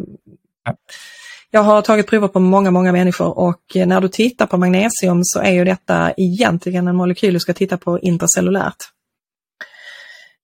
jag 1.50 1.62
har 1.62 1.82
tagit 1.82 2.06
prover 2.06 2.28
på 2.28 2.40
många, 2.40 2.70
många 2.70 2.92
människor 2.92 3.38
och 3.38 3.62
när 3.74 4.00
du 4.00 4.08
tittar 4.08 4.46
på 4.46 4.56
magnesium 4.56 5.20
så 5.22 5.40
är 5.40 5.52
ju 5.52 5.64
detta 5.64 6.12
egentligen 6.16 6.88
en 6.88 6.96
molekyl 6.96 7.34
du 7.34 7.40
ska 7.40 7.52
titta 7.52 7.76
på 7.76 8.00
intracellulärt. 8.00 8.76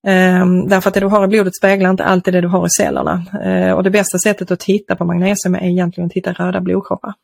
Um, 0.07 0.69
därför 0.69 0.89
att 0.89 0.95
det 0.95 1.01
du 1.01 1.07
har 1.07 1.25
i 1.25 1.29
blodet 1.29 1.57
speglar 1.57 1.91
inte 1.91 2.05
alltid 2.05 2.35
det 2.35 2.41
du 2.41 2.49
har 2.49 2.67
i 2.67 2.71
cellerna. 2.71 3.25
Uh, 3.47 3.73
och 3.73 3.83
det 3.83 3.91
bästa 3.91 4.19
sättet 4.19 4.51
att 4.51 4.61
titta 4.61 4.97
på 4.97 5.05
magnesium 5.05 5.55
är 5.55 5.69
egentligen 5.69 6.07
att 6.07 6.13
titta 6.13 6.33
röda 6.33 6.61
blodkroppar. 6.61 7.15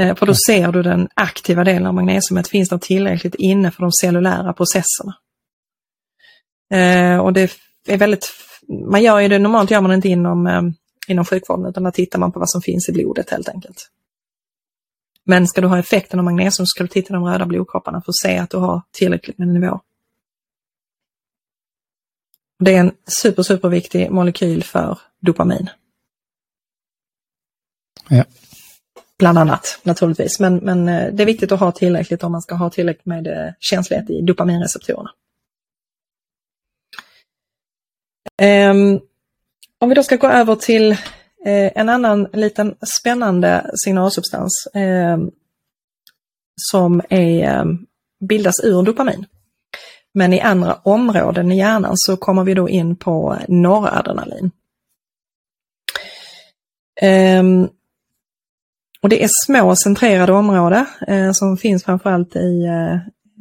Uh, 0.00 0.14
för 0.14 0.26
då 0.26 0.34
ser 0.46 0.72
du 0.72 0.82
den 0.82 1.08
aktiva 1.14 1.64
delen 1.64 1.86
av 1.86 1.94
magnesiumet, 1.94 2.48
finns 2.48 2.68
det 2.68 2.82
tillräckligt 2.82 3.34
inne 3.34 3.70
för 3.70 3.82
de 3.82 3.92
cellulära 3.92 4.52
processerna. 4.52 5.14
Uh, 6.74 7.18
och 7.18 7.32
det 7.32 7.52
är 7.86 7.98
väldigt, 7.98 8.30
man 8.90 9.02
gör 9.02 9.20
ju 9.20 9.28
det, 9.28 9.38
normalt 9.38 9.70
gör 9.70 9.80
man 9.80 9.92
inte 9.92 10.08
inom, 10.08 10.46
um, 10.46 10.74
inom 11.08 11.24
sjukvården 11.24 11.66
utan 11.66 11.82
där 11.82 11.90
tittar 11.90 12.18
man 12.18 12.32
på 12.32 12.38
vad 12.38 12.50
som 12.50 12.62
finns 12.62 12.88
i 12.88 12.92
blodet 12.92 13.30
helt 13.30 13.48
enkelt. 13.48 13.88
Men 15.24 15.46
ska 15.46 15.60
du 15.60 15.66
ha 15.66 15.78
effekten 15.78 16.18
av 16.18 16.24
magnesium 16.24 16.66
ska 16.66 16.84
du 16.84 16.88
titta 16.88 17.08
på 17.08 17.14
de 17.14 17.24
röda 17.24 17.46
blodkropparna 17.46 18.02
för 18.02 18.10
att 18.10 18.16
se 18.16 18.38
att 18.38 18.50
du 18.50 18.56
har 18.56 18.82
tillräckligt 18.92 19.38
med 19.38 19.48
nivå. 19.48 19.80
Det 22.64 22.74
är 22.74 22.80
en 22.80 22.92
super, 23.22 23.42
super 23.42 23.68
viktig 23.68 24.10
molekyl 24.10 24.64
för 24.64 24.98
dopamin. 25.20 25.70
Ja. 28.08 28.24
Bland 29.18 29.38
annat 29.38 29.80
naturligtvis, 29.82 30.40
men, 30.40 30.56
men 30.56 30.88
eh, 30.88 31.14
det 31.14 31.22
är 31.22 31.26
viktigt 31.26 31.52
att 31.52 31.60
ha 31.60 31.72
tillräckligt 31.72 32.24
om 32.24 32.32
man 32.32 32.42
ska 32.42 32.54
ha 32.54 32.70
tillräckligt 32.70 33.06
med 33.06 33.26
eh, 33.26 33.52
känslighet 33.60 34.10
i 34.10 34.22
dopaminreceptorerna. 34.22 35.10
Um, 38.42 39.00
om 39.78 39.88
vi 39.88 39.94
då 39.94 40.02
ska 40.02 40.16
gå 40.16 40.28
över 40.28 40.54
till 40.54 40.92
uh, 40.92 40.96
en 41.46 41.88
annan 41.88 42.28
liten 42.32 42.74
spännande 43.00 43.70
signalsubstans 43.84 44.68
uh, 44.76 45.28
som 46.70 47.02
är, 47.08 47.64
bildas 48.28 48.64
ur 48.64 48.82
dopamin. 48.82 49.26
Men 50.14 50.32
i 50.32 50.40
andra 50.40 50.74
områden 50.74 51.52
i 51.52 51.58
hjärnan 51.58 51.92
så 51.94 52.16
kommer 52.16 52.44
vi 52.44 52.54
då 52.54 52.68
in 52.68 52.96
på 52.96 53.38
noradrenalin. 53.48 54.50
Um, 57.02 57.08
ehm, 57.08 57.68
och 59.02 59.08
det 59.08 59.24
är 59.24 59.28
små 59.46 59.76
centrerade 59.76 60.32
områden 60.32 60.86
eh, 61.08 61.32
som 61.32 61.56
finns 61.56 61.84
framförallt 61.84 62.36
i 62.36 62.64
eh, 62.64 62.94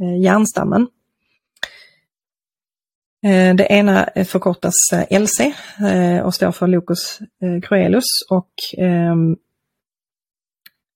eh, 0.08 0.22
hjärnstammen. 0.22 0.88
Eh, 3.26 3.56
det 3.56 3.72
ena 3.72 4.10
förkortas 4.26 4.74
eh, 4.94 5.22
LC 5.22 5.40
eh, 5.80 6.20
och 6.26 6.36
står 6.36 6.52
för 6.52 6.68
locus 6.68 7.20
eh, 7.22 7.70
coelus 7.70 8.06
och 8.30 8.52
ehm, 8.78 9.38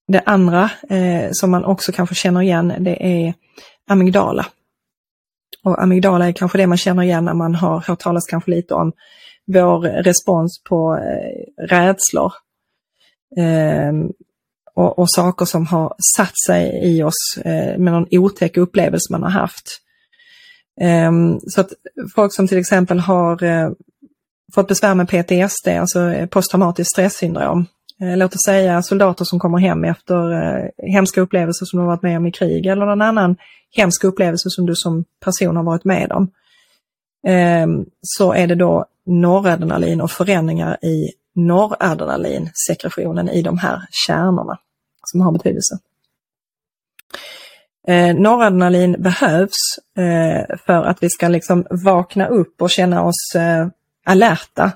det 0.08 0.22
andra 0.26 0.70
eh, 0.90 1.30
som 1.32 1.52
man 1.52 1.66
också 1.66 1.92
kanske 1.92 2.16
känner 2.16 2.42
igen 2.42 2.74
det 2.80 3.06
är 3.06 3.34
amygdala. 3.88 4.46
Och 5.66 5.84
amygdala 5.84 6.28
är 6.28 6.32
kanske 6.32 6.58
det 6.58 6.68
man 6.68 6.78
känner 6.78 7.04
igen 7.04 7.26
när 7.26 7.34
man 7.34 7.56
har 7.56 7.80
hört 7.80 8.00
talas 8.00 8.26
kanske 8.26 8.52
lite 8.52 8.74
om 8.74 8.92
vår 9.46 9.80
respons 10.04 10.64
på 10.64 10.98
eh, 10.98 11.66
rädslor. 11.68 12.34
Eh, 13.38 13.94
och, 14.76 15.00
och, 15.00 15.10
saker 15.10 15.46
som 15.46 15.66
har 15.66 15.96
satt 16.18 16.34
sig 16.48 16.80
i 16.84 17.04
oss 17.04 17.38
eh, 17.46 17.78
med 17.78 17.94
någon 17.94 18.08
otäck 18.12 18.58
upplevelse 18.58 19.12
man 19.12 19.24
har 19.24 19.30
haft. 19.30 19.82
Ehm, 20.82 21.40
så 21.40 21.62
att 21.62 21.70
folk 22.16 22.36
som 22.36 22.48
till 22.48 22.58
exempel 22.58 23.00
har 23.00 23.44
eh, 23.44 23.70
fått 24.56 24.68
besvär 24.68 24.96
med 24.96 25.10
PTSD, 25.10 25.68
alltså 25.68 26.28
posttraumatiskt 26.32 26.92
stresssyndrom. 26.92 27.66
Eh, 28.02 28.18
låt 28.18 28.36
oss 28.36 28.44
säga 28.46 28.82
soldater 28.82 29.26
som 29.26 29.40
kommer 29.40 29.58
hem 29.58 29.84
efter 29.84 30.32
eh, 30.34 30.70
hemska 30.78 31.22
upplevelser 31.22 31.66
som 31.66 31.80
de 31.80 31.86
varit 31.86 32.02
med 32.02 32.18
om 32.18 32.26
i 32.26 32.32
krig 32.32 32.66
eller 32.66 32.86
någon 32.86 33.02
annan 33.02 33.36
hemsk 33.76 34.04
upplevelse 34.04 34.50
som 34.50 34.66
du 34.66 34.76
som 34.76 35.06
person 35.26 35.56
har 35.56 35.64
varit 35.64 35.86
med 35.86 36.12
om. 36.12 36.32
Ehm, 37.28 37.86
så 38.02 38.34
är 38.34 38.48
det 38.48 38.56
då 38.56 38.86
noradrenalin 39.06 40.02
och 40.02 40.12
förändringar 40.12 40.86
i 40.86 41.12
noradrenalinsekretionen 41.36 43.30
i 43.30 43.42
de 43.42 43.58
här 43.58 43.88
kärnorna 44.08 44.58
som 45.04 45.22
har 45.22 45.32
betydelse. 45.32 45.80
Eh, 47.88 48.16
noradrenalin 48.16 48.96
behövs 49.00 49.80
eh, 49.98 50.58
för 50.66 50.84
att 50.84 51.04
vi 51.04 51.10
ska 51.10 51.28
liksom 51.28 51.66
vakna 51.70 52.28
upp 52.28 52.62
och 52.62 52.70
känna 52.70 53.04
oss 53.04 53.36
eh, 53.36 53.68
alerta. 54.06 54.72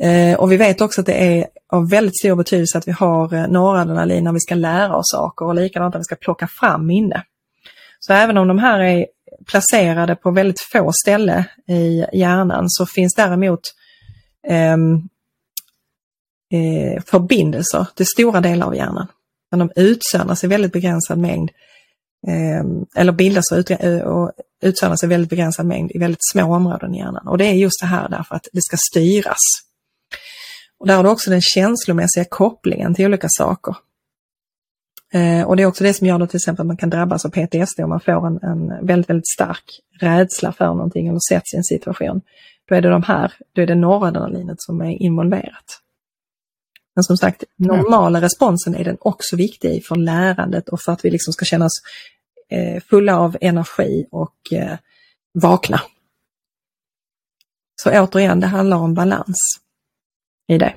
Eh, 0.00 0.38
och 0.38 0.52
vi 0.52 0.56
vet 0.56 0.80
också 0.80 1.00
att 1.00 1.06
det 1.06 1.38
är 1.38 1.46
av 1.72 1.90
väldigt 1.90 2.18
stor 2.18 2.36
betydelse 2.36 2.78
att 2.78 2.88
vi 2.88 2.92
har 2.92 3.34
eh, 3.34 3.48
noradrenalin 3.48 4.24
när 4.24 4.32
vi 4.32 4.40
ska 4.40 4.54
lära 4.54 4.96
oss 4.96 5.10
saker 5.12 5.46
och 5.46 5.54
likadant 5.54 5.94
när 5.94 6.00
vi 6.00 6.04
ska 6.04 6.16
plocka 6.16 6.48
fram 6.60 6.86
minne. 6.86 7.22
Så 8.00 8.12
även 8.12 8.36
om 8.36 8.48
de 8.48 8.58
här 8.58 8.80
är 8.80 9.06
placerade 9.46 10.16
på 10.16 10.30
väldigt 10.30 10.60
få 10.60 10.92
ställen 11.02 11.44
i 11.68 12.04
hjärnan 12.12 12.64
så 12.68 12.86
finns 12.86 13.14
däremot 13.14 13.60
ehm, 14.48 14.94
eh, 16.52 17.02
förbindelser 17.02 17.86
till 17.94 18.06
stora 18.06 18.40
delar 18.40 18.66
av 18.66 18.76
hjärnan. 18.76 19.06
Men 19.50 19.58
de 19.58 19.70
utsöndras 19.76 20.44
i 20.44 20.46
väldigt 20.46 20.72
begränsad 20.72 21.18
mängd 21.18 21.50
eh, 22.26 23.00
eller 23.00 23.12
bildas 23.12 23.52
och, 23.52 23.58
ut, 23.58 23.70
eh, 23.70 23.98
och 23.98 24.32
utsöndras 24.62 25.04
i 25.04 25.06
väldigt 25.06 25.30
begränsad 25.30 25.66
mängd 25.66 25.90
i 25.94 25.98
väldigt 25.98 26.28
små 26.32 26.54
områden 26.54 26.94
i 26.94 26.98
hjärnan. 26.98 27.28
Och 27.28 27.38
det 27.38 27.46
är 27.46 27.54
just 27.54 27.80
det 27.80 27.86
här 27.86 28.08
därför 28.08 28.34
att 28.34 28.48
det 28.52 28.62
ska 28.62 28.76
styras. 28.76 29.67
Och 30.78 30.86
där 30.86 30.96
har 30.96 31.04
du 31.04 31.10
också 31.10 31.30
den 31.30 31.40
känslomässiga 31.40 32.24
kopplingen 32.24 32.94
till 32.94 33.06
olika 33.06 33.28
saker. 33.30 33.76
Eh, 35.12 35.42
och 35.42 35.56
det 35.56 35.62
är 35.62 35.66
också 35.66 35.84
det 35.84 35.94
som 35.94 36.06
gör 36.06 36.18
då 36.18 36.26
till 36.26 36.36
exempel 36.36 36.62
att 36.62 36.66
man 36.66 36.76
kan 36.76 36.90
drabbas 36.90 37.24
av 37.24 37.30
PTSD 37.30 37.80
om 37.80 37.88
man 37.88 38.00
får 38.00 38.26
en, 38.26 38.42
en 38.42 38.86
väldigt, 38.86 39.10
väldigt 39.10 39.28
stark 39.28 39.80
rädsla 40.00 40.52
för 40.52 40.66
någonting 40.66 41.08
eller 41.08 41.18
sätts 41.30 41.54
i 41.54 41.56
en 41.56 41.64
situation. 41.64 42.20
Då 42.68 42.74
är 42.74 42.80
det 42.82 42.88
de 42.88 43.02
här, 43.02 43.32
då 43.52 43.62
är 43.62 43.66
det 43.66 43.74
noradrenalinet 43.74 44.56
som 44.62 44.80
är 44.80 45.02
involverat. 45.02 45.80
Men 46.94 47.04
som 47.04 47.16
sagt, 47.16 47.44
normala 47.56 48.20
responsen 48.20 48.74
är 48.74 48.84
den 48.84 48.96
också 49.00 49.36
viktig 49.36 49.86
för 49.86 49.96
lärandet 49.96 50.68
och 50.68 50.80
för 50.80 50.92
att 50.92 51.04
vi 51.04 51.10
liksom 51.10 51.32
ska 51.32 51.44
känna 51.44 51.64
oss 51.64 51.82
eh, 52.50 52.82
fulla 52.82 53.18
av 53.18 53.36
energi 53.40 54.06
och 54.10 54.52
eh, 54.52 54.78
vakna. 55.42 55.80
Så 57.82 57.90
återigen, 57.90 58.40
det 58.40 58.46
handlar 58.46 58.76
om 58.76 58.94
balans 58.94 59.36
i 60.48 60.58
det. 60.58 60.74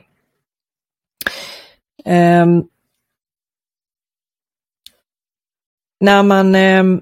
Um, 2.06 2.68
när 6.00 6.24
man 6.24 6.56
um, 6.56 7.02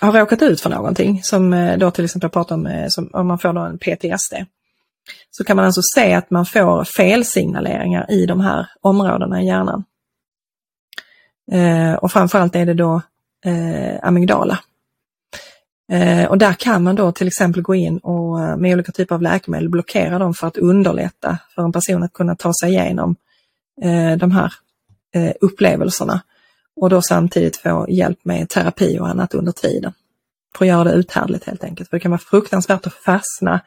har 0.00 0.12
råkat 0.12 0.42
ut 0.42 0.60
för 0.60 0.70
någonting, 0.70 1.22
som 1.22 1.52
eh, 1.52 1.78
då 1.78 1.90
till 1.90 2.04
exempel 2.04 2.30
pratar 2.30 2.54
om, 2.54 2.66
eh, 2.66 2.88
som, 2.88 3.10
om 3.12 3.26
man 3.26 3.38
får 3.38 3.58
en 3.58 3.78
PTSD, 3.78 4.34
så 5.30 5.44
kan 5.44 5.56
man 5.56 5.64
alltså 5.64 5.80
se 5.94 6.14
att 6.14 6.30
man 6.30 6.46
får 6.46 6.84
felsignaleringar 6.84 8.10
i 8.10 8.26
de 8.26 8.40
här 8.40 8.66
områdena 8.80 9.42
i 9.42 9.46
hjärnan. 9.46 9.84
Eh, 11.52 11.94
och 11.94 12.12
framförallt 12.12 12.56
är 12.56 12.66
det 12.66 12.74
då 12.74 13.02
eh, 13.44 13.98
amygdala. 14.02 14.58
Eh, 15.92 16.24
och 16.24 16.38
där 16.38 16.52
kan 16.52 16.82
man 16.82 16.94
då 16.94 17.12
till 17.12 17.26
exempel 17.26 17.62
gå 17.62 17.74
in 17.74 17.98
och 17.98 18.40
eh, 18.40 18.56
med 18.56 18.74
olika 18.74 18.92
typer 18.92 19.14
av 19.14 19.22
läkemedel 19.22 19.68
blockera 19.68 20.18
dem 20.18 20.34
för 20.34 20.46
att 20.46 20.56
underlätta 20.56 21.38
för 21.54 21.62
en 21.62 21.72
person 21.72 22.02
att 22.02 22.12
kunna 22.12 22.36
ta 22.36 22.52
sig 22.60 22.70
igenom 22.70 23.16
eh, 23.82 24.16
de 24.16 24.30
här 24.30 24.52
eh, 25.14 25.32
upplevelserna. 25.40 26.22
Och 26.76 26.90
då 26.90 27.02
samtidigt 27.02 27.56
få 27.56 27.86
hjälp 27.88 28.24
med 28.24 28.48
terapi 28.48 28.98
och 28.98 29.08
annat 29.08 29.34
under 29.34 29.52
tiden. 29.52 29.92
För 30.56 30.64
att 30.64 30.68
göra 30.68 30.84
det 30.84 30.92
uthärdligt 30.92 31.44
helt 31.44 31.64
enkelt. 31.64 31.90
För 31.90 31.96
det 31.96 32.00
kan 32.00 32.10
vara 32.10 32.18
fruktansvärt 32.18 32.86
att 32.86 32.94
fastna 32.94 33.60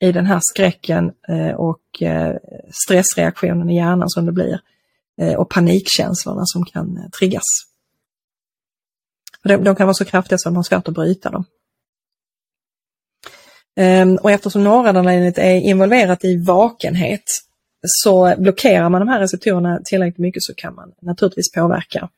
i 0.00 0.12
den 0.12 0.26
här 0.26 0.40
skräcken 0.42 1.12
eh, 1.28 1.54
och 1.54 2.02
eh, 2.02 2.36
stressreaktionen 2.84 3.70
i 3.70 3.76
hjärnan 3.76 4.08
som 4.08 4.26
det 4.26 4.32
blir 4.32 4.60
eh, 5.20 5.34
och 5.34 5.50
panikkänslorna 5.50 6.42
som 6.44 6.64
kan 6.64 6.96
eh, 6.96 7.10
triggas. 7.18 7.44
De 9.42 9.76
kan 9.76 9.86
vara 9.86 9.94
så 9.94 10.04
kraftiga 10.04 10.38
så 10.38 10.48
att 10.48 10.52
man 10.52 10.56
har 10.56 10.62
svårt 10.62 10.88
att 10.88 10.94
bryta 10.94 11.30
dem. 11.30 11.44
Ehm, 13.76 14.16
och 14.16 14.30
eftersom 14.30 14.64
noradrenalinet 14.64 15.38
är 15.38 15.54
involverat 15.54 16.24
i 16.24 16.44
vakenhet 16.44 17.22
så 17.86 18.34
blockerar 18.38 18.88
man 18.88 19.00
de 19.00 19.08
här 19.08 19.20
receptorerna 19.20 19.80
tillräckligt 19.84 20.18
mycket 20.18 20.42
så 20.42 20.54
kan 20.54 20.74
man 20.74 20.92
naturligtvis 21.02 21.52
påverka, 21.52 22.08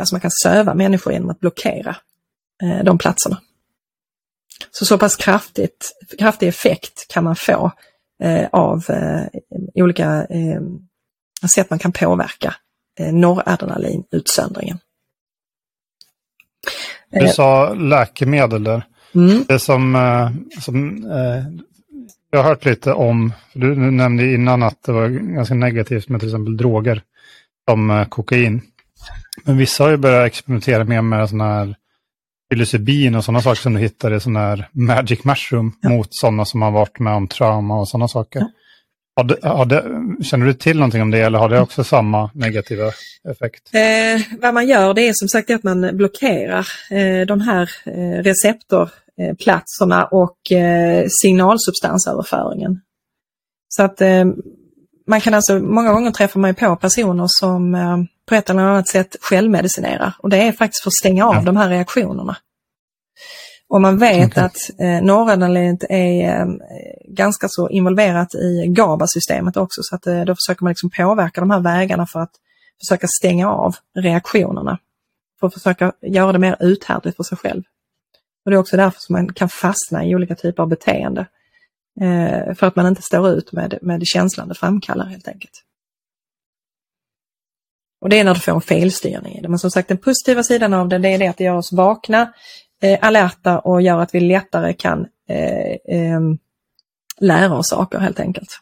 alltså 0.00 0.14
man 0.14 0.20
kan 0.20 0.30
söva 0.42 0.74
människor 0.74 1.12
genom 1.12 1.30
att 1.30 1.40
blockera 1.40 1.96
de 2.84 2.98
platserna. 2.98 3.40
Så 4.70 4.84
så 4.84 4.98
pass 4.98 5.16
kraftigt, 5.16 5.92
kraftig 6.18 6.48
effekt 6.48 7.08
kan 7.08 7.24
man 7.24 7.36
få 7.36 7.72
eh, 8.22 8.48
av 8.52 8.84
eh, 8.90 9.40
olika 9.74 10.26
eh, 10.30 10.60
sätt 11.48 11.70
man 11.70 11.78
kan 11.78 11.92
påverka 11.92 12.54
eh, 13.00 13.12
noradrenalinutsöndringen. 13.12 14.78
Du 17.10 17.28
sa 17.28 17.74
läkemedel 17.74 18.64
där. 18.64 18.82
Mm. 19.14 19.44
Det 19.48 19.58
som, 19.58 19.94
eh, 19.94 20.60
som 20.60 21.04
eh, 21.10 21.44
jag 22.30 22.42
har 22.42 22.48
hört 22.48 22.64
lite 22.64 22.92
om, 22.92 23.32
du 23.52 23.74
nämnde 23.76 24.32
innan 24.32 24.62
att 24.62 24.82
det 24.82 24.92
var 24.92 25.08
ganska 25.08 25.54
negativt 25.54 26.08
med 26.08 26.20
till 26.20 26.28
exempel 26.28 26.56
droger 26.56 27.02
som 27.68 27.90
eh, 27.90 28.04
kokain. 28.08 28.60
Men 29.44 29.56
vissa 29.56 29.84
har 29.84 29.90
ju 29.90 29.96
börjat 29.96 30.26
experimentera 30.26 30.84
mer 30.84 31.02
med 31.02 31.28
sådana 31.28 31.54
här 31.54 31.74
psilocybin 32.50 33.14
och 33.14 33.24
sådana 33.24 33.42
saker 33.42 33.60
som 33.60 33.74
du 33.74 33.80
hittar 33.80 34.14
i 34.14 34.20
sån 34.20 34.36
här 34.36 34.68
magic 34.72 35.24
mushroom 35.24 35.76
ja. 35.80 35.88
mot 35.88 36.08
sådana 36.10 36.44
som 36.44 36.62
har 36.62 36.70
varit 36.70 36.98
med 36.98 37.14
om 37.14 37.28
trauma 37.28 37.80
och 37.80 37.88
sådana 37.88 38.08
saker. 38.08 38.40
Ja. 38.40 38.48
Har 39.16 39.64
det, 39.64 40.24
känner 40.24 40.46
du 40.46 40.54
till 40.54 40.76
någonting 40.76 41.02
om 41.02 41.10
det 41.10 41.18
eller 41.18 41.38
har 41.38 41.48
det 41.48 41.60
också 41.60 41.84
samma 41.84 42.30
negativa 42.34 42.92
effekt? 43.30 43.74
Eh, 43.74 44.38
vad 44.40 44.54
man 44.54 44.66
gör 44.66 44.94
det 44.94 45.08
är 45.08 45.12
som 45.14 45.28
sagt 45.28 45.50
att 45.50 45.62
man 45.62 45.96
blockerar 45.96 46.68
eh, 46.90 47.26
de 47.26 47.40
här 47.40 47.70
eh, 47.84 48.22
receptorplatserna 49.18 50.04
och 50.04 50.52
eh, 50.52 51.06
signalsubstansöverföringen. 51.22 52.80
Så 53.68 53.82
att 53.82 54.00
eh, 54.00 54.24
man 55.06 55.20
kan 55.20 55.34
alltså, 55.34 55.58
många 55.58 55.92
gånger 55.92 56.10
träffar 56.10 56.40
man 56.40 56.54
på 56.54 56.76
personer 56.76 57.24
som 57.28 57.74
eh, 57.74 57.98
på 58.28 58.34
ett 58.34 58.50
eller 58.50 58.62
annat 58.62 58.88
sätt 58.88 59.16
självmedicinerar 59.20 60.14
och 60.18 60.30
det 60.30 60.36
är 60.36 60.52
faktiskt 60.52 60.82
för 60.82 60.90
att 60.90 60.94
stänga 60.94 61.26
av 61.26 61.34
ja. 61.34 61.42
de 61.42 61.56
här 61.56 61.68
reaktionerna. 61.68 62.36
Och 63.68 63.80
man 63.80 63.98
vet 63.98 64.30
okay. 64.30 64.44
att 64.44 64.56
eh, 64.78 65.02
noradrenalinet 65.02 65.84
är 65.88 66.40
eh, 66.40 66.46
ganska 67.08 67.46
så 67.50 67.68
involverat 67.68 68.34
i 68.34 68.66
GABA-systemet 68.68 69.56
också 69.56 69.80
så 69.82 69.96
att 69.96 70.06
eh, 70.06 70.24
då 70.24 70.34
försöker 70.34 70.64
man 70.64 70.70
liksom 70.70 70.90
påverka 70.90 71.40
de 71.40 71.50
här 71.50 71.60
vägarna 71.60 72.06
för 72.06 72.20
att 72.20 72.32
försöka 72.86 73.06
stänga 73.06 73.50
av 73.50 73.76
reaktionerna. 73.98 74.78
För 75.40 75.46
att 75.46 75.54
försöka 75.54 75.92
göra 76.02 76.32
det 76.32 76.38
mer 76.38 76.56
uthärdligt 76.60 77.16
för 77.16 77.22
sig 77.22 77.38
själv. 77.38 77.62
Och 78.44 78.50
Det 78.50 78.56
är 78.56 78.60
också 78.60 78.76
därför 78.76 79.00
som 79.00 79.12
man 79.12 79.32
kan 79.32 79.48
fastna 79.48 80.04
i 80.04 80.14
olika 80.14 80.34
typer 80.34 80.62
av 80.62 80.68
beteende. 80.68 81.26
Eh, 82.00 82.54
för 82.54 82.66
att 82.66 82.76
man 82.76 82.86
inte 82.86 83.02
står 83.02 83.28
ut 83.28 83.52
med, 83.52 83.78
med 83.82 84.06
känslan 84.06 84.48
det 84.48 84.54
framkallar 84.54 85.06
helt 85.06 85.28
enkelt. 85.28 85.64
Och 88.00 88.08
det 88.08 88.18
är 88.18 88.24
när 88.24 88.34
du 88.34 88.40
får 88.40 88.52
en 88.52 88.60
felstyrning 88.60 89.34
i 89.34 89.40
det. 89.40 89.48
Men 89.48 89.58
som 89.58 89.70
sagt 89.70 89.88
den 89.88 89.98
positiva 89.98 90.42
sidan 90.42 90.74
av 90.74 90.88
det, 90.88 90.98
det 90.98 91.08
är 91.08 91.18
det 91.18 91.26
att 91.26 91.36
det 91.36 91.44
gör 91.44 91.56
oss 91.56 91.72
vakna. 91.72 92.32
eh, 92.82 92.98
alerta 93.02 93.58
och 93.58 93.82
gör 93.82 93.98
att 93.98 94.14
vi 94.14 94.20
lättare 94.20 94.72
kan 94.72 95.06
eh, 95.28 95.98
eh, 95.98 96.20
lära 97.20 97.54
oss 97.58 97.68
saker 97.68 97.98
helt 97.98 98.20
enkelt. 98.20 98.60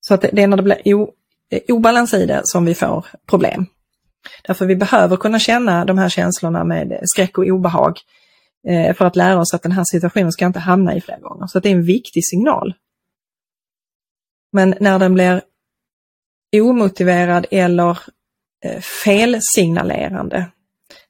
Så 0.00 0.14
att 0.14 0.20
det 0.20 0.42
är 0.42 0.46
när 0.46 0.56
det 0.56 0.62
blir 0.62 0.94
o, 0.94 1.12
eh, 1.50 1.60
obalans 1.68 2.14
i 2.14 2.26
det 2.26 2.40
som 2.44 2.64
vi 2.64 2.74
får 2.74 3.06
problem. 3.26 3.66
Därför 4.42 4.66
vi 4.66 4.76
behöver 4.76 5.16
kunna 5.16 5.38
känna 5.38 5.84
de 5.84 5.98
här 5.98 6.08
känslorna 6.08 6.64
med 6.64 7.00
skräck 7.02 7.38
och 7.38 7.44
obehag 7.44 7.98
eh, 8.68 8.94
för 8.94 9.04
att 9.04 9.16
lära 9.16 9.40
oss 9.40 9.54
att 9.54 9.62
den 9.62 9.72
här 9.72 9.84
situationen 9.84 10.32
ska 10.32 10.46
inte 10.46 10.58
hamna 10.58 10.94
i 10.94 11.00
fler 11.00 11.18
gånger. 11.18 11.46
Så 11.46 11.60
det 11.60 11.68
är 11.68 11.72
en 11.72 11.84
viktig 11.84 12.22
signal. 12.26 12.74
Men 14.52 14.74
när 14.80 14.98
den 14.98 15.14
blir 15.14 15.42
omotiverad 16.56 17.46
eller 17.50 17.98
eh, 18.64 18.80
felsignalerande, 18.80 20.46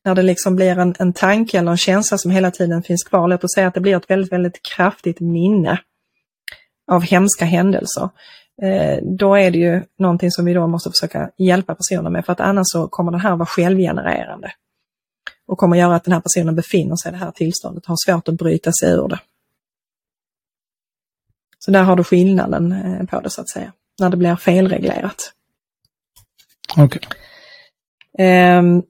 när 0.05 0.15
det 0.15 0.23
liksom 0.23 0.57
blir 0.57 0.79
en, 0.79 0.95
en 0.99 1.13
tanke 1.13 1.59
eller 1.59 1.71
en 1.71 1.77
känsla 1.77 2.19
som 2.19 2.31
hela 2.31 2.51
tiden 2.51 2.83
finns 2.83 3.05
kvar, 3.05 3.29
låt 3.29 3.45
oss 3.45 3.55
säga 3.55 3.69
att 3.69 3.75
det 3.75 3.81
blir 3.81 3.97
ett 3.97 4.11
väldigt, 4.11 4.33
väldigt 4.33 4.63
kraftigt 4.63 5.21
minne 5.21 5.81
av 6.91 7.03
hemska 7.03 7.45
händelser, 7.45 8.11
då 9.03 9.35
är 9.35 9.51
det 9.51 9.59
ju 9.59 9.83
någonting 9.99 10.31
som 10.31 10.45
vi 10.45 10.55
då 10.55 10.67
måste 10.67 10.91
försöka 10.91 11.31
hjälpa 11.39 11.75
personen 11.75 12.13
med 12.13 12.27
för 12.27 12.33
att 12.33 12.41
annars 12.41 12.67
så 12.67 12.89
kommer 12.89 13.13
det 13.13 13.19
här 13.19 13.37
vara 13.37 13.47
självgenererande 13.47 14.53
och 15.47 15.59
kommer 15.59 15.77
göra 15.77 15.97
att 15.97 16.05
den 16.05 16.13
här 16.13 16.21
personen 16.21 16.55
befinner 16.55 16.97
sig 16.97 17.09
i 17.09 17.13
det 17.13 17.19
här 17.19 17.31
tillståndet 17.31 17.85
och 17.85 17.89
har 17.89 17.97
svårt 18.07 18.29
att 18.29 18.35
bryta 18.35 18.73
sig 18.73 18.93
ur 18.93 19.09
det. 19.09 19.21
Så 21.59 21.71
där 21.71 21.83
har 21.83 21.97
du 21.97 22.05
skillnaden 22.05 22.73
eh, 22.73 23.07
på 23.07 23.21
det 23.21 23.31
så 23.31 23.41
att 23.41 23.49
säga, 23.49 23.73
när 24.01 24.11
det 24.11 24.17
blir 24.17 24.37
felreglerat. 24.37 25.33
Okay. 26.77 27.03
Um, 28.59 28.83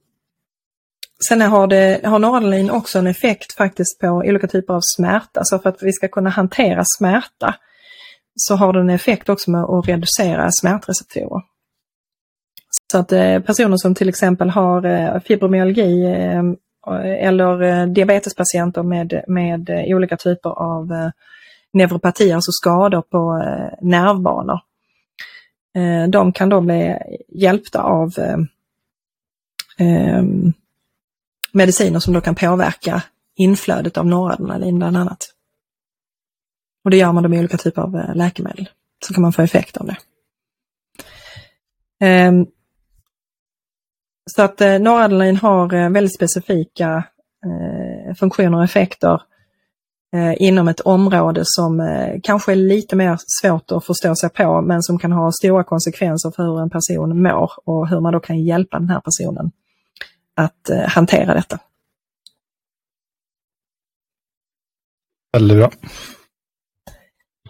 sen 1.27 1.41
har, 1.41 1.67
det, 1.67 2.01
har 2.05 2.19
noradrenalin 2.19 2.71
också 2.71 2.99
en 2.99 3.07
effekt 3.07 3.53
faktiskt 3.53 3.99
på 3.99 4.07
olika 4.07 4.47
typer 4.47 4.73
av 4.73 4.81
smärta. 4.83 5.43
Så 5.43 5.59
för 5.59 5.69
att 5.69 5.83
vi 5.83 5.93
ska 5.93 6.07
kunna 6.07 6.29
hantera 6.29 6.83
smärta 6.97 7.55
så 8.35 8.55
har 8.55 8.73
den 8.73 8.89
effekt 8.89 9.29
också 9.29 9.51
med 9.51 9.63
att 9.63 9.87
reducera 9.87 10.49
smärtreceptorer. 10.51 11.41
Så 12.91 12.97
att 12.97 13.11
eh, 13.11 13.39
personer 13.39 13.77
som 13.77 13.95
till 13.95 14.09
exempel 14.09 14.49
har 14.49 14.85
eh, 14.85 15.19
fibromyalgi 15.19 16.05
eh, 16.05 16.43
eller 17.27 17.87
diabetespatienter 17.87 18.83
med, 18.83 19.23
med 19.27 19.69
olika 19.87 20.17
typer 20.17 20.49
av 20.49 21.11
neuropati, 21.73 22.31
alltså 22.31 22.51
skador 22.51 23.01
på 23.01 23.43
nervbanor. 23.81 24.59
De 26.09 26.31
kan 26.31 26.49
då 26.49 26.61
bli 26.61 26.97
hjälpta 27.29 27.81
av 27.81 28.13
mediciner 31.51 31.99
som 31.99 32.13
då 32.13 32.21
kan 32.21 32.35
påverka 32.35 33.03
inflödet 33.35 33.97
av 33.97 34.05
noradrenalin 34.05 34.77
bland 34.77 34.97
annat. 34.97 35.32
Och 36.83 36.91
det 36.91 36.97
gör 36.97 37.11
man 37.11 37.23
då 37.23 37.29
med 37.29 37.39
olika 37.39 37.57
typer 37.57 37.81
av 37.81 37.95
eh, 37.95 38.15
läkemedel. 38.15 38.69
Så 39.05 39.13
kan 39.13 39.21
man 39.21 39.33
få 39.33 39.41
effekt 39.41 39.77
av 39.77 39.85
det. 39.85 39.97
Ehm, 42.05 42.45
så 44.31 44.41
att 44.41 44.61
eh, 44.61 44.79
noradrenalin 44.79 45.37
har 45.37 45.73
eh, 45.73 45.89
väldigt 45.89 46.15
specifika 46.15 47.03
funktioner 48.19 48.57
och 48.57 48.63
effekter 48.63 49.21
inom 50.37 50.67
ett 50.67 50.79
område 50.79 51.41
som 51.43 51.81
kanske 52.23 52.51
är 52.51 52.55
lite 52.55 52.95
mer 52.95 53.17
svårt 53.41 53.71
att 53.71 53.85
förstå 53.85 54.15
sig 54.15 54.29
på 54.29 54.61
men 54.61 54.83
som 54.83 54.99
kan 54.99 55.11
ha 55.11 55.31
stora 55.31 55.63
konsekvenser 55.63 56.31
för 56.35 56.43
hur 56.43 56.61
en 56.61 56.69
person 56.69 57.23
mår 57.23 57.51
och 57.65 57.89
hur 57.89 57.99
man 57.99 58.13
då 58.13 58.19
kan 58.19 58.43
hjälpa 58.43 58.79
den 58.79 58.89
här 58.89 59.01
personen 59.01 59.51
att 60.35 60.69
hantera 60.87 61.33
detta. 61.33 61.59
Väldigt 65.33 65.57
bra. 65.57 65.71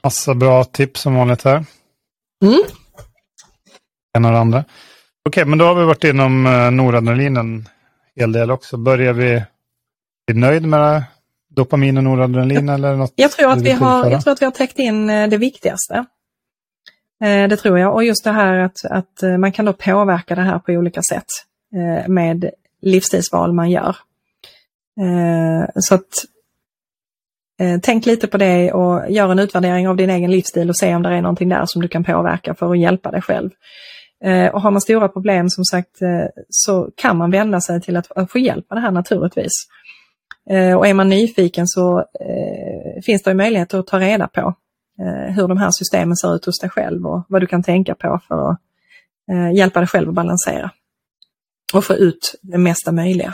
Massa 0.04 0.34
bra 0.34 0.64
tips 0.64 1.02
som 1.02 1.16
vanligt 1.16 1.44
här. 1.44 1.66
Mm. 2.44 2.60
En 4.18 4.26
och 4.26 4.32
det 4.32 4.40
andra. 4.40 4.64
Okej, 5.30 5.46
men 5.46 5.58
då 5.58 5.66
har 5.66 5.76
vi 5.76 5.86
varit 5.86 6.04
inom 6.04 6.46
uh, 6.46 6.72
noradrenalin 6.72 7.38
en 7.38 7.70
hel 8.16 8.32
del 8.32 8.52
också. 8.52 8.78
Börjar 8.78 9.14
vi 9.14 9.44
bli 10.28 10.40
nöjd 10.40 10.66
med 10.66 11.04
dopamin 11.50 11.98
och 11.98 12.04
noradrenalin? 12.04 12.70
Eller 12.70 12.96
något 12.96 13.14
jag, 13.16 13.32
tror 13.32 13.52
att 13.52 13.62
vi 13.62 13.72
har, 13.72 14.10
jag 14.10 14.24
tror 14.24 14.34
att 14.34 14.42
vi 14.42 14.46
har 14.46 14.52
täckt 14.52 14.80
in 14.80 15.10
uh, 15.10 15.30
det 15.30 15.38
viktigaste. 15.38 16.06
Uh, 17.24 17.48
det 17.48 17.58
tror 17.58 17.80
jag. 17.80 17.94
Och 17.94 18.04
just 18.04 18.24
det 18.24 18.32
här 18.32 18.58
att, 18.58 18.86
att 18.86 19.40
man 19.40 19.52
kan 19.52 19.66
då 19.66 19.74
påverka 19.74 20.36
det 20.36 20.42
här 20.42 20.60
på 20.60 20.72
olika 20.72 21.02
sätt 21.02 21.28
med 22.08 22.50
livsstilsval 22.82 23.54
man 23.54 23.72
gör. 23.72 23.96
Så 25.76 25.96
att 25.96 26.04
Eh, 26.04 26.33
Eh, 27.60 27.80
tänk 27.82 28.06
lite 28.06 28.28
på 28.28 28.38
det 28.38 28.72
och 28.72 29.12
gör 29.12 29.32
en 29.32 29.40
utvärdering 29.40 29.88
av 29.88 29.96
din 29.96 30.10
egen 30.10 30.32
livsstil 30.32 30.70
och 30.70 30.78
se 30.78 30.96
om 30.96 31.04
det 31.04 31.10
är 31.10 31.22
någonting 31.22 31.50
där 31.50 31.66
som 31.66 31.82
du 31.82 31.88
kan 31.88 32.04
påverka 32.04 32.54
för 32.54 32.72
att 32.72 32.80
hjälpa 32.80 33.12
dig 33.12 33.22
själv. 33.22 33.50
Eh, 34.24 34.48
och 34.48 34.62
har 34.62 34.72
man 34.72 34.82
stora 34.82 35.10
problem 35.10 35.50
som 35.50 35.66
sagt 35.66 36.02
eh, 36.02 36.26
så 36.50 36.90
kan 36.96 37.18
man 37.18 37.32
vända 37.32 37.62
sig 37.62 37.82
till 37.82 37.98
att, 37.98 38.32
få 38.32 38.40
hjälp 38.40 38.66
med 38.70 38.78
det 38.78 38.82
här 38.82 38.92
naturligtvis. 38.92 39.52
Och 40.78 40.88
är 40.88 40.94
man 40.94 41.10
nyfiken 41.10 41.68
så 41.68 42.06
finns 43.06 43.24
det 43.24 43.34
möjlighet 43.34 43.74
att 43.74 43.88
ta 43.88 44.00
reda 44.00 44.28
på 44.28 44.54
hur 45.30 45.48
de 45.48 45.58
här 45.58 45.70
systemen 45.72 46.16
ser 46.16 46.36
ut 46.36 46.46
hos 46.46 46.60
dig 46.60 46.70
själv 46.70 47.06
och 47.06 47.26
vad 47.30 47.42
du 47.42 47.48
kan 47.48 47.64
tänka 47.64 47.96
på 47.96 48.20
för 48.28 48.50
att 48.50 48.58
hjälpa 49.56 49.80
dig 49.80 49.88
själv 49.88 50.10
att 50.10 50.16
balansera. 50.16 50.72
Och 51.74 51.84
få 51.84 51.94
ut 51.94 52.36
det 52.42 52.58
mesta 52.58 52.92
möjliga 52.92 53.34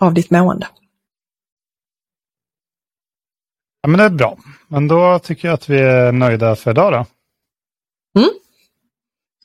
av 0.00 0.14
ditt 0.14 0.30
mående. 0.30 0.66
Ja, 3.86 3.90
men 3.90 3.98
det 3.98 4.04
är 4.04 4.10
bra. 4.10 4.38
Men 4.68 4.88
då 4.88 5.18
tycker 5.18 5.48
jag 5.48 5.54
att 5.54 5.68
vi 5.68 5.78
är 5.78 6.12
nöjda 6.12 6.56
för 6.56 6.70
idag 6.70 6.92
då. 6.92 7.06
Mm. 8.20 8.30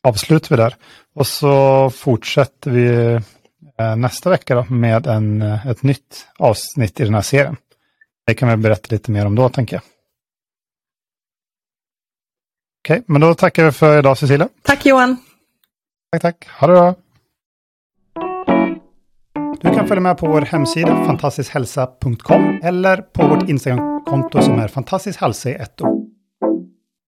Avslutar 0.04 0.50
vi 0.50 0.62
där. 0.62 0.76
Och 1.14 1.28
så 1.28 1.90
fortsätter 1.90 2.72
vi 2.72 3.14
eh, 3.80 3.96
nästa 3.96 4.30
vecka 4.30 4.56
då 4.56 4.66
med 4.74 5.08
en, 5.08 5.42
eh, 5.42 5.68
ett 5.68 5.84
nytt 5.84 6.28
avsnitt 6.38 7.00
i 7.00 7.04
den 7.04 7.14
här 7.14 7.22
serien. 7.22 7.58
Det 8.26 8.34
kan 8.34 8.50
vi 8.50 8.58
berätta 8.58 8.88
lite 8.90 9.12
mer 9.12 9.26
om 9.26 9.36
då, 9.36 9.50
tänker 9.50 9.76
jag. 9.76 9.84
Okej, 12.84 13.04
men 13.06 13.22
då 13.22 13.36
tackar 13.36 13.66
vi 13.66 13.72
för 13.72 14.00
idag, 14.00 14.18
Cecilia. 14.18 14.50
Tack 14.62 14.86
Johan. 14.86 15.18
Tack, 16.12 16.22
tack. 16.22 16.48
Ha 16.60 16.68
det 16.68 16.74
bra. 16.74 16.96
Du 19.62 19.74
kan 19.74 19.88
följa 19.88 20.02
med 20.02 20.18
på 20.18 20.28
vår 20.28 20.42
hemsida 20.42 21.06
fantastiskhälsa.com 21.06 22.60
eller 22.64 22.98
på 22.98 23.28
vårt 23.28 23.50
Instagramkonto 23.50 24.42
som 24.42 24.60
är 24.60 24.68
fantastiskhälsa 24.68 25.50
i 25.50 25.54
ett 25.54 25.82
ord. 25.82 26.11